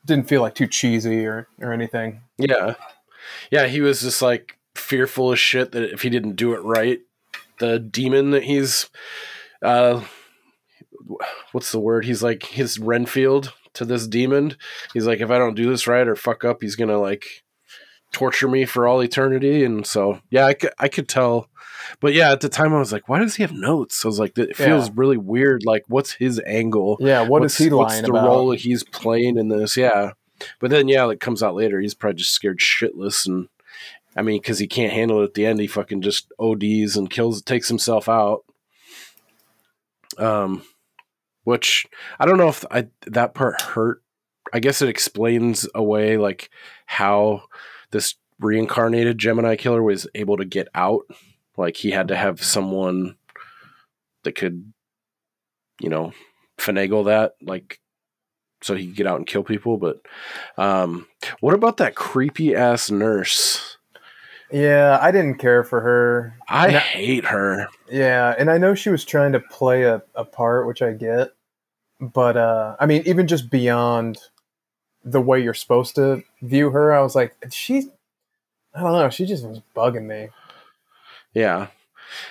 didn't 0.06 0.28
feel 0.28 0.42
like 0.42 0.54
too 0.54 0.68
cheesy 0.68 1.26
or 1.26 1.48
or 1.60 1.74
anything 1.74 2.22
yeah, 2.38 2.76
yeah. 3.50 3.66
He 3.66 3.82
was 3.82 4.02
just 4.02 4.22
like 4.22 4.58
fearful 4.76 5.32
as 5.32 5.40
shit 5.40 5.72
that 5.72 5.82
if 5.92 6.02
he 6.04 6.10
didn't 6.10 6.36
do 6.36 6.54
it 6.54 6.60
right, 6.60 7.00
the 7.60 7.80
demon 7.80 8.32
that 8.32 8.44
he's, 8.44 8.90
uh, 9.64 10.04
what's 11.52 11.72
the 11.72 11.80
word? 11.80 12.06
He's 12.06 12.24
like 12.24 12.44
his 12.44 12.80
Renfield 12.80 13.54
to 13.74 13.86
this 13.86 14.08
demon. 14.08 14.56
He's 14.94 15.06
like, 15.08 15.20
if 15.22 15.30
I 15.30 15.38
don't 15.38 15.56
do 15.56 15.70
this 15.70 15.88
right 15.88 16.08
or 16.08 16.16
fuck 16.16 16.44
up, 16.44 16.62
he's 16.62 16.76
gonna 16.76 17.00
like 17.00 17.26
torture 18.12 18.48
me 18.48 18.66
for 18.66 18.88
all 18.88 19.02
eternity. 19.04 19.64
And 19.66 19.86
so, 19.86 20.20
yeah, 20.30 20.46
I 20.46 20.54
could, 20.54 20.72
I 20.80 20.88
could 20.88 21.08
tell. 21.10 21.50
But 22.00 22.14
yeah, 22.14 22.32
at 22.32 22.42
the 22.42 22.50
time 22.50 22.74
I 22.74 22.80
was 22.80 22.92
like, 22.92 23.08
why 23.10 23.20
does 23.20 23.36
he 23.36 23.44
have 23.44 23.52
notes? 23.52 24.04
I 24.04 24.08
was 24.08 24.20
like, 24.20 24.38
it 24.38 24.56
feels 24.56 24.88
Yeah. 24.88 24.94
really 24.96 25.18
weird. 25.18 25.64
Like, 25.66 25.84
what's 25.88 26.14
his 26.14 26.42
angle? 26.46 26.98
yeah 27.00 27.22
what 27.22 27.42
what's, 27.42 27.60
is 27.60 27.68
he 27.68 27.74
what's 27.74 28.02
the 28.02 28.08
about 28.10 28.26
role 28.26 28.52
he's 28.52 28.84
playing 28.84 29.38
in 29.38 29.50
this? 29.50 29.76
Yeah. 29.78 30.12
But 30.60 30.70
then, 30.72 30.88
yeah, 30.88 31.10
it 31.10 31.20
comes 31.20 31.44
out 31.44 31.56
later. 31.56 31.80
He's 31.80 31.94
probably 31.94 32.18
just 32.18 32.32
scared 32.32 32.60
shitless. 32.60 33.26
And 33.28 33.50
I 34.16 34.22
mean, 34.22 34.42
because 34.42 34.60
he 34.60 34.68
can't 34.68 34.94
handle 34.94 35.22
it 35.22 35.26
at 35.26 35.34
the 35.34 35.46
end, 35.46 35.60
he 35.60 35.68
fucking 35.68 36.02
just 36.02 36.32
ODs 36.40 36.96
and 36.98 37.10
kills, 37.10 37.42
takes 37.42 37.68
himself 37.68 38.10
out. 38.10 38.44
Um, 40.18 40.64
which 41.46 41.86
I 42.20 42.26
don't 42.26 42.38
know 42.38 42.50
if 42.50 42.66
I 42.70 42.88
that 43.08 43.34
part 43.34 43.62
hurt. 43.62 44.04
I 44.54 44.60
guess 44.60 44.82
it 44.82 44.90
explains 44.90 45.68
away 45.74 46.18
like 46.18 46.50
how 46.86 47.44
this 47.92 48.16
reincarnated 48.40 49.18
Gemini 49.18 49.56
killer 49.56 49.82
was 49.82 50.06
able 50.14 50.38
to 50.38 50.46
get 50.46 50.68
out. 50.76 51.04
Like 51.58 51.78
he 51.78 51.92
had 51.92 52.10
to 52.10 52.16
have 52.18 52.44
someone 52.44 53.16
that 54.24 54.34
could, 54.36 54.74
you 55.80 55.90
know, 55.90 56.12
finagle 56.58 57.06
that, 57.06 57.36
like, 57.42 57.80
so 58.62 58.76
he 58.76 58.88
could 58.88 58.96
get 58.96 59.08
out 59.08 59.18
and 59.18 59.28
kill 59.28 59.44
people. 59.44 59.78
But 59.78 60.02
um, 60.58 61.08
what 61.40 61.54
about 61.54 61.78
that 61.78 61.96
creepy 61.96 62.54
ass 62.56 62.92
nurse? 62.92 63.72
yeah 64.52 65.00
i 65.02 65.10
didn't 65.10 65.40
care 65.40 65.64
for 65.64 65.82
her 65.82 66.38
I 66.48 66.68
I- 66.68 66.72
hate 66.78 67.26
her. 67.26 67.68
Yeah, 67.90 68.36
and 68.38 68.50
I 68.52 68.60
know 68.60 68.76
she 68.76 68.92
was 68.92 69.04
trying 69.04 69.32
to 69.32 69.40
play 69.40 69.84
a, 69.84 70.04
a 70.14 70.24
part, 70.24 70.68
which 70.68 70.84
I 70.84 70.94
get. 70.94 71.35
But 72.00 72.38
uh 72.38 72.76
I 72.80 72.86
mean, 72.86 73.04
even 73.06 73.28
just 73.28 73.50
beyond 73.50 74.18
the 75.04 75.22
way 75.22 75.42
you're 75.42 75.54
supposed 75.54 75.96
to 75.96 76.24
view 76.42 76.72
her, 76.72 76.94
I 76.94 77.02
was 77.02 77.16
like, 77.16 77.36
she 77.52 77.90
I 78.74 78.82
don't 78.82 78.92
know, 78.92 79.10
she 79.10 79.26
just 79.26 79.46
was 79.46 79.62
bugging 79.76 80.06
me. 80.06 80.30
Yeah. 81.34 81.68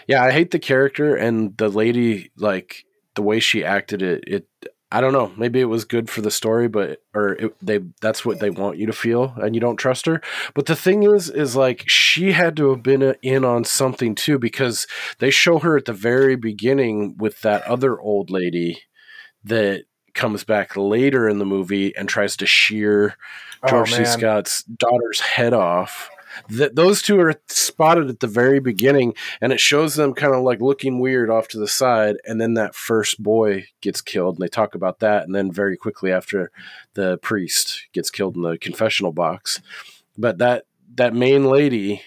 Yeah, 0.06 0.22
I 0.22 0.30
hate 0.30 0.50
the 0.50 0.58
character 0.58 1.16
and 1.16 1.56
the 1.56 1.68
lady 1.68 2.30
like 2.36 2.84
the 3.14 3.22
way 3.22 3.40
she 3.40 3.64
acted 3.64 4.02
it 4.02 4.24
it 4.26 4.46
I 4.92 5.00
don't 5.00 5.12
know, 5.12 5.32
maybe 5.36 5.60
it 5.60 5.64
was 5.64 5.84
good 5.84 6.08
for 6.08 6.20
the 6.20 6.30
story 6.30 6.68
but 6.68 7.02
or 7.14 7.32
it, 7.32 7.56
they 7.60 7.80
that's 8.00 8.24
what 8.24 8.40
they 8.40 8.50
want 8.50 8.78
you 8.78 8.86
to 8.86 8.92
feel 8.92 9.34
and 9.36 9.54
you 9.54 9.60
don't 9.60 9.76
trust 9.76 10.06
her. 10.06 10.20
But 10.54 10.66
the 10.66 10.76
thing 10.76 11.02
is 11.04 11.30
is 11.30 11.56
like 11.56 11.84
she 11.88 12.32
had 12.32 12.56
to 12.58 12.70
have 12.70 12.82
been 12.82 13.02
uh, 13.02 13.14
in 13.22 13.44
on 13.44 13.64
something 13.64 14.14
too 14.14 14.38
because 14.38 14.86
they 15.18 15.30
show 15.30 15.58
her 15.60 15.76
at 15.76 15.86
the 15.86 15.92
very 15.92 16.36
beginning 16.36 17.16
with 17.18 17.40
that 17.40 17.62
other 17.62 17.98
old 17.98 18.30
lady 18.30 18.82
that 19.44 19.84
comes 20.14 20.44
back 20.44 20.76
later 20.76 21.28
in 21.28 21.38
the 21.38 21.44
movie 21.44 21.94
and 21.96 22.08
tries 22.08 22.36
to 22.36 22.46
shear 22.46 23.16
oh, 23.62 23.68
George 23.68 23.92
oh, 23.92 23.96
C. 23.96 24.04
Scott's 24.04 24.62
daughter's 24.64 25.20
head 25.20 25.52
off. 25.52 26.08
Th- 26.48 26.72
those 26.72 27.02
two 27.02 27.20
are 27.20 27.34
spotted 27.48 28.08
at 28.08 28.20
the 28.20 28.26
very 28.26 28.58
beginning, 28.58 29.14
and 29.40 29.52
it 29.52 29.60
shows 29.60 29.94
them 29.94 30.14
kind 30.14 30.34
of 30.34 30.42
like 30.42 30.60
looking 30.60 30.98
weird 30.98 31.30
off 31.30 31.48
to 31.48 31.58
the 31.58 31.68
side. 31.68 32.16
And 32.24 32.40
then 32.40 32.54
that 32.54 32.74
first 32.74 33.22
boy 33.22 33.66
gets 33.80 34.00
killed, 34.00 34.36
and 34.36 34.42
they 34.42 34.48
talk 34.48 34.74
about 34.74 35.00
that. 35.00 35.24
And 35.24 35.34
then 35.34 35.52
very 35.52 35.76
quickly 35.76 36.10
after, 36.12 36.50
the 36.94 37.18
priest 37.18 37.86
gets 37.92 38.10
killed 38.10 38.36
in 38.36 38.42
the 38.42 38.58
confessional 38.58 39.12
box. 39.12 39.60
But 40.18 40.38
that 40.38 40.64
that 40.96 41.14
main 41.14 41.44
lady, 41.44 42.02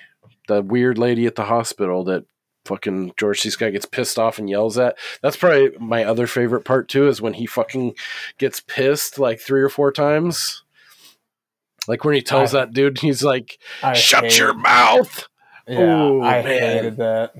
the 0.48 0.62
weird 0.62 0.98
lady 0.98 1.26
at 1.26 1.36
the 1.36 1.46
hospital 1.46 2.04
that 2.06 2.26
fucking 2.68 3.14
George 3.18 3.42
C. 3.42 3.50
Scott 3.50 3.72
gets 3.72 3.86
pissed 3.86 4.20
off 4.20 4.38
and 4.40 4.50
yells 4.50 4.78
at. 4.78 4.98
That's 5.22 5.36
probably 5.38 5.72
my 5.80 6.04
other 6.04 6.28
favorite 6.28 6.66
part 6.66 6.88
too, 6.90 7.08
is 7.08 7.22
when 7.22 7.34
he 7.34 7.46
fucking 7.46 7.96
gets 8.38 8.60
pissed 8.60 9.18
like 9.20 9.40
three 9.40 9.62
or 9.62 9.70
four 9.70 9.92
times. 9.92 10.64
Like 11.88 12.04
when 12.04 12.16
he 12.16 12.22
tells 12.22 12.54
I- 12.54 12.60
that 12.60 12.74
dude, 12.74 13.00
he's 13.00 13.24
like, 13.24 13.58
I 13.82 13.94
"Shut 13.94 14.26
hate- 14.26 14.38
your 14.38 14.54
mouth," 14.54 15.28
Yeah, 15.68 15.80
Ooh, 15.82 16.22
I 16.22 16.44
man. 16.44 16.44
hated 16.44 16.98
that. 16.98 17.34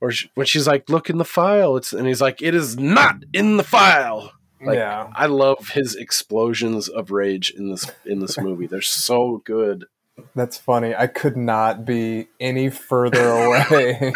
or 0.00 0.10
sh- 0.10 0.28
when 0.34 0.46
she's 0.46 0.66
like, 0.66 0.88
"Look 0.90 1.08
in 1.10 1.18
the 1.18 1.24
file," 1.24 1.76
it's 1.76 1.92
and 1.92 2.06
he's 2.06 2.20
like, 2.20 2.42
"It 2.42 2.54
is 2.54 2.78
not 2.78 3.16
in 3.32 3.56
the 3.56 3.64
file." 3.64 4.32
Like, 4.60 4.76
yeah. 4.76 5.10
I 5.14 5.26
love 5.26 5.70
his 5.70 5.94
explosions 5.94 6.88
of 6.88 7.10
rage 7.10 7.50
in 7.50 7.70
this 7.70 7.90
in 8.06 8.20
this 8.20 8.38
movie. 8.38 8.66
They're 8.66 8.80
so 8.82 9.42
good. 9.44 9.86
That's 10.34 10.56
funny. 10.56 10.94
I 10.94 11.06
could 11.06 11.36
not 11.36 11.84
be 11.84 12.28
any 12.40 12.70
further 12.70 13.28
away. 13.30 14.12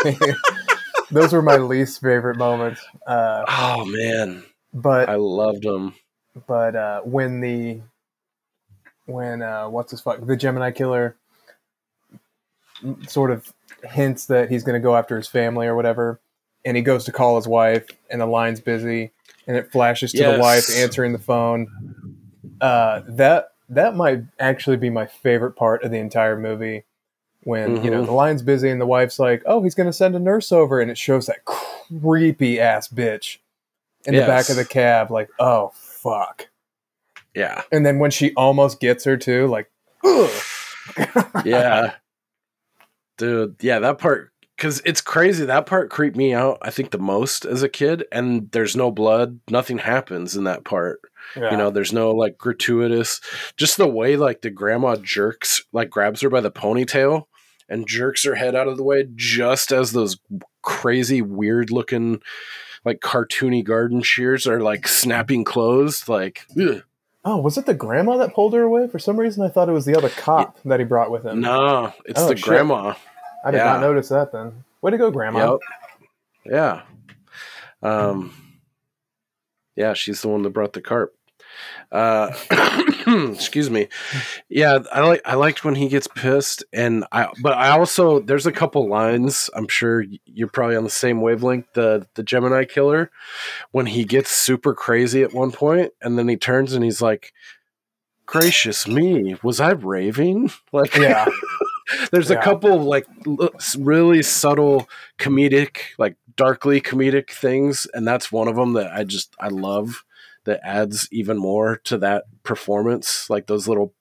Those 1.11 1.33
were 1.33 1.43
my 1.43 1.57
least 1.57 2.01
favorite 2.01 2.37
moments. 2.37 2.81
Uh, 3.07 3.45
Oh 3.49 3.85
man, 3.85 4.45
but 4.73 5.09
I 5.09 5.17
loved 5.17 5.63
them. 5.63 5.95
but 6.47 6.77
uh, 6.77 7.01
when 7.03 7.41
the 7.41 7.81
when 9.07 9.43
uh, 9.43 9.69
what's 9.69 9.91
his 9.91 10.01
fuck 10.01 10.25
the 10.25 10.37
Gemini 10.37 10.71
killer 10.71 11.17
sort 13.09 13.31
of 13.31 13.53
hints 13.85 14.27
that 14.27 14.51
he's 14.51 14.63
going 14.63 14.81
to 14.81 14.83
go 14.83 14.97
after 14.97 15.17
his 15.17 15.29
family 15.29 15.67
or 15.67 15.75
whatever, 15.75 16.21
and 16.65 16.77
he 16.77 16.83
goes 16.83 17.05
to 17.05 17.13
call 17.13 17.37
his 17.37 17.47
wife, 17.49 17.87
and 18.11 18.21
the 18.21 18.27
line's 18.27 18.61
busy, 18.61 19.11
and 19.47 19.57
it 19.57 19.71
flashes 19.73 20.13
to 20.13 20.19
Yes. 20.19 20.35
the 20.37 20.41
wife 20.41 20.71
answering 20.83 21.13
the 21.13 21.19
phone. 21.19 21.67
Uh, 22.61 23.03
that 23.09 23.50
that 23.71 23.97
might 23.97 24.23
actually 24.39 24.77
be 24.77 24.91
my 24.91 25.07
favorite 25.07 25.53
part 25.53 25.83
of 25.85 25.91
the 25.91 25.99
entire 25.99 26.39
movie. 26.39 26.85
When 27.45 27.83
you 27.83 27.91
know 27.91 28.03
Mhm. 28.03 28.07
the 28.07 28.13
line's 28.13 28.43
busy 28.43 28.69
and 28.69 28.79
the 28.81 28.87
wife's 28.87 29.19
like, 29.19 29.43
"Oh, 29.47 29.63
he's 29.63 29.75
going 29.75 29.87
to 29.89 29.93
send 29.95 30.15
a 30.15 30.19
nurse 30.19 30.53
over," 30.53 30.79
and 30.81 30.91
it 30.91 30.99
shows 30.99 31.25
that 31.27 31.45
creepy 31.47 32.61
ass 32.61 32.89
bitch 32.89 33.39
in 34.05 34.15
the 34.15 34.21
back 34.27 34.51
of 34.51 34.57
the 34.57 34.65
cab, 34.67 35.11
like, 35.11 35.31
"Oh 35.39 35.73
fuck." 35.75 36.49
Yeah. 37.35 37.63
And 37.73 37.87
then 37.87 37.99
when 37.99 38.11
she 38.11 38.35
almost 38.35 38.79
gets 38.81 39.05
her 39.05 39.17
too, 39.17 39.47
like, 39.47 39.71
ugh. 40.05 40.31
Yeah. 41.47 41.93
Dude, 43.17 43.57
yeah, 43.61 43.79
that 43.79 43.99
part 43.99 44.33
cuz 44.61 44.81
it's 44.85 45.01
crazy 45.01 45.45
that 45.45 45.67
part 45.67 45.91
creeped 45.91 46.17
me 46.17 46.33
out 46.33 46.59
I 46.63 46.71
think 46.71 46.91
the 46.93 46.99
most 46.99 47.45
as 47.45 47.63
a 47.65 47.69
kid 47.69 48.05
and 48.13 48.49
there's 48.53 48.77
no 48.77 48.93
blood, 48.93 49.41
nothing 49.51 49.79
happens 49.79 50.37
in 50.37 50.45
that 50.45 50.65
part. 50.65 51.01
Yeah. 51.37 51.51
You 51.51 51.57
know, 51.57 51.71
there's 51.71 51.93
no 51.93 52.13
like 52.13 52.39
gratuitous 52.39 53.21
just 53.57 53.77
the 53.77 53.89
way 53.89 54.17
like 54.17 54.43
the 54.43 54.51
grandma 54.51 54.95
jerks 54.97 55.65
like 55.73 55.91
grabs 55.91 56.21
her 56.21 56.31
by 56.31 56.41
the 56.41 56.51
ponytail 56.53 57.25
and 57.69 57.87
jerks 57.89 58.25
her 58.25 58.35
head 58.37 58.55
out 58.55 58.69
of 58.69 58.77
the 58.77 58.83
way 58.85 59.07
just 59.17 59.73
as 59.73 59.93
those 59.93 60.19
crazy 60.63 61.23
weird 61.23 61.71
looking 61.71 62.21
like 62.85 63.01
cartoony 63.01 63.63
garden 63.65 64.03
shears 64.03 64.47
are 64.47 64.61
like 64.61 64.87
snapping 64.89 65.45
closed 65.45 66.09
like 66.09 66.47
ugh. 66.61 66.83
Oh, 67.23 67.37
was 67.37 67.59
it 67.59 67.67
the 67.67 67.75
grandma 67.75 68.17
that 68.17 68.33
pulled 68.35 68.55
her 68.55 68.63
away? 68.63 68.89
For 68.89 68.99
some 68.99 69.21
reason, 69.21 69.45
I 69.45 69.49
thought 69.51 69.69
it 69.69 69.73
was 69.73 69.85
the 69.85 69.95
other 69.95 70.09
cop 70.09 70.59
that 70.65 70.81
he 70.81 70.87
brought 70.87 71.11
with 71.11 71.23
him. 71.27 71.41
no 71.43 71.93
it's 72.07 72.19
Oh, 72.19 72.29
the 72.29 72.37
shit. 72.37 72.47
grandma 72.47 72.95
I 73.45 73.51
did 73.51 73.59
yeah. 73.59 73.65
not 73.65 73.81
notice 73.81 74.09
that 74.09 74.33
then. 74.33 74.65
Way 74.83 74.93
to 74.93 74.99
go, 74.99 75.11
grandma. 75.11 75.53
Yep. 75.53 75.61
Yeah. 76.47 76.83
Um 77.83 78.33
Yeah, 79.77 79.95
she's 79.95 80.23
the 80.23 80.29
one 80.29 80.43
that 80.43 80.51
brought 80.51 80.73
the 80.73 80.81
carp. 80.81 81.15
Uh 81.93 82.33
excuse 83.33 83.71
me. 83.71 83.89
Yeah, 84.49 84.79
I 84.93 85.01
like 85.01 85.23
I 85.25 85.35
liked 85.35 85.65
when 85.65 85.75
he 85.75 85.89
gets 85.89 86.07
pissed 86.07 86.65
and 86.73 87.05
I 87.13 87.29
but 87.43 87.55
I 87.55 87.71
also 87.71 88.21
there's 88.21 88.47
a 88.47 88.53
couple 88.53 88.89
lines, 88.89 89.51
I'm 89.55 89.69
sure 89.69 90.05
you're 90.27 90.49
probably 90.49 90.77
on 90.77 90.85
the 90.85 90.91
same 90.91 91.21
wavelength, 91.21 91.67
the 91.75 92.07
the 92.15 92.23
Gemini 92.23 92.65
killer 92.65 93.11
when 93.73 93.87
he 93.87 94.05
gets 94.05 94.31
super 94.31 94.75
crazy 94.75 95.23
at 95.23 95.35
one 95.35 95.51
point 95.51 95.93
and 96.01 96.19
then 96.19 96.29
he 96.29 96.37
turns 96.37 96.73
and 96.73 96.85
he's 96.85 97.03
like 97.03 97.33
gracious 98.27 98.87
me, 98.87 99.37
was 99.43 99.61
I 99.61 99.73
raving? 99.73 100.51
Like 100.73 100.95
Yeah. 100.95 101.27
There's 102.11 102.31
Yeah. 102.31 102.39
a 102.39 102.43
couple 102.43 102.73
of 102.73 102.83
like 102.83 103.07
really 103.79 104.23
subtle 104.23 104.89
comedic 105.19 105.79
like 105.99 106.17
darkly 106.37 106.81
comedic 106.81 107.31
things 107.31 107.87
and 107.95 108.07
that's 108.07 108.33
one 108.33 108.49
of 108.49 108.57
them 108.57 108.73
that 108.75 108.93
i 108.93 109.05
just 109.05 109.35
i 109.41 109.49
love 109.49 110.05
that 110.45 110.61
adds 110.65 111.09
even 111.13 111.37
more 111.37 111.77
to 111.85 111.99
that 111.99 112.25
performance 112.43 113.29
like 113.29 113.47
those 113.47 113.69
little 113.69 113.95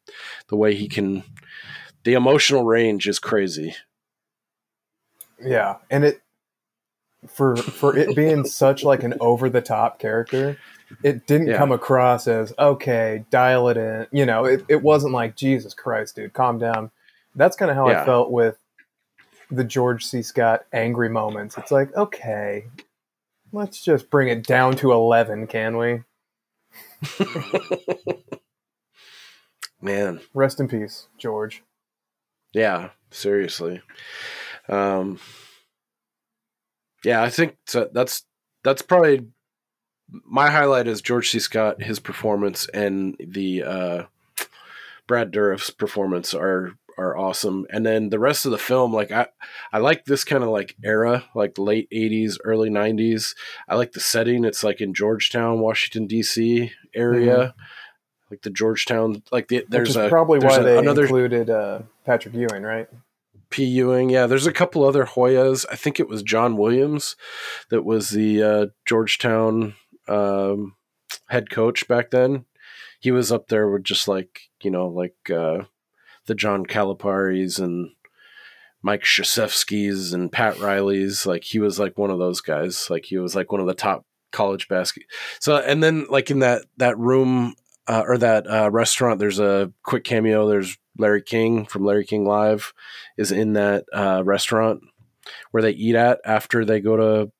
the 0.47 0.55
way 0.55 0.73
he 0.75 0.87
can 0.87 1.23
the 2.05 2.13
emotional 2.13 2.63
range 2.63 3.07
is 3.07 3.19
crazy 3.19 3.75
Yeah, 5.41 5.77
and 5.89 6.03
it 6.03 6.21
for 7.27 7.55
for 7.55 7.95
it 7.97 8.15
being 8.15 8.45
such 8.45 8.83
like 8.83 9.03
an 9.03 9.15
over 9.19 9.49
the 9.49 9.61
top 9.61 9.99
character, 9.99 10.57
it 11.03 11.27
didn't 11.27 11.47
Yeah. 11.47 11.57
come 11.57 11.71
across 11.71 12.27
as 12.27 12.53
okay, 12.57 13.25
dial 13.29 13.69
it 13.69 13.77
in. 13.77 14.07
You 14.11 14.25
know, 14.25 14.45
it, 14.45 14.65
it 14.67 14.81
wasn't 14.81 15.13
like 15.13 15.35
Jesus 15.35 15.73
Christ, 15.73 16.15
dude, 16.15 16.33
calm 16.33 16.57
down. 16.59 16.91
That's 17.35 17.55
kind 17.55 17.69
of 17.71 17.77
how 17.77 17.89
Yeah. 17.89 18.01
I 18.01 18.05
felt 18.05 18.31
with 18.31 18.57
the 19.51 19.63
George 19.63 20.05
C. 20.05 20.21
Scott 20.21 20.65
angry 20.73 21.09
moments. 21.09 21.57
It's 21.57 21.71
like 21.71 21.95
okay, 21.95 22.65
let's 23.51 23.81
just 23.83 24.09
bring 24.09 24.27
it 24.29 24.45
down 24.45 24.75
to 24.77 24.91
eleven, 24.91 25.47
can 25.47 25.77
we? 25.77 26.03
man 29.81 30.19
Rest 30.33 30.59
in 30.59 30.67
peace, 30.67 31.07
George. 31.17 31.63
yeah 32.53 32.89
seriously 33.11 33.81
um 34.67 35.19
yeah 37.03 37.23
i 37.23 37.29
think 37.29 37.55
that's 37.91 38.23
that's 38.63 38.81
probably 38.83 39.25
my 40.25 40.49
highlight 40.51 40.87
is 40.87 41.01
george 41.01 41.29
c 41.31 41.39
scott 41.39 41.81
his 41.81 41.99
performance 41.99 42.67
and 42.71 43.15
the 43.19 43.63
uh 43.63 44.03
brad 45.07 45.31
dourif's 45.31 45.71
performance 45.71 46.35
are 46.35 46.73
are 46.99 47.17
awesome 47.17 47.65
and 47.69 47.85
then 47.85 48.09
the 48.09 48.19
rest 48.19 48.45
of 48.45 48.51
the 48.51 48.57
film 48.57 48.93
like 48.93 49.11
i 49.11 49.25
i 49.71 49.77
like 49.77 50.05
this 50.05 50.23
kind 50.23 50.43
of 50.43 50.49
like 50.49 50.75
era 50.83 51.23
like 51.33 51.57
late 51.57 51.89
80s 51.91 52.37
early 52.43 52.69
90s 52.69 53.35
i 53.67 53.75
like 53.75 53.93
the 53.93 53.99
setting 53.99 54.43
it's 54.43 54.63
like 54.63 54.81
in 54.81 54.93
georgetown 54.93 55.59
washington 55.59 56.07
dc 56.07 56.69
area 56.93 57.55
like 58.29 58.41
the 58.41 58.49
georgetown 58.49 59.23
like 59.31 59.47
the, 59.47 59.65
there's 59.69 59.89
Which 59.89 59.97
is 59.97 60.05
a 60.05 60.09
probably 60.09 60.39
there's 60.39 60.51
why 60.51 60.59
a- 60.59 60.63
they 60.63 60.77
another 60.77 61.03
included 61.03 61.49
uh, 61.49 61.79
Patrick 62.05 62.33
Ewing, 62.35 62.63
right? 62.63 62.87
P. 63.49 63.63
Ewing. 63.65 64.09
Yeah, 64.09 64.27
there's 64.27 64.45
a 64.45 64.51
couple 64.53 64.83
other 64.83 65.05
Hoyas. 65.05 65.65
I 65.71 65.75
think 65.75 65.99
it 65.99 66.07
was 66.07 66.21
John 66.21 66.55
Williams 66.57 67.15
that 67.69 67.83
was 67.83 68.09
the 68.09 68.43
uh, 68.43 68.65
Georgetown 68.85 69.73
um, 70.07 70.75
head 71.29 71.49
coach 71.49 71.87
back 71.87 72.11
then. 72.11 72.45
He 72.99 73.11
was 73.11 73.31
up 73.31 73.47
there 73.47 73.69
with 73.69 73.83
just 73.83 74.07
like, 74.07 74.41
you 74.61 74.69
know, 74.69 74.87
like 74.87 75.15
uh, 75.33 75.63
the 76.29 76.35
John 76.35 76.65
Caliparis 76.65 77.59
and 77.59 77.89
Mike 78.81 79.01
Krzyzewski's 79.01 80.13
and 80.13 80.31
Pat 80.31 80.59
Riley's. 80.59 81.25
Like, 81.25 81.43
he 81.43 81.59
was 81.59 81.79
like 81.79 81.97
one 81.97 82.11
of 82.11 82.19
those 82.19 82.39
guys. 82.39 82.89
Like, 82.89 83.05
he 83.05 83.17
was 83.17 83.35
like 83.35 83.51
one 83.51 83.59
of 83.59 83.67
the 83.67 83.73
top 83.73 84.05
college 84.31 84.69
basket. 84.69 85.03
So, 85.39 85.57
and 85.57 85.83
then 85.83 86.05
like 86.09 86.31
in 86.31 86.39
that, 86.39 86.65
that 86.77 86.97
room 86.97 87.55
uh, 87.87 88.03
or 88.07 88.17
that 88.19 88.49
uh, 88.49 88.69
restaurant, 88.71 89.19
there's 89.19 89.39
a 89.39 89.73
quick 89.83 90.03
cameo. 90.03 90.47
There's 90.47 90.77
Larry 90.97 91.23
King 91.23 91.65
from 91.65 91.83
Larry 91.83 92.05
King 92.05 92.25
Live 92.25 92.73
is 93.17 93.31
in 93.31 93.53
that 93.53 93.85
uh, 93.91 94.21
restaurant 94.23 94.81
where 95.51 95.63
they 95.63 95.71
eat 95.71 95.95
at 95.95 96.19
after 96.23 96.63
they 96.63 96.79
go 96.79 96.95
to 96.95 97.31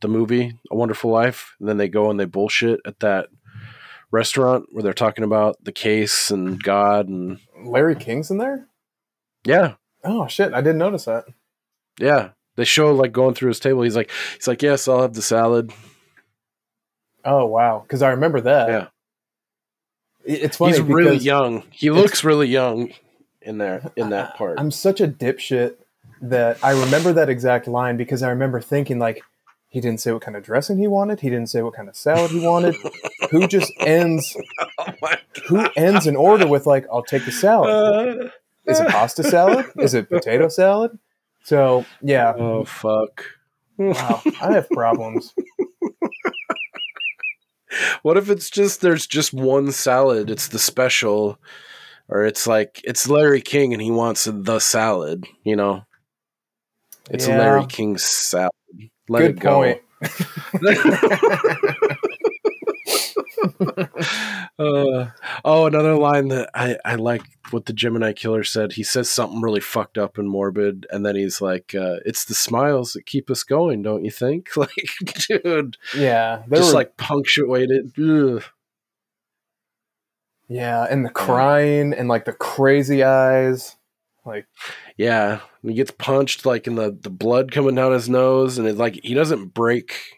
the 0.00 0.08
movie 0.08 0.52
A 0.70 0.76
Wonderful 0.76 1.10
Life, 1.10 1.56
and 1.58 1.68
then 1.68 1.78
they 1.78 1.88
go 1.88 2.10
and 2.10 2.20
they 2.20 2.24
bullshit 2.24 2.80
at 2.86 3.00
that 3.00 3.30
restaurant 4.10 4.66
where 4.70 4.82
they're 4.82 4.92
talking 4.92 5.24
about 5.24 5.56
the 5.64 5.72
case 5.72 6.30
and 6.30 6.62
God 6.62 7.08
and 7.08 7.40
Larry 7.64 7.96
King's 7.96 8.30
in 8.30 8.38
there. 8.38 8.66
yeah, 9.44 9.74
Oh 10.04 10.26
shit, 10.28 10.54
I 10.54 10.60
didn't 10.60 10.78
notice 10.78 11.04
that. 11.06 11.24
yeah. 11.98 12.30
They 12.56 12.64
show 12.64 12.92
like 12.92 13.12
going 13.12 13.34
through 13.34 13.50
his 13.50 13.60
table. 13.60 13.82
He's 13.82 13.94
like, 13.94 14.10
he's 14.34 14.48
like, 14.48 14.62
yes, 14.62 14.88
I'll 14.88 15.02
have 15.02 15.14
the 15.14 15.22
salad. 15.22 15.72
Oh 17.24 17.46
wow, 17.46 17.84
because 17.86 18.02
I 18.02 18.10
remember 18.10 18.40
that. 18.40 18.68
Yeah. 18.68 18.86
It's 20.24 20.56
funny 20.56 20.72
He's 20.72 20.80
really 20.80 21.18
young. 21.18 21.62
He 21.70 21.90
looks 21.90 22.24
really 22.24 22.48
young 22.48 22.92
in 23.40 23.58
there 23.58 23.92
in 23.94 24.10
that 24.10 24.36
part. 24.36 24.58
I'm 24.58 24.72
such 24.72 25.00
a 25.00 25.06
dipshit 25.06 25.76
that 26.20 26.58
I 26.62 26.72
remember 26.72 27.12
that 27.12 27.28
exact 27.28 27.68
line 27.68 27.96
because 27.96 28.24
I 28.24 28.30
remember 28.30 28.60
thinking 28.60 28.98
like 28.98 29.22
he 29.68 29.80
didn't 29.80 30.00
say 30.00 30.10
what 30.12 30.22
kind 30.22 30.36
of 30.36 30.42
dressing 30.42 30.78
he 30.78 30.88
wanted. 30.88 31.20
He 31.20 31.30
didn't 31.30 31.50
say 31.50 31.62
what 31.62 31.74
kind 31.74 31.88
of 31.88 31.96
salad 31.96 32.30
he 32.32 32.40
wanted. 32.40 32.74
who 33.30 33.46
just 33.46 33.72
ends? 33.78 34.36
Oh 35.02 35.14
Who 35.48 35.68
ends 35.76 36.06
an 36.06 36.16
order 36.16 36.46
with 36.46 36.66
like, 36.66 36.86
"I'll 36.92 37.02
take 37.02 37.24
the 37.24 37.32
salad." 37.32 38.18
god. 38.18 38.32
Is 38.66 38.80
it 38.80 38.88
pasta 38.88 39.22
salad? 39.24 39.66
Is 39.78 39.94
it 39.94 40.08
potato 40.10 40.48
salad? 40.48 40.98
So 41.44 41.84
yeah, 42.02 42.34
Oh 42.36 42.64
fuck. 42.64 43.24
wow, 43.78 44.20
I 44.40 44.52
have 44.52 44.68
problems. 44.70 45.32
What 48.02 48.16
if 48.16 48.30
it's 48.30 48.50
just 48.50 48.80
there's 48.80 49.06
just 49.06 49.32
one 49.34 49.72
salad? 49.72 50.30
It's 50.30 50.48
the 50.48 50.58
special, 50.58 51.38
or 52.08 52.24
it's 52.24 52.46
like 52.46 52.80
it's 52.84 53.08
Larry 53.08 53.40
King 53.42 53.72
and 53.72 53.80
he 53.82 53.90
wants 53.90 54.24
the 54.30 54.58
salad. 54.58 55.26
You 55.44 55.56
know, 55.56 55.84
it's 57.10 57.26
Yeah. 57.28 57.38
Larry 57.38 57.66
King 57.66 57.96
salad. 57.98 58.50
Let 59.08 59.20
Good 59.20 59.30
it 59.30 59.40
go. 59.40 59.54
point. 59.62 59.80
Uh, 64.58 65.10
oh, 65.44 65.66
another 65.66 65.94
line 65.94 66.26
that 66.28 66.50
I 66.52 66.76
I 66.84 66.96
like 66.96 67.22
what 67.50 67.66
the 67.66 67.72
Gemini 67.72 68.12
killer 68.12 68.42
said. 68.42 68.72
He 68.72 68.82
says 68.82 69.08
something 69.08 69.40
really 69.40 69.60
fucked 69.60 69.96
up 69.96 70.18
and 70.18 70.28
morbid, 70.28 70.84
and 70.90 71.06
then 71.06 71.14
he's 71.14 71.40
like, 71.40 71.76
uh, 71.76 71.98
"It's 72.04 72.24
the 72.24 72.34
smiles 72.34 72.92
that 72.94 73.06
keep 73.06 73.30
us 73.30 73.44
going, 73.44 73.82
don't 73.82 74.04
you 74.04 74.10
think?" 74.10 74.48
Like, 74.56 74.72
dude, 75.28 75.76
Yeah, 75.94 76.42
just 76.52 76.72
were, 76.72 76.74
like 76.74 76.96
punctuated. 76.96 77.92
Ugh. 78.00 78.42
yeah, 80.48 80.84
and 80.90 81.04
the 81.06 81.10
crying 81.10 81.92
and 81.92 82.08
like 82.08 82.24
the 82.24 82.32
crazy 82.32 83.04
eyes. 83.04 83.76
Like 84.26 84.46
Yeah, 84.96 85.40
he 85.62 85.74
gets 85.74 85.92
punched 85.92 86.44
like 86.44 86.66
in 86.66 86.74
the 86.74 86.98
the 87.00 87.10
blood 87.10 87.52
coming 87.52 87.76
down 87.76 87.92
his 87.92 88.08
nose, 88.08 88.58
and 88.58 88.66
it's 88.66 88.78
like 88.78 88.98
he 89.04 89.14
doesn't 89.14 89.54
break 89.54 90.17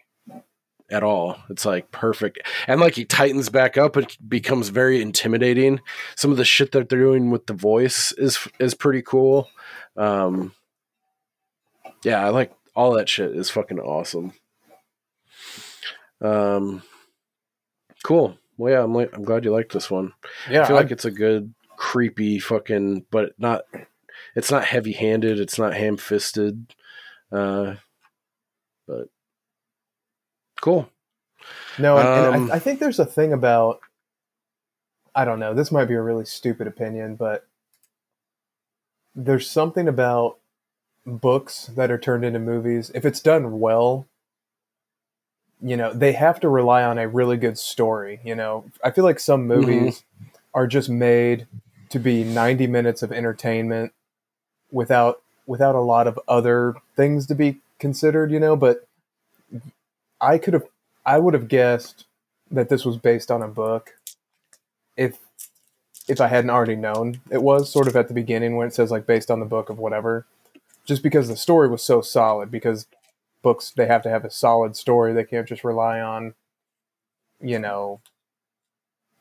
at 0.91 1.03
all. 1.03 1.37
It's 1.49 1.65
like 1.65 1.91
perfect, 1.91 2.39
and 2.67 2.79
like 2.81 2.95
he 2.95 3.05
tightens 3.05 3.49
back 3.49 3.77
up, 3.77 3.97
it 3.97 4.17
becomes 4.27 4.69
very 4.69 5.01
intimidating. 5.01 5.79
Some 6.15 6.31
of 6.31 6.37
the 6.37 6.45
shit 6.45 6.71
that 6.73 6.89
they're 6.89 6.99
doing 6.99 7.31
with 7.31 7.47
the 7.47 7.53
voice 7.53 8.11
is 8.13 8.47
is 8.59 8.73
pretty 8.73 9.01
cool. 9.01 9.49
Um, 9.97 10.53
yeah, 12.03 12.23
I 12.25 12.29
like 12.29 12.51
all 12.75 12.93
that 12.93 13.09
shit 13.09 13.35
is 13.35 13.49
fucking 13.49 13.79
awesome. 13.79 14.33
Um, 16.21 16.83
cool. 18.03 18.37
Well, 18.57 18.73
yeah, 18.73 18.83
I'm 18.83 18.93
like, 18.93 19.09
I'm 19.15 19.23
glad 19.23 19.43
you 19.45 19.51
like 19.51 19.71
this 19.71 19.89
one. 19.89 20.13
Yeah, 20.49 20.63
I 20.63 20.67
feel 20.67 20.75
I- 20.77 20.81
like 20.81 20.91
it's 20.91 21.05
a 21.05 21.11
good, 21.11 21.53
creepy 21.77 22.39
fucking, 22.39 23.05
but 23.11 23.33
not. 23.39 23.63
It's 24.35 24.51
not 24.51 24.65
heavy 24.65 24.93
handed. 24.93 25.39
It's 25.39 25.57
not 25.59 25.73
ham 25.73 25.97
fisted. 25.97 26.73
Uh, 27.31 27.75
cool. 30.61 30.89
No, 31.77 31.97
and, 31.97 32.07
and 32.07 32.35
Um, 32.35 32.51
I, 32.51 32.55
I 32.55 32.59
think 32.59 32.79
there's 32.79 32.99
a 32.99 33.05
thing 33.05 33.33
about 33.33 33.81
I 35.13 35.25
don't 35.25 35.39
know. 35.39 35.53
This 35.53 35.71
might 35.71 35.85
be 35.85 35.95
a 35.95 36.01
really 36.01 36.23
stupid 36.25 36.67
opinion, 36.67 37.15
but 37.15 37.45
there's 39.13 39.49
something 39.49 39.87
about 39.87 40.37
books 41.05 41.65
that 41.75 41.91
are 41.91 41.97
turned 41.97 42.23
into 42.23 42.39
movies. 42.39 42.91
If 42.95 43.03
it's 43.03 43.19
done 43.19 43.59
well, 43.59 44.07
you 45.61 45.75
know, 45.75 45.93
they 45.93 46.13
have 46.13 46.39
to 46.39 46.49
rely 46.49 46.83
on 46.83 46.97
a 46.97 47.07
really 47.07 47.37
good 47.37 47.57
story. 47.57 48.21
You 48.23 48.35
know, 48.35 48.65
I 48.83 48.91
feel 48.91 49.03
like 49.03 49.19
some 49.19 49.47
movies 49.47 50.03
are 50.53 50.65
just 50.67 50.89
made 50.89 51.47
to 51.89 51.99
be 51.99 52.23
90 52.23 52.67
minutes 52.67 53.03
of 53.03 53.11
entertainment 53.11 53.91
without 54.71 55.21
without 55.45 55.75
a 55.75 55.81
lot 55.81 56.07
of 56.07 56.17
other 56.27 56.75
things 56.95 57.27
to 57.27 57.35
be 57.35 57.59
considered. 57.79 58.31
You 58.31 58.39
know, 58.39 58.55
but 58.55 58.87
I 60.21 60.37
could 60.37 60.53
have 60.53 60.65
I 61.05 61.17
would 61.17 61.33
have 61.33 61.47
guessed 61.47 62.05
that 62.51 62.69
this 62.69 62.85
was 62.85 62.97
based 62.97 63.31
on 63.31 63.41
a 63.41 63.47
book 63.47 63.95
if 64.95 65.17
if 66.07 66.21
I 66.21 66.27
hadn't 66.27 66.49
already 66.49 66.75
known 66.75 67.21
it 67.29 67.41
was 67.41 67.71
sort 67.71 67.87
of 67.87 67.95
at 67.95 68.07
the 68.07 68.13
beginning 68.13 68.55
when 68.55 68.67
it 68.67 68.73
says 68.73 68.91
like 68.91 69.05
based 69.05 69.31
on 69.31 69.39
the 69.39 69.45
book 69.45 69.69
of 69.69 69.79
whatever. 69.79 70.25
Just 70.85 71.03
because 71.03 71.27
the 71.27 71.37
story 71.37 71.67
was 71.67 71.83
so 71.83 72.01
solid 72.01 72.51
because 72.51 72.87
books 73.41 73.71
they 73.71 73.85
have 73.87 74.03
to 74.03 74.09
have 74.09 74.25
a 74.25 74.31
solid 74.31 74.75
story. 74.75 75.13
They 75.13 75.23
can't 75.23 75.47
just 75.47 75.63
rely 75.63 75.99
on 75.99 76.35
you 77.39 77.59
know 77.59 78.01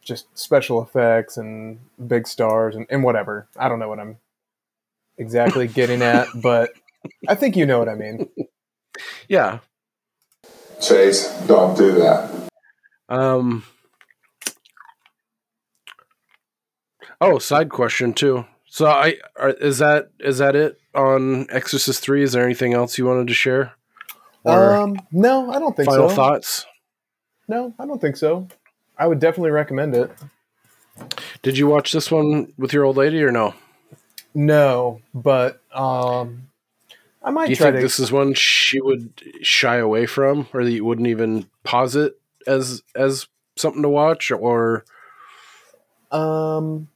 just 0.02 0.26
special 0.38 0.82
effects 0.82 1.36
and 1.36 1.78
big 2.06 2.26
stars 2.26 2.76
and, 2.76 2.86
and 2.90 3.02
whatever. 3.04 3.46
I 3.56 3.68
don't 3.68 3.78
know 3.78 3.88
what 3.88 4.00
I'm 4.00 4.16
exactly 5.18 5.68
getting 5.68 6.02
at, 6.02 6.26
but 6.42 6.70
I 7.28 7.34
think 7.34 7.56
you 7.56 7.66
know 7.66 7.78
what 7.78 7.88
I 7.88 7.94
mean. 7.94 8.28
Yeah. 9.28 9.60
Chase, 10.80 11.28
don't 11.46 11.76
do 11.76 11.92
that. 11.92 12.48
Um. 13.08 13.64
Oh, 17.20 17.38
side 17.38 17.68
question 17.68 18.12
too. 18.14 18.46
So 18.66 18.86
I 18.86 19.16
are, 19.36 19.50
is 19.50 19.78
that 19.78 20.10
is 20.20 20.38
that 20.38 20.56
it 20.56 20.80
on 20.94 21.46
Exorcist 21.50 22.02
three? 22.02 22.22
Is 22.22 22.32
there 22.32 22.44
anything 22.44 22.72
else 22.72 22.96
you 22.96 23.06
wanted 23.06 23.28
to 23.28 23.34
share? 23.34 23.72
Or 24.44 24.74
Um 24.74 24.96
no, 25.12 25.50
I 25.50 25.58
don't 25.58 25.76
think 25.76 25.88
final 25.88 26.08
so. 26.08 26.14
Final 26.14 26.30
thoughts? 26.32 26.66
No, 27.48 27.74
I 27.78 27.86
don't 27.86 28.00
think 28.00 28.16
so. 28.16 28.48
I 28.96 29.06
would 29.06 29.18
definitely 29.18 29.50
recommend 29.50 29.94
it. 29.96 30.10
Did 31.42 31.58
you 31.58 31.66
watch 31.66 31.92
this 31.92 32.10
one 32.10 32.52
with 32.56 32.72
your 32.72 32.84
old 32.84 32.96
lady 32.96 33.22
or 33.22 33.32
no? 33.32 33.54
No, 34.34 35.00
but 35.12 35.60
um, 35.74 36.49
I 37.22 37.30
might 37.30 37.46
Do 37.46 37.50
you 37.50 37.56
think 37.56 37.76
to. 37.76 37.82
this 37.82 37.98
is 37.98 38.10
one 38.10 38.34
she 38.34 38.80
would 38.80 39.12
shy 39.42 39.76
away 39.76 40.06
from, 40.06 40.48
or 40.52 40.64
that 40.64 40.70
you 40.70 40.84
wouldn't 40.84 41.08
even 41.08 41.46
pause 41.64 41.96
it 41.96 42.18
as 42.46 42.82
as 42.94 43.26
something 43.56 43.82
to 43.82 43.88
watch, 43.88 44.30
or 44.30 44.84
um, 46.10 46.88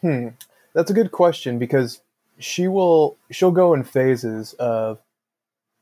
hmm, 0.00 0.28
that's 0.74 0.90
a 0.90 0.94
good 0.94 1.12
question 1.12 1.58
because 1.58 2.00
she 2.38 2.68
will 2.68 3.16
she'll 3.30 3.52
go 3.52 3.72
in 3.72 3.84
phases 3.84 4.54
of 4.54 4.98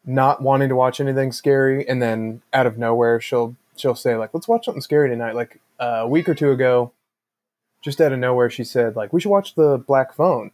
not 0.04 0.42
wanting 0.42 0.68
to 0.68 0.76
watch 0.76 1.00
anything 1.00 1.32
scary, 1.32 1.88
and 1.88 2.02
then 2.02 2.42
out 2.52 2.66
of 2.66 2.76
nowhere 2.76 3.20
she'll 3.20 3.56
she'll 3.76 3.94
say 3.94 4.16
like, 4.16 4.34
"Let's 4.34 4.48
watch 4.48 4.66
something 4.66 4.82
scary 4.82 5.08
tonight." 5.08 5.34
Like 5.34 5.60
uh, 5.80 6.00
a 6.02 6.08
week 6.08 6.28
or 6.28 6.34
two 6.34 6.50
ago, 6.50 6.92
just 7.82 8.00
out 8.00 8.12
of 8.12 8.18
nowhere, 8.18 8.50
she 8.50 8.64
said 8.64 8.94
like, 8.94 9.12
"We 9.12 9.20
should 9.22 9.30
watch 9.30 9.54
the 9.54 9.78
Black 9.78 10.14
Phone." 10.14 10.50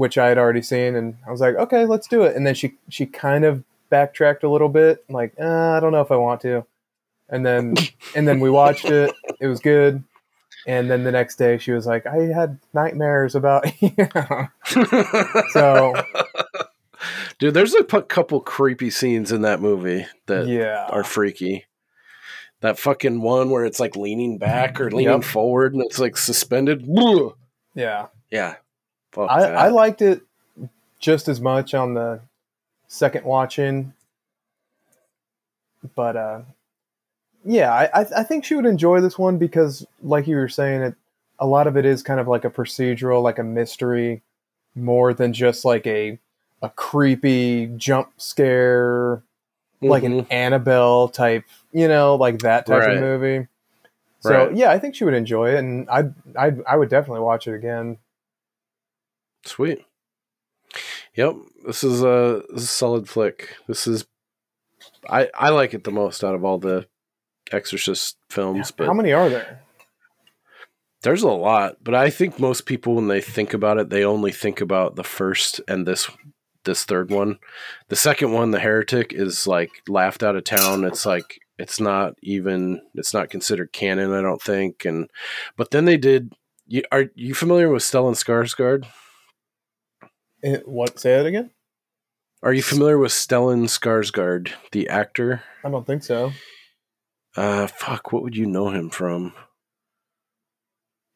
Which 0.00 0.16
I 0.16 0.28
had 0.28 0.38
already 0.38 0.62
seen, 0.62 0.96
and 0.96 1.16
I 1.26 1.30
was 1.30 1.42
like, 1.42 1.56
"Okay, 1.56 1.84
let's 1.84 2.08
do 2.08 2.22
it." 2.22 2.34
And 2.34 2.46
then 2.46 2.54
she 2.54 2.72
she 2.88 3.04
kind 3.04 3.44
of 3.44 3.62
backtracked 3.90 4.42
a 4.44 4.48
little 4.48 4.70
bit, 4.70 5.04
like, 5.10 5.34
uh, 5.38 5.72
"I 5.76 5.80
don't 5.80 5.92
know 5.92 6.00
if 6.00 6.10
I 6.10 6.16
want 6.16 6.40
to." 6.40 6.64
And 7.28 7.44
then 7.44 7.74
and 8.16 8.26
then 8.26 8.40
we 8.40 8.48
watched 8.48 8.86
it. 8.86 9.12
It 9.40 9.46
was 9.46 9.60
good. 9.60 10.02
And 10.66 10.90
then 10.90 11.04
the 11.04 11.12
next 11.12 11.36
day, 11.36 11.58
she 11.58 11.72
was 11.72 11.84
like, 11.84 12.06
"I 12.06 12.16
had 12.34 12.58
nightmares 12.72 13.34
about." 13.34 13.66
you. 13.82 13.94
So 15.52 15.92
dude, 17.38 17.52
there's 17.52 17.74
a 17.74 17.84
couple 17.84 18.40
creepy 18.40 18.88
scenes 18.88 19.32
in 19.32 19.42
that 19.42 19.60
movie 19.60 20.06
that 20.26 20.46
yeah, 20.46 20.86
are 20.88 21.04
freaky. 21.04 21.66
That 22.62 22.78
fucking 22.78 23.20
one 23.20 23.50
where 23.50 23.66
it's 23.66 23.80
like 23.80 23.96
leaning 23.96 24.38
back 24.38 24.80
or 24.80 24.90
leaning 24.90 25.12
Yep. 25.20 25.24
forward 25.24 25.74
and 25.74 25.82
it's 25.82 25.98
like 25.98 26.16
suspended. 26.16 26.86
Yeah. 27.74 28.06
Yeah. 28.30 28.54
Fuck 29.12 29.30
I, 29.30 29.40
that. 29.40 29.56
I 29.56 29.68
liked 29.68 30.02
it 30.02 30.22
just 30.98 31.28
as 31.28 31.40
much 31.40 31.74
on 31.74 31.94
the 31.94 32.20
second 32.88 33.24
watching, 33.24 33.92
but 35.94 36.16
uh, 36.16 36.40
yeah, 37.44 37.72
I, 37.72 38.00
I 38.02 38.06
I 38.18 38.22
think 38.22 38.44
she 38.44 38.54
would 38.54 38.66
enjoy 38.66 39.00
this 39.00 39.18
one 39.18 39.38
because, 39.38 39.86
like 40.02 40.26
you 40.26 40.36
were 40.36 40.48
saying, 40.48 40.82
it 40.82 40.94
a 41.38 41.46
lot 41.46 41.66
of 41.66 41.76
it 41.76 41.86
is 41.86 42.02
kind 42.02 42.20
of 42.20 42.28
like 42.28 42.44
a 42.44 42.50
procedural, 42.50 43.22
like 43.22 43.38
a 43.38 43.42
mystery, 43.44 44.22
more 44.74 45.14
than 45.14 45.32
just 45.32 45.64
like 45.64 45.86
a 45.86 46.18
a 46.62 46.68
creepy 46.70 47.66
jump 47.78 48.10
scare, 48.18 49.22
like 49.80 50.02
an 50.02 50.22
Mhm. 50.22 50.26
Annabelle 50.30 51.08
type, 51.08 51.44
you 51.72 51.88
know, 51.88 52.14
like 52.16 52.40
that 52.40 52.66
type 52.66 52.80
Right. 52.82 52.96
of 52.96 53.00
movie. 53.00 53.48
So 54.20 54.48
Right. 54.48 54.56
yeah, 54.56 54.70
I 54.70 54.78
think 54.78 54.94
she 54.94 55.04
would 55.04 55.14
enjoy 55.14 55.54
it, 55.54 55.58
and 55.58 55.88
I 55.88 56.10
I 56.38 56.52
I 56.68 56.76
would 56.76 56.90
definitely 56.90 57.22
watch 57.22 57.48
it 57.48 57.54
again. 57.54 57.96
Sweet. 59.44 59.84
Yep. 61.16 61.36
This 61.66 61.82
is 61.84 62.02
a, 62.02 62.42
this 62.50 62.62
is 62.62 62.68
a 62.68 62.72
solid 62.72 63.08
flick. 63.08 63.56
This 63.66 63.86
is 63.86 64.06
I 65.08 65.28
I 65.34 65.50
like 65.50 65.74
it 65.74 65.84
the 65.84 65.90
most 65.90 66.22
out 66.24 66.34
of 66.34 66.44
all 66.44 66.58
the 66.58 66.86
Exorcist 67.52 68.16
films, 68.28 68.70
but 68.70 68.86
How 68.86 68.92
many 68.92 69.12
are 69.12 69.28
there? 69.28 69.62
there's 71.02 71.22
a 71.22 71.28
lot. 71.28 71.76
But 71.82 71.94
I 71.94 72.10
think 72.10 72.38
most 72.38 72.66
people 72.66 72.94
when 72.94 73.08
they 73.08 73.20
think 73.20 73.54
about 73.54 73.78
it, 73.78 73.90
they 73.90 74.04
only 74.04 74.32
think 74.32 74.60
about 74.60 74.96
the 74.96 75.04
first 75.04 75.60
and 75.66 75.86
this 75.86 76.08
this 76.64 76.84
third 76.84 77.10
one. 77.10 77.38
The 77.88 77.96
second 77.96 78.32
one, 78.32 78.50
The 78.50 78.60
Heretic, 78.60 79.12
is 79.12 79.46
like 79.46 79.70
laughed 79.88 80.22
out 80.22 80.36
of 80.36 80.44
town. 80.44 80.84
It's 80.84 81.06
like 81.06 81.40
it's 81.58 81.80
not 81.80 82.14
even 82.22 82.82
it's 82.94 83.14
not 83.14 83.30
considered 83.30 83.72
canon, 83.72 84.12
I 84.12 84.20
don't 84.20 84.42
think. 84.42 84.84
And 84.84 85.10
but 85.56 85.70
then 85.70 85.86
they 85.86 85.96
did 85.96 86.34
you, 86.66 86.82
are 86.92 87.06
you 87.14 87.34
familiar 87.34 87.68
with 87.68 87.82
Stellan 87.82 88.14
Skarsgård? 88.14 88.86
Eh, 90.42 90.58
What? 90.64 90.98
Say 90.98 91.18
it 91.18 91.26
again. 91.26 91.50
Are 92.42 92.52
you 92.54 92.62
familiar 92.62 92.96
with 92.98 93.12
Stellan 93.12 93.64
Skarsgård, 93.64 94.52
the 94.72 94.88
actor? 94.88 95.42
I 95.62 95.70
don't 95.70 95.86
think 95.86 96.02
so. 96.02 96.32
Uh, 97.36 97.66
fuck, 97.66 98.12
what 98.12 98.22
would 98.22 98.34
you 98.36 98.46
know 98.46 98.70
him 98.70 98.88
from? 98.90 99.34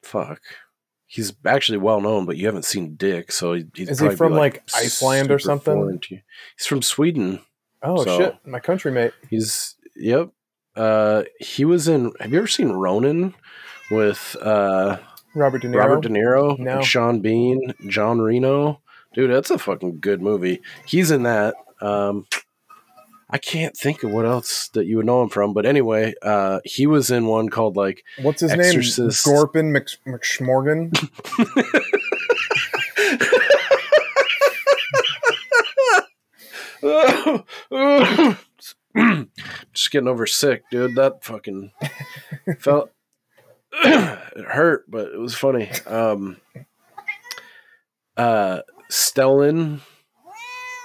Fuck. 0.02 0.40
He's 1.06 1.32
actually 1.46 1.78
well 1.78 2.00
known, 2.00 2.26
but 2.26 2.36
you 2.36 2.46
haven't 2.46 2.64
seen 2.64 2.96
Dick, 2.96 3.32
so 3.32 3.54
he- 3.54 3.66
he'd 3.74 3.88
Is 3.88 3.98
he 4.00 4.04
probably 4.06 4.16
from, 4.16 4.32
like, 4.34 4.62
Iceland 4.74 5.30
or 5.30 5.38
something? 5.38 5.74
foreign 5.74 5.98
to 6.00 6.14
you. 6.16 6.20
He's 6.58 6.66
from 6.66 6.82
Sweden. 6.82 7.40
Oh 7.82 8.04
So- 8.04 8.18
shit, 8.18 8.36
my 8.46 8.60
country 8.60 8.90
mate. 8.92 9.12
He's 9.30 9.76
yep. 9.96 10.30
Uh, 10.74 11.24
he 11.38 11.64
was 11.64 11.86
in. 11.88 12.12
Have 12.18 12.32
you 12.32 12.38
ever 12.38 12.46
seen 12.46 12.70
Ronin 12.72 13.34
with 13.90 14.36
uh 14.40 14.96
Robert 15.34 15.62
De 15.62 15.68
Niro. 15.68 15.78
Robert 15.78 16.00
De 16.02 16.08
Niro, 16.08 16.58
No. 16.58 16.80
Sean 16.82 17.20
Bean, 17.20 17.74
Jean 17.88 18.18
Reno? 18.20 18.80
Dude, 19.14 19.30
that's 19.30 19.50
a 19.50 19.58
fucking 19.58 20.00
good 20.00 20.20
movie. 20.20 20.60
He's 20.86 21.10
in 21.10 21.22
that. 21.22 21.54
Um, 21.80 22.26
I 23.30 23.38
can't 23.38 23.76
think 23.76 24.02
of 24.02 24.10
what 24.10 24.26
else 24.26 24.68
that 24.70 24.86
you 24.86 24.98
would 24.98 25.06
know 25.06 25.22
him 25.22 25.28
from, 25.28 25.54
but 25.54 25.66
anyway, 25.66 26.14
uh, 26.22 26.60
he 26.64 26.86
was 26.86 27.10
in 27.10 27.26
one 27.26 27.48
called 27.48 27.76
like 27.76 28.04
What's 28.22 28.40
his 28.40 28.52
Exorcist. 28.52 29.26
name? 29.26 29.34
Gorpin 29.34 29.72
Mc, 29.72 29.88
McSmorgan. 30.06 30.92
just 39.72 39.90
getting 39.90 40.08
over 40.08 40.26
sick, 40.26 40.64
dude. 40.70 40.94
That 40.96 41.24
fucking 41.24 41.72
felt 42.58 42.90
it 43.72 44.44
hurt, 44.46 44.84
but 44.90 45.08
it 45.08 45.18
was 45.18 45.34
funny. 45.34 45.70
Um, 45.86 46.36
uh, 48.16 48.60
Stellan 48.94 49.80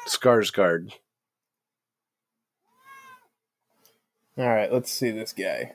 Skarsgård. 0.08 0.94
All 4.36 4.48
right, 4.48 4.74
let's 4.74 4.90
see 4.92 5.12
this 5.12 5.32
guy. 5.32 5.74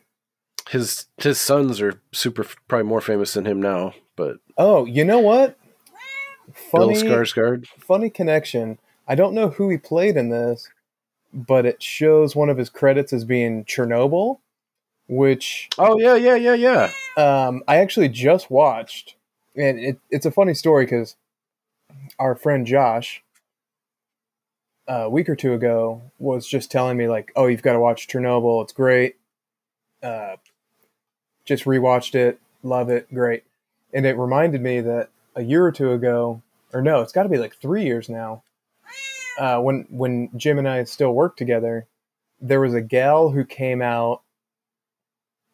His 0.68 1.06
his 1.18 1.38
sons 1.38 1.80
are 1.80 2.00
super, 2.12 2.44
probably 2.66 2.88
more 2.88 3.00
famous 3.00 3.34
than 3.34 3.46
him 3.46 3.62
now. 3.62 3.94
But 4.16 4.38
Oh, 4.58 4.84
you 4.84 5.04
know 5.04 5.20
what? 5.20 5.56
Bill 6.72 6.88
Funny, 6.92 6.94
Skarsgård. 6.94 7.66
funny 7.78 8.10
connection. 8.10 8.78
I 9.06 9.14
don't 9.14 9.34
know 9.34 9.50
who 9.50 9.70
he 9.70 9.78
played 9.78 10.16
in 10.16 10.30
this, 10.30 10.68
but 11.32 11.64
it 11.66 11.80
shows 11.80 12.34
one 12.34 12.50
of 12.50 12.58
his 12.58 12.68
credits 12.68 13.12
as 13.12 13.24
being 13.24 13.64
Chernobyl, 13.64 14.40
which 15.06 15.68
Oh 15.78 16.00
yeah, 16.00 16.16
yeah, 16.16 16.34
yeah, 16.34 16.54
yeah. 16.54 16.90
um, 17.16 17.62
I 17.68 17.76
actually 17.76 18.08
just 18.08 18.50
watched, 18.50 19.14
and 19.54 19.78
it, 19.78 20.00
it's 20.10 20.26
a 20.26 20.32
funny 20.32 20.54
story 20.54 20.84
because 20.86 21.14
our 22.18 22.34
friend 22.34 22.66
Josh, 22.66 23.22
uh, 24.88 25.04
a 25.04 25.10
week 25.10 25.28
or 25.28 25.36
two 25.36 25.52
ago, 25.54 26.02
was 26.18 26.46
just 26.46 26.70
telling 26.70 26.96
me 26.96 27.08
like, 27.08 27.32
"Oh, 27.36 27.46
you've 27.46 27.62
got 27.62 27.72
to 27.74 27.80
watch 27.80 28.08
Chernobyl. 28.08 28.62
It's 28.62 28.72
great. 28.72 29.16
Uh, 30.02 30.36
just 31.44 31.64
rewatched 31.64 32.14
it. 32.14 32.38
Love 32.62 32.90
it. 32.90 33.12
Great." 33.12 33.44
And 33.92 34.06
it 34.06 34.16
reminded 34.18 34.60
me 34.60 34.80
that 34.80 35.08
a 35.36 35.42
year 35.42 35.64
or 35.64 35.72
two 35.72 35.92
ago, 35.92 36.42
or 36.72 36.82
no, 36.82 37.00
it's 37.00 37.12
got 37.12 37.24
to 37.24 37.28
be 37.28 37.38
like 37.38 37.56
three 37.56 37.84
years 37.84 38.08
now. 38.08 38.42
Uh, 39.38 39.60
when 39.60 39.86
when 39.90 40.30
Jim 40.36 40.58
and 40.58 40.68
I 40.68 40.84
still 40.84 41.12
worked 41.12 41.38
together, 41.38 41.86
there 42.40 42.60
was 42.60 42.74
a 42.74 42.80
gal 42.80 43.30
who 43.30 43.44
came 43.44 43.82
out, 43.82 44.22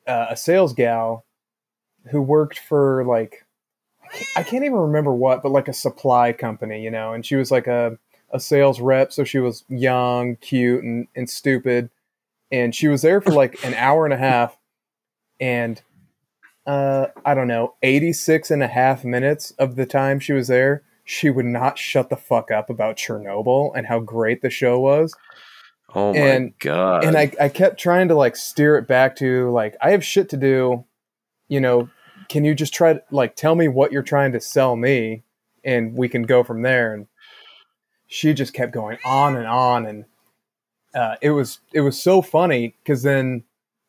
uh, 0.06 0.26
a 0.30 0.36
sales 0.36 0.72
gal, 0.72 1.24
who 2.10 2.20
worked 2.20 2.58
for 2.58 3.04
like 3.04 3.44
I 4.36 4.42
can't, 4.42 4.64
even 4.64 4.76
remember 4.78 5.12
what, 5.14 5.42
but 5.42 5.52
like 5.52 5.68
a 5.68 5.72
supply 5.72 6.32
company, 6.32 6.82
you 6.82 6.90
know. 6.90 7.12
And 7.12 7.24
she 7.24 7.36
was 7.36 7.50
like 7.50 7.66
a 7.66 7.98
a 8.32 8.38
sales 8.40 8.80
rep, 8.80 9.12
so 9.12 9.24
she 9.24 9.38
was 9.38 9.64
young, 9.68 10.36
cute, 10.36 10.82
and 10.84 11.08
and 11.14 11.28
stupid. 11.28 11.90
And 12.52 12.74
she 12.74 12.88
was 12.88 13.02
there 13.02 13.20
for 13.20 13.30
like 13.32 13.64
an 13.64 13.74
hour 13.74 14.04
and 14.04 14.12
a 14.14 14.16
half, 14.18 14.56
and 15.40 15.80
uh, 16.66 17.06
I 17.24 17.34
don't 17.34 17.48
know, 17.48 17.74
86 17.82 18.50
and 18.50 18.62
a 18.62 18.68
half 18.68 19.04
minutes 19.04 19.52
of 19.52 19.76
the 19.76 19.86
time 19.86 20.20
she 20.20 20.32
was 20.32 20.48
there, 20.48 20.82
she 21.04 21.30
would 21.30 21.46
not 21.46 21.78
shut 21.78 22.10
the 22.10 22.16
fuck 22.16 22.50
up 22.50 22.68
about 22.70 22.96
Chernobyl 22.96 23.72
and 23.74 23.86
how 23.86 23.98
great 24.00 24.42
the 24.42 24.50
show 24.50 24.78
was. 24.78 25.14
Oh 25.94 26.12
my 26.12 26.18
And- 26.18 26.58
god. 26.60 27.04
And 27.04 27.16
I, 27.16 27.32
I 27.40 27.48
kept 27.48 27.80
trying 27.80 28.08
to 28.08 28.14
like 28.14 28.36
steer 28.36 28.76
it 28.76 28.86
back 28.86 29.16
to 29.16 29.50
like, 29.50 29.76
I 29.80 29.90
have 29.90 30.04
shit 30.04 30.28
to 30.30 30.36
do. 30.36 30.84
You 31.48 31.60
know, 31.60 31.88
can 32.30 32.44
you 32.44 32.54
just 32.54 32.72
try 32.72 32.92
to 32.92 33.02
like 33.10 33.34
tell 33.34 33.56
me 33.56 33.66
what 33.66 33.90
you're 33.90 34.02
trying 34.02 34.30
to 34.32 34.40
sell 34.40 34.76
me 34.76 35.24
and 35.64 35.94
we 35.94 36.08
can 36.08 36.22
go 36.22 36.44
from 36.44 36.62
there? 36.62 36.94
And 36.94 37.08
she 38.06 38.32
just 38.32 38.54
kept 38.54 38.72
going 38.72 38.98
on 39.04 39.36
and 39.36 39.48
on. 39.48 39.84
And 39.84 40.04
uh, 40.94 41.16
it 41.20 41.30
was, 41.32 41.58
it 41.74 41.80
was 41.80 42.00
so 42.00 42.22
funny 42.22 42.76
because 42.82 43.02
then 43.02 43.42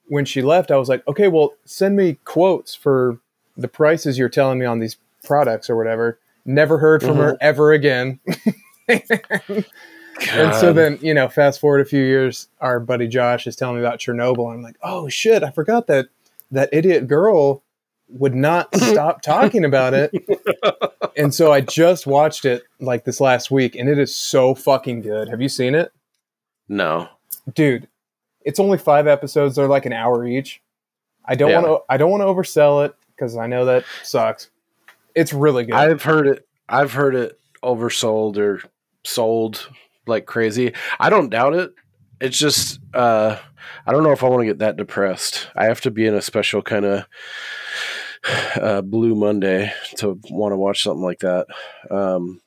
when 0.08 0.26
she 0.26 0.42
left, 0.42 0.72
I 0.72 0.78
was 0.78 0.90
like, 0.90 1.08
okay, 1.08 1.28
well, 1.28 1.54
send 1.66 1.96
me 1.96 2.18
quotes 2.26 2.74
for 2.74 3.20
the 3.56 3.68
prices 3.68 4.18
you're 4.18 4.28
telling 4.28 4.58
me 4.58 4.66
on 4.66 4.80
these 4.80 4.98
products 5.24 5.70
or 5.70 5.78
whatever. 5.78 6.20
Never 6.44 6.80
heard 6.80 7.04
from 7.04 7.18
her 7.18 7.38
ever 7.40 7.72
again. 7.72 8.20
And 10.34 10.54
so 10.56 10.72
then, 10.72 11.00
you 11.02 11.16
know, 11.16 11.30
fast 11.30 11.60
forward 11.60 11.82
a 11.82 11.86
few 11.86 12.04
years, 12.04 12.48
our 12.60 12.80
buddy 12.80 13.08
Josh 13.08 13.48
is 13.48 13.56
telling 13.56 13.78
me 13.78 13.82
about 13.82 13.98
Chernobyl. 13.98 14.50
And 14.50 14.58
I'm 14.58 14.62
like, 14.62 14.76
oh 14.84 15.10
shit, 15.10 15.42
I 15.42 15.50
forgot 15.50 15.88
that 15.88 16.10
that 16.52 16.70
idiot 16.72 17.08
girl 17.08 17.64
would 18.12 18.36
not 18.36 18.74
stop 18.76 19.22
talking 19.22 19.66
about 19.66 19.94
it. 19.94 20.12
and 21.18 21.34
so 21.34 21.52
I 21.52 21.62
just 21.62 22.06
watched 22.08 22.46
it 22.46 22.64
like 22.80 23.06
this 23.06 23.20
last 23.22 23.52
week, 23.52 23.76
and 23.76 23.88
it 23.90 23.98
is 23.98 24.16
so 24.16 24.54
fucking 24.56 25.02
good. 25.02 25.30
Have 25.30 25.42
you 25.42 25.50
seen 25.50 25.76
it? 25.76 25.92
no. 26.68 27.08
Dude, 27.56 27.88
it's 28.46 28.60
only 28.60 28.78
five 28.78 29.08
episodes, 29.08 29.56
they're 29.56 29.68
like 29.68 29.86
an 29.88 29.94
hour 29.94 30.26
each. 30.28 30.62
I 31.26 31.36
don't 31.36 31.50
Yeah. 31.50 31.62
want 31.62 31.68
to 31.68 31.94
I 31.94 31.98
don't 31.98 32.12
want 32.12 32.22
to 32.22 32.26
oversell 32.28 32.86
it 32.86 32.94
because 33.16 33.36
I 33.36 33.48
know 33.48 33.66
that 33.66 33.84
sucks. 34.04 34.50
It's 35.16 35.34
really 35.34 35.66
good. 35.66 35.74
I've 35.76 36.04
heard 36.04 36.28
it. 36.28 36.48
I've 36.70 36.94
heard 36.94 37.16
it 37.16 37.40
oversold 37.64 38.38
or 38.38 38.62
sold 39.04 39.70
like 40.08 40.26
crazy. 40.26 40.74
I 41.00 41.10
don't 41.10 41.30
doubt 41.30 41.56
it. 41.56 41.74
It's 42.20 42.38
just 42.38 42.80
uh, 42.94 43.38
I 43.88 43.92
don't 43.92 44.04
know 44.04 44.12
if 44.12 44.24
I 44.24 44.30
want 44.30 44.42
to 44.42 44.46
get 44.48 44.60
that 44.60 44.78
depressed. 44.78 45.48
I 45.56 45.66
have 45.66 45.82
to 45.82 45.92
be 45.92 46.06
in 46.06 46.14
a 46.14 46.22
special 46.22 46.62
kind 46.62 46.86
of 46.86 47.06
uh, 48.56 48.82
blue 48.82 49.16
Monday 49.16 49.74
to 49.98 50.20
want 50.30 50.52
to 50.54 50.58
watch 50.58 50.84
something 50.84 51.04
like 51.04 51.20
that. 51.20 51.48
Um, 51.90 52.42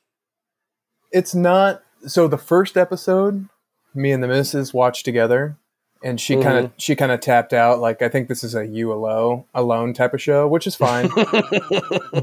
it's 1.11 1.35
not 1.35 1.83
so 2.07 2.27
the 2.27 2.37
first 2.37 2.77
episode 2.77 3.47
me 3.95 4.11
and 4.11 4.21
the 4.21 4.27
missus 4.27 4.73
watched 4.73 5.05
together 5.05 5.57
and 6.03 6.19
she 6.19 6.35
kind 6.35 6.65
of 6.65 6.71
she 6.77 6.95
kind 6.95 7.11
of 7.11 7.19
tapped 7.19 7.53
out 7.53 7.79
like 7.79 8.01
i 8.01 8.09
think 8.09 8.27
this 8.27 8.43
is 8.43 8.53
a 8.53 8.65
you 8.65 8.91
alone 8.91 9.45
alone 9.53 9.93
type 9.93 10.13
of 10.13 10.21
show 10.21 10.47
which 10.47 10.67
is 10.67 10.75
fine. 10.75 11.09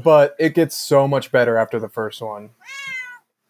But 0.03 0.35
it 0.39 0.53
gets 0.53 0.75
so 0.75 1.07
much 1.07 1.31
better 1.31 1.57
after 1.57 1.79
the 1.79 1.87
first 1.87 2.21
one. 2.21 2.49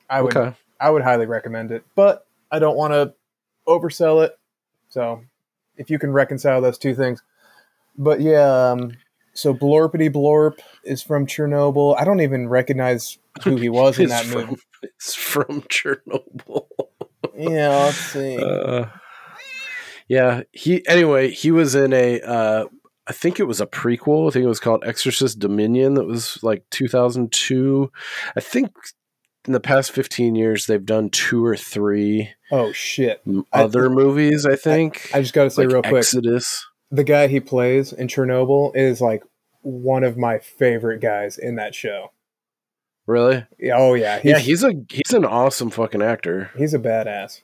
I 0.09 0.21
would 0.21 0.35
okay. 0.35 0.55
i 0.79 0.89
would 0.89 1.03
highly 1.03 1.25
recommend 1.25 1.71
it 1.71 1.83
but 1.95 2.25
i 2.51 2.59
don't 2.59 2.77
want 2.77 2.93
to 2.93 3.13
oversell 3.67 4.25
it. 4.25 4.37
So 4.89 5.23
if 5.77 5.89
you 5.89 5.99
can 5.99 6.11
reconcile 6.11 6.61
those 6.61 6.77
two 6.77 6.95
things. 6.95 7.21
But 7.97 8.21
yeah 8.21 8.71
um, 8.71 8.97
so 9.33 9.53
blorpity 9.53 10.11
blorp 10.11 10.59
is 10.83 11.01
from 11.01 11.25
chernobyl 11.25 11.95
i 11.99 12.03
don't 12.03 12.21
even 12.21 12.47
recognize 12.47 13.17
who 13.43 13.55
he 13.55 13.69
was 13.81 13.99
in 13.99 14.09
that 14.09 14.25
from, 14.25 14.41
movie 14.49 14.61
it's 14.83 15.15
from 15.15 15.61
Chernobyl. 15.63 16.67
yeah 17.35 17.69
let's 17.69 17.97
see 17.97 18.37
Uh, 18.43 18.85
yeah, 20.09 20.41
he 20.51 20.85
anyway, 20.87 21.29
he 21.31 21.49
was 21.51 21.75
in 21.75 21.93
a 21.93 22.19
uh 22.21 22.65
I 23.07 23.13
think 23.13 23.39
it 23.39 23.45
was 23.45 23.61
a 23.61 23.65
prequel. 23.65 24.27
I 24.27 24.31
think 24.31 24.43
it 24.43 24.49
was 24.49 24.59
called 24.59 24.83
Exorcist 24.85 25.39
Dominion 25.39 25.93
that 25.95 26.05
was 26.05 26.41
like 26.43 26.63
2002. 26.71 27.91
I 28.35 28.39
think 28.39 28.71
in 29.47 29.53
the 29.53 29.59
past 29.59 29.91
15 29.91 30.35
years 30.35 30.65
they've 30.65 30.85
done 30.85 31.09
two 31.09 31.43
or 31.45 31.55
three 31.55 32.29
oh 32.51 32.71
shit 32.73 33.21
m- 33.25 33.45
I- 33.53 33.63
other 33.63 33.89
movies, 33.89 34.45
I 34.45 34.55
think. 34.57 35.09
I 35.13 35.21
just 35.21 35.33
got 35.33 35.45
to 35.45 35.49
say 35.49 35.63
like 35.63 35.73
real 35.73 35.81
quick, 35.81 35.99
Exodus. 35.99 36.65
The 36.93 37.03
guy 37.03 37.27
he 37.27 37.39
plays 37.39 37.91
in 37.91 38.07
Chernobyl 38.07 38.71
is 38.75 39.01
like 39.01 39.23
one 39.61 40.03
of 40.03 40.15
my 40.15 40.37
favorite 40.37 41.01
guys 41.01 41.37
in 41.39 41.55
that 41.55 41.73
show. 41.73 42.11
Really? 43.07 43.45
Oh 43.73 43.95
yeah, 43.95 44.19
he's, 44.19 44.31
yeah, 44.31 44.37
he's 44.39 44.63
a 44.63 44.73
he's 44.89 45.13
an 45.13 45.25
awesome 45.25 45.71
fucking 45.71 46.01
actor. 46.03 46.51
he's 46.55 46.73
a 46.73 46.79
badass. 46.79 47.41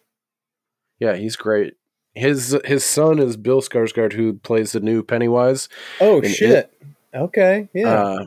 Yeah, 0.99 1.15
he's 1.15 1.35
great. 1.35 1.73
His 2.13 2.57
his 2.63 2.85
son 2.85 3.19
is 3.19 3.37
Bill 3.37 3.61
Skarsgård 3.61 4.13
who 4.13 4.33
plays 4.33 4.71
the 4.71 4.79
new 4.79 5.01
Pennywise. 5.03 5.67
Oh 5.99 6.21
shit. 6.21 6.71
Okay, 7.13 7.67
yeah. 7.73 7.89
Uh, 7.89 8.25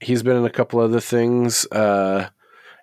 he's 0.00 0.22
been 0.22 0.36
in 0.36 0.44
a 0.44 0.50
couple 0.50 0.80
other 0.80 1.00
things. 1.00 1.66
Uh, 1.72 2.28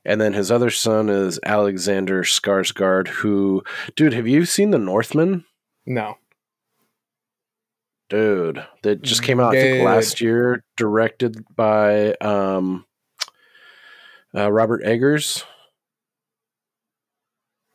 and 0.04 0.20
then 0.20 0.34
his 0.34 0.52
other 0.52 0.70
son 0.70 1.10
is 1.10 1.40
Alexander 1.46 2.24
Skarsgård, 2.24 3.08
who, 3.08 3.64
dude, 3.96 4.14
have 4.14 4.28
you 4.28 4.46
seen 4.46 4.72
The 4.72 4.78
Northman? 4.80 5.46
no. 5.86 6.18
Dude, 8.10 8.66
that 8.84 9.01
just 9.01 9.24
came 9.24 9.39
out, 9.39 9.56
I 9.56 9.62
think, 9.62 9.84
last 9.84 10.21
year, 10.21 10.63
directed 10.78 11.43
by 11.55 12.13
um, 12.16 12.86
uh, 14.36 14.51
Robert 14.51 14.82
Eggers. 14.84 15.43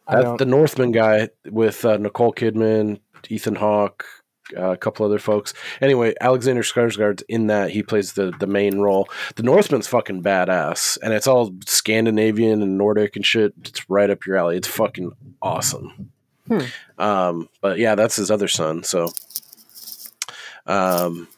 That's 0.08 0.38
the 0.38 0.46
Northman 0.46 0.92
guy 0.92 1.28
with 1.46 1.84
uh, 1.84 1.96
Nicole 1.96 2.32
Kidman, 2.32 3.00
Ethan 3.28 3.54
Hawke, 3.54 4.04
uh, 4.56 4.70
a 4.70 4.76
couple 4.76 5.06
other 5.06 5.18
folks. 5.18 5.54
Anyway, 5.80 6.14
Alexander 6.20 6.62
Skarsgård's 6.62 7.22
in 7.28 7.46
that. 7.48 7.70
He 7.70 7.82
plays 7.82 8.12
the 8.14 8.32
the 8.38 8.46
main 8.46 8.78
role. 8.78 9.08
The 9.36 9.42
Northman's 9.42 9.86
fucking 9.86 10.22
badass, 10.22 10.98
and 11.02 11.12
it's 11.12 11.26
all 11.26 11.54
Scandinavian 11.66 12.62
and 12.62 12.78
Nordic 12.78 13.16
and 13.16 13.24
shit. 13.24 13.54
It's 13.64 13.88
right 13.88 14.10
up 14.10 14.26
your 14.26 14.36
alley. 14.36 14.56
It's 14.56 14.68
fucking 14.68 15.12
awesome. 15.42 16.12
Hmm. 16.48 16.60
Um, 16.98 17.48
but 17.60 17.78
yeah, 17.78 17.94
that's 17.94 18.16
his 18.16 18.30
other 18.30 18.48
son. 18.48 18.82
So, 18.82 19.12
um, 20.66 21.28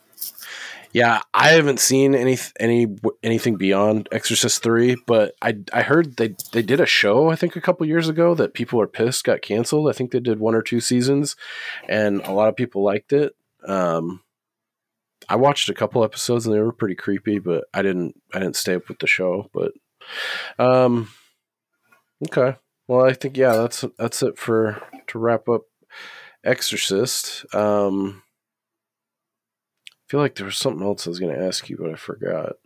yeah, 0.92 1.22
I 1.32 1.48
haven't 1.48 1.80
seen 1.80 2.14
any 2.14 2.36
any 2.60 2.86
anything 3.22 3.56
beyond 3.56 4.08
Exorcist 4.12 4.62
three, 4.62 4.96
but 5.06 5.34
I 5.40 5.56
I 5.72 5.82
heard 5.82 6.16
they 6.16 6.34
they 6.52 6.60
did 6.60 6.80
a 6.80 6.86
show 6.86 7.30
I 7.30 7.36
think 7.36 7.56
a 7.56 7.62
couple 7.62 7.86
years 7.86 8.10
ago 8.10 8.34
that 8.34 8.52
people 8.52 8.78
are 8.80 8.86
pissed 8.86 9.24
got 9.24 9.40
canceled. 9.40 9.88
I 9.88 9.92
think 9.92 10.10
they 10.10 10.20
did 10.20 10.38
one 10.38 10.54
or 10.54 10.62
two 10.62 10.80
seasons, 10.80 11.34
and 11.88 12.20
a 12.22 12.32
lot 12.32 12.48
of 12.48 12.56
people 12.56 12.82
liked 12.82 13.12
it. 13.14 13.34
Um, 13.66 14.20
I 15.28 15.36
watched 15.36 15.70
a 15.70 15.74
couple 15.74 16.04
episodes 16.04 16.46
and 16.46 16.54
they 16.54 16.60
were 16.60 16.72
pretty 16.72 16.94
creepy, 16.94 17.38
but 17.38 17.64
I 17.72 17.80
didn't 17.80 18.20
I 18.34 18.38
didn't 18.38 18.56
stay 18.56 18.74
up 18.74 18.88
with 18.88 18.98
the 18.98 19.06
show. 19.06 19.48
But 19.54 19.72
um, 20.58 21.08
okay, 22.28 22.58
well 22.86 23.06
I 23.06 23.14
think 23.14 23.38
yeah 23.38 23.54
that's 23.54 23.82
that's 23.98 24.22
it 24.22 24.36
for 24.36 24.82
to 25.06 25.18
wrap 25.18 25.48
up 25.48 25.62
Exorcist. 26.44 27.46
Um, 27.54 28.22
feel 30.12 30.20
like 30.20 30.34
there 30.34 30.44
was 30.44 30.59
something 30.59 30.86
else 30.86 31.06
I 31.06 31.10
was 31.10 31.18
going 31.18 31.34
to 31.34 31.43
ask 31.43 31.70
you, 31.70 31.78
but 31.80 31.90
I 31.90 31.94
forgot. 31.94 32.56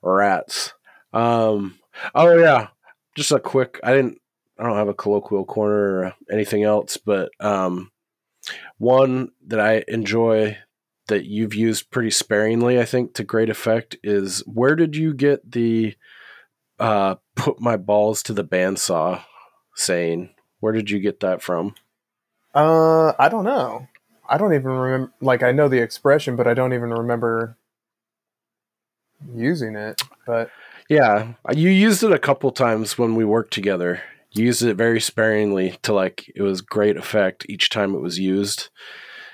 Rats. 0.00 0.74
Um. 1.12 1.80
Oh 2.14 2.38
yeah. 2.38 2.68
Just 3.16 3.32
a 3.32 3.40
quick. 3.40 3.80
I 3.82 3.92
didn't. 3.92 4.18
I 4.56 4.62
don't 4.62 4.76
have 4.76 4.86
a 4.86 4.94
colloquial 4.94 5.44
corner 5.44 5.74
or 5.74 6.14
anything 6.30 6.62
else, 6.62 6.98
but 6.98 7.32
um, 7.40 7.90
one 8.78 9.32
that 9.48 9.58
I 9.58 9.82
enjoy 9.88 10.56
that 11.08 11.24
you've 11.24 11.54
used 11.54 11.90
pretty 11.90 12.12
sparingly, 12.12 12.78
I 12.78 12.84
think, 12.84 13.14
to 13.14 13.24
great 13.24 13.50
effect 13.50 13.96
is 14.04 14.44
where 14.46 14.76
did 14.76 14.94
you 14.94 15.12
get 15.12 15.50
the 15.50 15.96
uh 16.78 17.16
put 17.34 17.60
my 17.60 17.76
balls 17.76 18.22
to 18.22 18.32
the 18.32 18.44
bandsaw 18.44 19.24
saying. 19.74 20.32
Where 20.60 20.72
did 20.72 20.90
you 20.90 21.00
get 21.00 21.20
that 21.20 21.42
from? 21.42 21.74
Uh, 22.54 23.14
I 23.18 23.28
don't 23.28 23.44
know. 23.44 23.88
I 24.30 24.38
don't 24.38 24.54
even 24.54 24.70
remember. 24.70 25.12
Like, 25.20 25.42
I 25.42 25.52
know 25.52 25.68
the 25.68 25.82
expression, 25.82 26.36
but 26.36 26.46
I 26.46 26.54
don't 26.54 26.72
even 26.72 26.90
remember 26.90 27.58
using 29.34 29.76
it. 29.76 30.02
But 30.26 30.50
Yeah, 30.88 31.34
you 31.54 31.68
used 31.68 32.02
it 32.02 32.12
a 32.12 32.18
couple 32.18 32.50
times 32.52 32.96
when 32.96 33.14
we 33.14 33.24
worked 33.24 33.52
together. 33.52 34.02
You 34.32 34.44
used 34.46 34.62
it 34.62 34.74
very 34.74 35.00
sparingly 35.00 35.76
to 35.82 35.92
like 35.92 36.32
it 36.34 36.42
was 36.42 36.60
great 36.60 36.96
effect 36.96 37.46
each 37.48 37.68
time 37.68 37.94
it 37.94 38.00
was 38.00 38.18
used. 38.18 38.70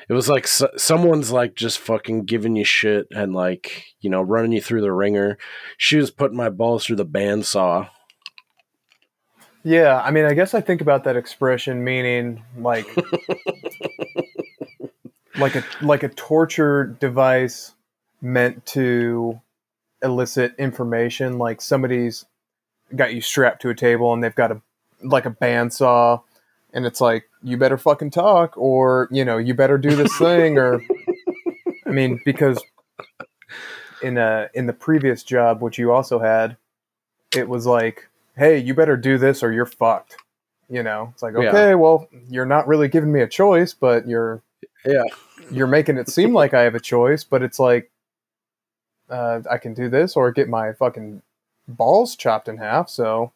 It 0.09 0.14
was 0.14 0.28
like 0.28 0.44
s 0.44 0.62
someone's 0.77 1.31
like 1.31 1.55
just 1.55 1.78
fucking 1.78 2.24
giving 2.24 2.56
you 2.56 2.64
shit 2.64 3.06
and 3.10 3.35
like 3.35 3.85
you 4.01 4.09
know 4.09 4.23
running 4.23 4.52
you 4.52 4.62
through 4.62 4.81
the 4.81 4.93
ringer. 4.93 5.36
She 5.77 5.97
was 5.97 6.10
putting 6.10 6.36
my 6.36 6.48
balls 6.48 6.86
through 6.86 6.97
the 6.97 7.06
bandsaw. 7.06 7.90
yeah, 9.64 10.01
I 10.01 10.10
mean, 10.12 10.24
I 10.24 10.32
guess 10.32 10.55
I 10.55 10.60
think 10.60 10.81
about 10.81 11.05
that 11.05 11.16
expression 11.16 11.85
meaning 11.85 12.43
like 12.56 12.86
like 15.38 15.56
a 15.56 15.64
like 15.82 16.02
a 16.02 16.08
torture 16.08 16.84
device 17.00 17.74
meant 18.20 18.64
to 18.66 19.40
elicit 20.02 20.54
information. 20.58 21.38
Like 21.38 21.60
somebody's 21.60 22.24
got 22.94 23.14
you 23.14 23.20
strapped 23.20 23.62
to 23.62 23.68
a 23.70 23.74
table 23.74 24.12
and 24.12 24.22
they've 24.22 24.34
got 24.34 24.52
a 24.52 24.60
like 25.02 25.26
a 25.26 25.30
bandsaw, 25.30 26.22
and 26.72 26.86
it's 26.86 27.00
like 27.00 27.28
you 27.42 27.56
better 27.56 27.78
fucking 27.78 28.10
talk 28.10 28.56
or 28.56 29.08
you 29.10 29.24
know 29.24 29.38
you 29.38 29.54
better 29.54 29.78
do 29.78 29.94
this 29.94 30.16
thing 30.18 30.58
or 30.58 30.80
I 31.86 31.90
mean 31.90 32.20
because 32.24 32.62
in 34.02 34.18
a 34.18 34.48
in 34.54 34.66
the 34.66 34.72
previous 34.72 35.22
job 35.22 35.62
which 35.62 35.78
you 35.78 35.92
also 35.92 36.18
had, 36.18 36.56
it 37.34 37.48
was 37.48 37.66
like 37.66 38.08
hey 38.36 38.58
you 38.58 38.74
better 38.74 38.96
do 38.96 39.18
this 39.18 39.42
or 39.42 39.52
you're 39.52 39.66
fucked. 39.66 40.16
You 40.68 40.82
know, 40.82 41.10
it's 41.12 41.22
like 41.22 41.34
Yeah. 41.34 41.48
okay, 41.50 41.74
well 41.74 42.08
you're 42.28 42.46
not 42.46 42.66
really 42.66 42.88
giving 42.88 43.12
me 43.12 43.20
a 43.20 43.28
choice, 43.28 43.72
but 43.74 44.08
you're 44.08 44.42
Yeah, 44.86 45.02
you're 45.50 45.66
making 45.66 45.96
it 45.96 46.08
seem 46.08 46.32
like 46.32 46.54
I 46.54 46.62
have 46.62 46.76
a 46.76 46.80
choice, 46.80 47.24
but 47.24 47.42
it's 47.42 47.58
like 47.58 47.90
uh, 49.10 49.40
I 49.50 49.58
can 49.58 49.74
do 49.74 49.88
this 49.88 50.16
or 50.16 50.30
get 50.30 50.48
my 50.48 50.72
fucking 50.72 51.22
balls 51.66 52.14
chopped 52.14 52.48
in 52.48 52.58
half. 52.58 52.88
So 52.88 53.32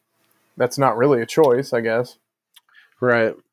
that's 0.57 0.79
not 0.79 0.97
really 0.97 1.21
a 1.21 1.27
choice, 1.27 1.73
I 1.73 1.81
guess. 1.81 2.19
right. 3.01 3.35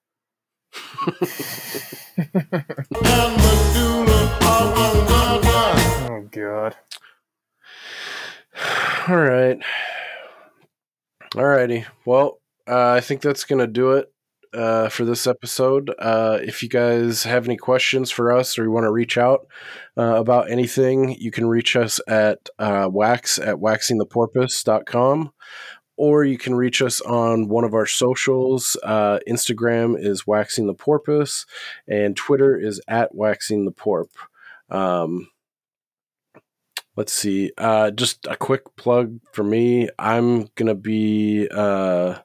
Oh 6.10 6.28
god. 6.32 6.76
All 9.07 9.18
right. 9.18 9.60
Alrighty. 11.34 11.86
Well, 12.06 12.40
uh, 12.68 12.91
I 12.91 13.02
think 13.02 13.22
that's 13.22 13.44
gonna 13.44 13.68
do 13.68 13.94
it 13.94 14.11
uh, 14.58 14.90
for 14.90 15.06
this 15.06 15.28
episode. 15.28 15.94
Uh, 16.00 16.40
if 16.42 16.64
you 16.64 16.70
guys 16.70 17.24
have 17.24 17.46
any 17.46 17.56
questions 17.56 18.10
for 18.10 18.32
us 18.32 18.58
or 18.58 18.64
you 18.64 18.72
want 18.72 18.86
to 18.86 18.92
reach 18.92 19.18
out 19.18 19.48
uh, 19.98 20.16
about 20.16 20.50
anything, 20.50 21.16
you 21.20 21.32
can 21.32 21.48
reach 21.48 21.76
us 21.76 22.02
at 22.08 22.50
uh, 22.58 22.90
wax 22.92 23.38
at 23.38 23.58
waxingtheporpoise.com 23.58 25.32
or 25.96 26.24
you 26.24 26.38
can 26.38 26.56
reach 26.56 26.82
us 26.82 27.02
on 27.02 27.48
one 27.48 27.64
of 27.64 27.74
our 27.74 27.86
socials. 27.86 28.76
Uh, 28.84 29.20
Instagram 29.30 29.96
is 29.98 30.26
waxing 30.26 30.68
the 30.68 30.74
porpoise 30.74 31.46
and 31.88 32.16
Twitter 32.16 32.58
is 32.58 32.82
at 32.88 33.14
waxing 33.14 33.66
the 33.66 33.72
porp. 33.72 34.10
Um, 34.70 35.30
let's 36.96 37.14
see 37.14 37.52
uh 37.60 37.92
just 37.92 38.26
a 38.26 38.36
quick 38.36 38.64
plug 38.76 39.20
for 39.32 39.44
me 39.44 39.88
i'm 40.00 40.50
gonna 40.56 40.74
be 40.74 41.48
uh 41.52 42.16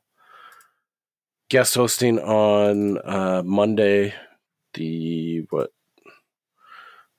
guest 1.53 1.75
hosting 1.75 2.19
on 2.19 2.97
uh 3.05 3.43
monday 3.45 4.15
the 4.73 5.45
what 5.51 5.69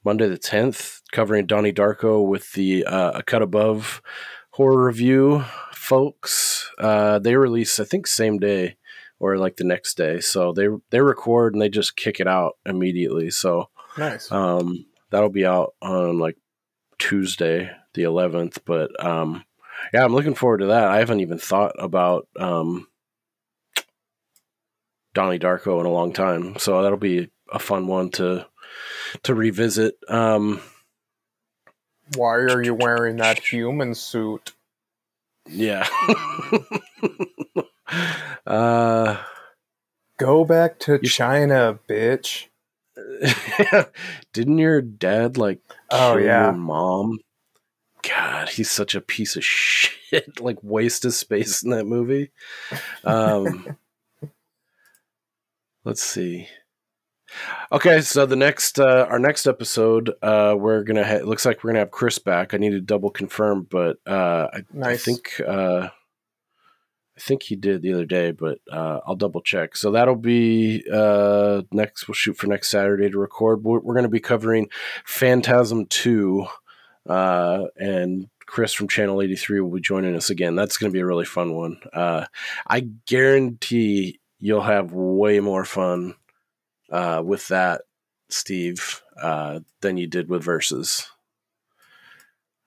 monday 0.03 0.27
the 0.27 0.39
10th 0.39 1.01
covering 1.11 1.45
donnie 1.45 1.71
darko 1.71 2.27
with 2.27 2.51
the 2.53 2.83
uh 2.85 3.11
a 3.11 3.21
cut 3.21 3.43
above 3.43 4.01
horror 4.53 4.87
review 4.87 5.43
folks 5.71 6.67
uh 6.79 7.19
they 7.19 7.35
release 7.35 7.79
i 7.79 7.83
think 7.83 8.07
same 8.07 8.39
day 8.39 8.75
or 9.19 9.37
like 9.37 9.57
the 9.57 9.63
next 9.63 9.95
day 9.97 10.19
so 10.19 10.51
they 10.51 10.67
they 10.89 10.99
record 10.99 11.53
and 11.53 11.61
they 11.61 11.69
just 11.69 11.95
kick 11.95 12.19
it 12.19 12.27
out 12.27 12.53
immediately 12.65 13.29
so 13.29 13.69
Nice. 13.99 14.31
um, 14.31 14.87
that'll 15.11 15.29
be 15.29 15.45
out 15.45 15.75
on 15.79 16.17
like 16.17 16.37
Tuesday, 16.97 17.69
the 17.93 18.01
11th. 18.03 18.57
But 18.65 18.89
um, 19.05 19.43
yeah, 19.93 20.03
I'm 20.03 20.15
looking 20.15 20.33
forward 20.33 20.61
to 20.61 20.65
that. 20.67 20.85
I 20.87 20.97
haven't 20.97 21.19
even 21.19 21.37
thought 21.37 21.75
about 21.77 22.27
um, 22.35 22.87
Donnie 25.13 25.39
Darko 25.39 25.79
in 25.79 25.85
a 25.85 25.91
long 25.91 26.13
time, 26.13 26.57
so 26.57 26.81
that'll 26.81 26.97
be 26.97 27.29
a 27.51 27.59
fun 27.59 27.87
one 27.87 28.09
to 28.11 28.45
to 29.23 29.35
revisit. 29.35 29.95
Um, 30.07 30.61
Why 32.15 32.35
are 32.35 32.63
you 32.63 32.73
wearing 32.73 33.17
that 33.17 33.39
human 33.39 33.93
suit? 33.95 34.53
yeah. 35.47 35.87
uh, 38.47 39.17
Go 40.17 40.45
back 40.45 40.79
to 40.79 40.99
China, 40.99 41.77
bitch. 41.89 42.47
didn't 44.33 44.57
your 44.59 44.81
dad 44.81 45.37
like 45.37 45.59
Oh, 45.91 46.17
yeah. 46.17 46.45
your 46.45 46.53
mom? 46.53 47.19
God, 48.07 48.49
he's 48.49 48.69
such 48.69 48.93
a 48.95 49.01
piece 49.01 49.35
of 49.35 49.43
shit. 49.45 50.39
Like 50.39 50.57
waste 50.61 51.03
of 51.05 51.13
space 51.13 51.63
in 51.63 51.71
that 51.71 51.85
movie. 51.85 52.31
Um, 53.03 53.77
let's 55.83 56.03
see. 56.03 56.47
Okay, 57.71 58.01
so 58.01 58.25
the 58.25 58.35
next 58.35 58.79
uh, 58.79 59.07
our 59.09 59.19
next 59.19 59.47
episode, 59.47 60.13
uh, 60.21 60.55
we're 60.57 60.83
gonna 60.83 61.05
ha- 61.05 61.15
it 61.15 61.25
looks 61.25 61.45
like 61.45 61.63
we're 61.63 61.71
gonna 61.71 61.79
have 61.79 61.91
Chris 61.91 62.19
back. 62.19 62.53
I 62.53 62.57
need 62.57 62.71
to 62.71 62.81
double 62.81 63.09
confirm, 63.09 63.65
but 63.69 63.97
uh, 64.05 64.47
I, 64.53 64.89
I 64.89 64.97
think 64.97 65.41
uh, 65.45 65.89
I 67.15 67.19
think 67.19 67.43
he 67.43 67.55
did 67.55 67.81
the 67.81 67.93
other 67.93 68.05
day, 68.05 68.31
but 68.31 68.59
uh, 68.71 68.99
I'll 69.05 69.15
double 69.15 69.41
check. 69.41 69.75
So 69.75 69.91
that'll 69.91 70.15
be 70.15 70.83
uh, 70.91 71.61
next. 71.71 72.07
We'll 72.07 72.15
shoot 72.15 72.37
for 72.37 72.47
next 72.47 72.69
Saturday 72.69 73.09
to 73.09 73.19
record. 73.19 73.63
We're, 73.63 73.79
we're 73.79 73.93
going 73.93 74.03
to 74.03 74.09
be 74.09 74.19
covering 74.19 74.69
Phantasm 75.05 75.85
Two, 75.87 76.45
uh, 77.07 77.65
and 77.77 78.27
Chris 78.45 78.73
from 78.73 78.87
Channel 78.87 79.21
Eighty 79.21 79.35
Three 79.35 79.59
will 79.59 79.71
be 79.71 79.81
joining 79.81 80.15
us 80.15 80.29
again. 80.29 80.55
That's 80.55 80.77
going 80.77 80.91
to 80.91 80.93
be 80.93 81.01
a 81.01 81.05
really 81.05 81.25
fun 81.25 81.53
one. 81.53 81.79
Uh, 81.93 82.25
I 82.67 82.87
guarantee 83.07 84.19
you'll 84.43 84.61
have 84.61 84.91
way 84.91 85.39
more 85.39 85.63
fun 85.63 86.15
uh, 86.91 87.21
with 87.25 87.47
that, 87.47 87.83
Steve, 88.27 89.01
uh, 89.21 89.61
than 89.79 89.95
you 89.95 90.05
did 90.05 90.27
with 90.29 90.43
verses. 90.43 91.07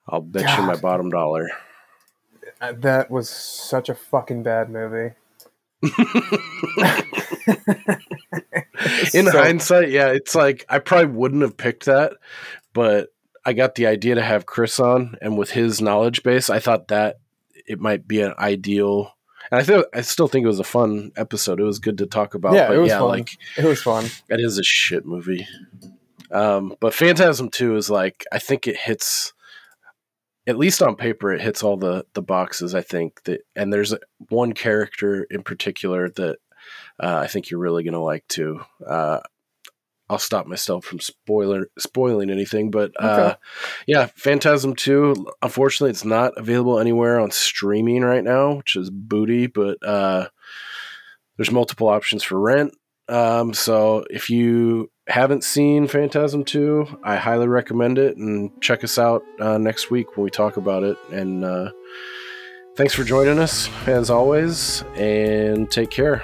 I'll 0.07 0.21
bet 0.21 0.57
you 0.57 0.63
my 0.65 0.75
bottom 0.75 1.11
dollar. 1.11 1.49
Uh, 2.59 2.73
That 2.79 3.11
was 3.11 3.29
such 3.29 3.89
a 3.89 3.93
fucking 3.95 4.41
bad 4.41 4.71
movie. 4.71 5.13
in 9.13 9.25
So- 9.31 9.31
hindsight, 9.31 9.91
yeah, 9.91 10.07
it's 10.07 10.33
like 10.33 10.65
I 10.69 10.79
probably 10.79 11.13
wouldn't 11.13 11.43
have 11.43 11.57
picked 11.57 11.85
that, 11.85 12.13
but 12.73 13.09
I 13.45 13.53
got 13.53 13.75
the 13.75 13.85
idea 13.85 14.15
to 14.15 14.23
have 14.23 14.47
Chris 14.47 14.79
on, 14.79 15.15
and 15.21 15.37
with 15.37 15.51
his 15.51 15.79
knowledge 15.79 16.23
base, 16.23 16.49
I 16.49 16.57
thought 16.59 16.87
that 16.87 17.19
it 17.67 17.79
might 17.79 18.07
be 18.07 18.21
an 18.21 18.33
ideal. 18.39 19.13
And 19.51 19.59
I 19.59 19.63
think 19.63 19.85
I 19.93 20.01
still 20.01 20.27
think 20.27 20.43
it 20.43 20.47
was 20.47 20.59
a 20.59 20.65
fun 20.65 21.11
episode. 21.15 21.59
It 21.59 21.63
was 21.63 21.79
good 21.79 21.97
to 21.99 22.05
talk 22.05 22.33
about. 22.33 22.53
Yeah, 22.53 22.67
but 22.67 22.77
it 22.77 22.79
was 22.79 22.89
yeah, 22.89 22.99
fun. 22.99 23.09
like 23.09 23.37
It 23.57 23.65
was 23.65 23.81
fun. 23.81 24.05
It 24.29 24.39
is 24.39 24.57
a 24.57 24.63
shit 24.63 25.05
movie. 25.05 25.47
Um, 26.31 26.75
but 26.79 26.93
Phantasm 26.93 27.49
Two 27.49 27.75
is 27.75 27.89
like 27.89 28.25
I 28.31 28.39
think 28.39 28.67
it 28.67 28.77
hits, 28.77 29.33
at 30.45 30.57
least 30.57 30.81
on 30.81 30.95
paper, 30.95 31.31
it 31.31 31.41
hits 31.41 31.63
all 31.63 31.77
the 31.77 32.05
the 32.13 32.21
boxes. 32.21 32.75
I 32.75 32.81
think 32.81 33.23
that, 33.23 33.41
and 33.55 33.71
there's 33.71 33.93
one 34.29 34.53
character 34.53 35.25
in 35.29 35.43
particular 35.43 36.09
that 36.09 36.37
uh, 37.01 37.17
I 37.23 37.27
think 37.27 37.49
you're 37.49 37.59
really 37.59 37.83
gonna 37.83 38.03
like 38.03 38.27
too. 38.27 38.61
Uh, 38.85 39.19
I'll 40.09 40.19
stop 40.19 40.47
myself 40.47 40.85
from 40.85 40.99
spoiler 40.99 41.69
spoiling 41.77 42.29
anything, 42.29 42.71
but 42.71 42.91
uh, 42.99 43.05
Okay. 43.07 43.35
yeah, 43.87 44.05
Phantasm 44.15 44.75
Two. 44.75 45.27
Unfortunately, 45.41 45.89
it's 45.89 46.05
not 46.05 46.37
available 46.37 46.79
anywhere 46.79 47.19
on 47.19 47.31
streaming 47.31 48.03
right 48.03 48.23
now, 48.23 48.53
which 48.55 48.75
is 48.75 48.89
booty. 48.89 49.47
But 49.47 49.85
uh, 49.85 50.29
there's 51.37 51.51
multiple 51.51 51.87
options 51.89 52.23
for 52.23 52.39
rent. 52.39 52.73
Um, 53.09 53.53
so 53.53 54.05
if 54.09 54.29
you 54.29 54.89
haven't 55.07 55.43
seen 55.45 55.87
Phantasm 55.87 56.43
2, 56.43 56.99
I 57.03 57.15
highly 57.15 57.47
recommend 57.47 57.97
it 57.97 58.17
and 58.17 58.51
check 58.61 58.83
us 58.83 58.97
out 58.97 59.23
uh, 59.39 59.57
next 59.57 59.89
week 59.89 60.17
when 60.17 60.25
we 60.25 60.29
talk 60.29 60.57
about 60.57 60.83
it. 60.83 60.97
And 61.11 61.45
uh, 61.45 61.71
thanks 62.75 62.93
for 62.93 63.05
joining 63.05 63.39
us 63.39 63.69
as 63.87 64.09
always, 64.09 64.83
and 64.97 65.71
take 65.71 65.89
care. 65.89 66.21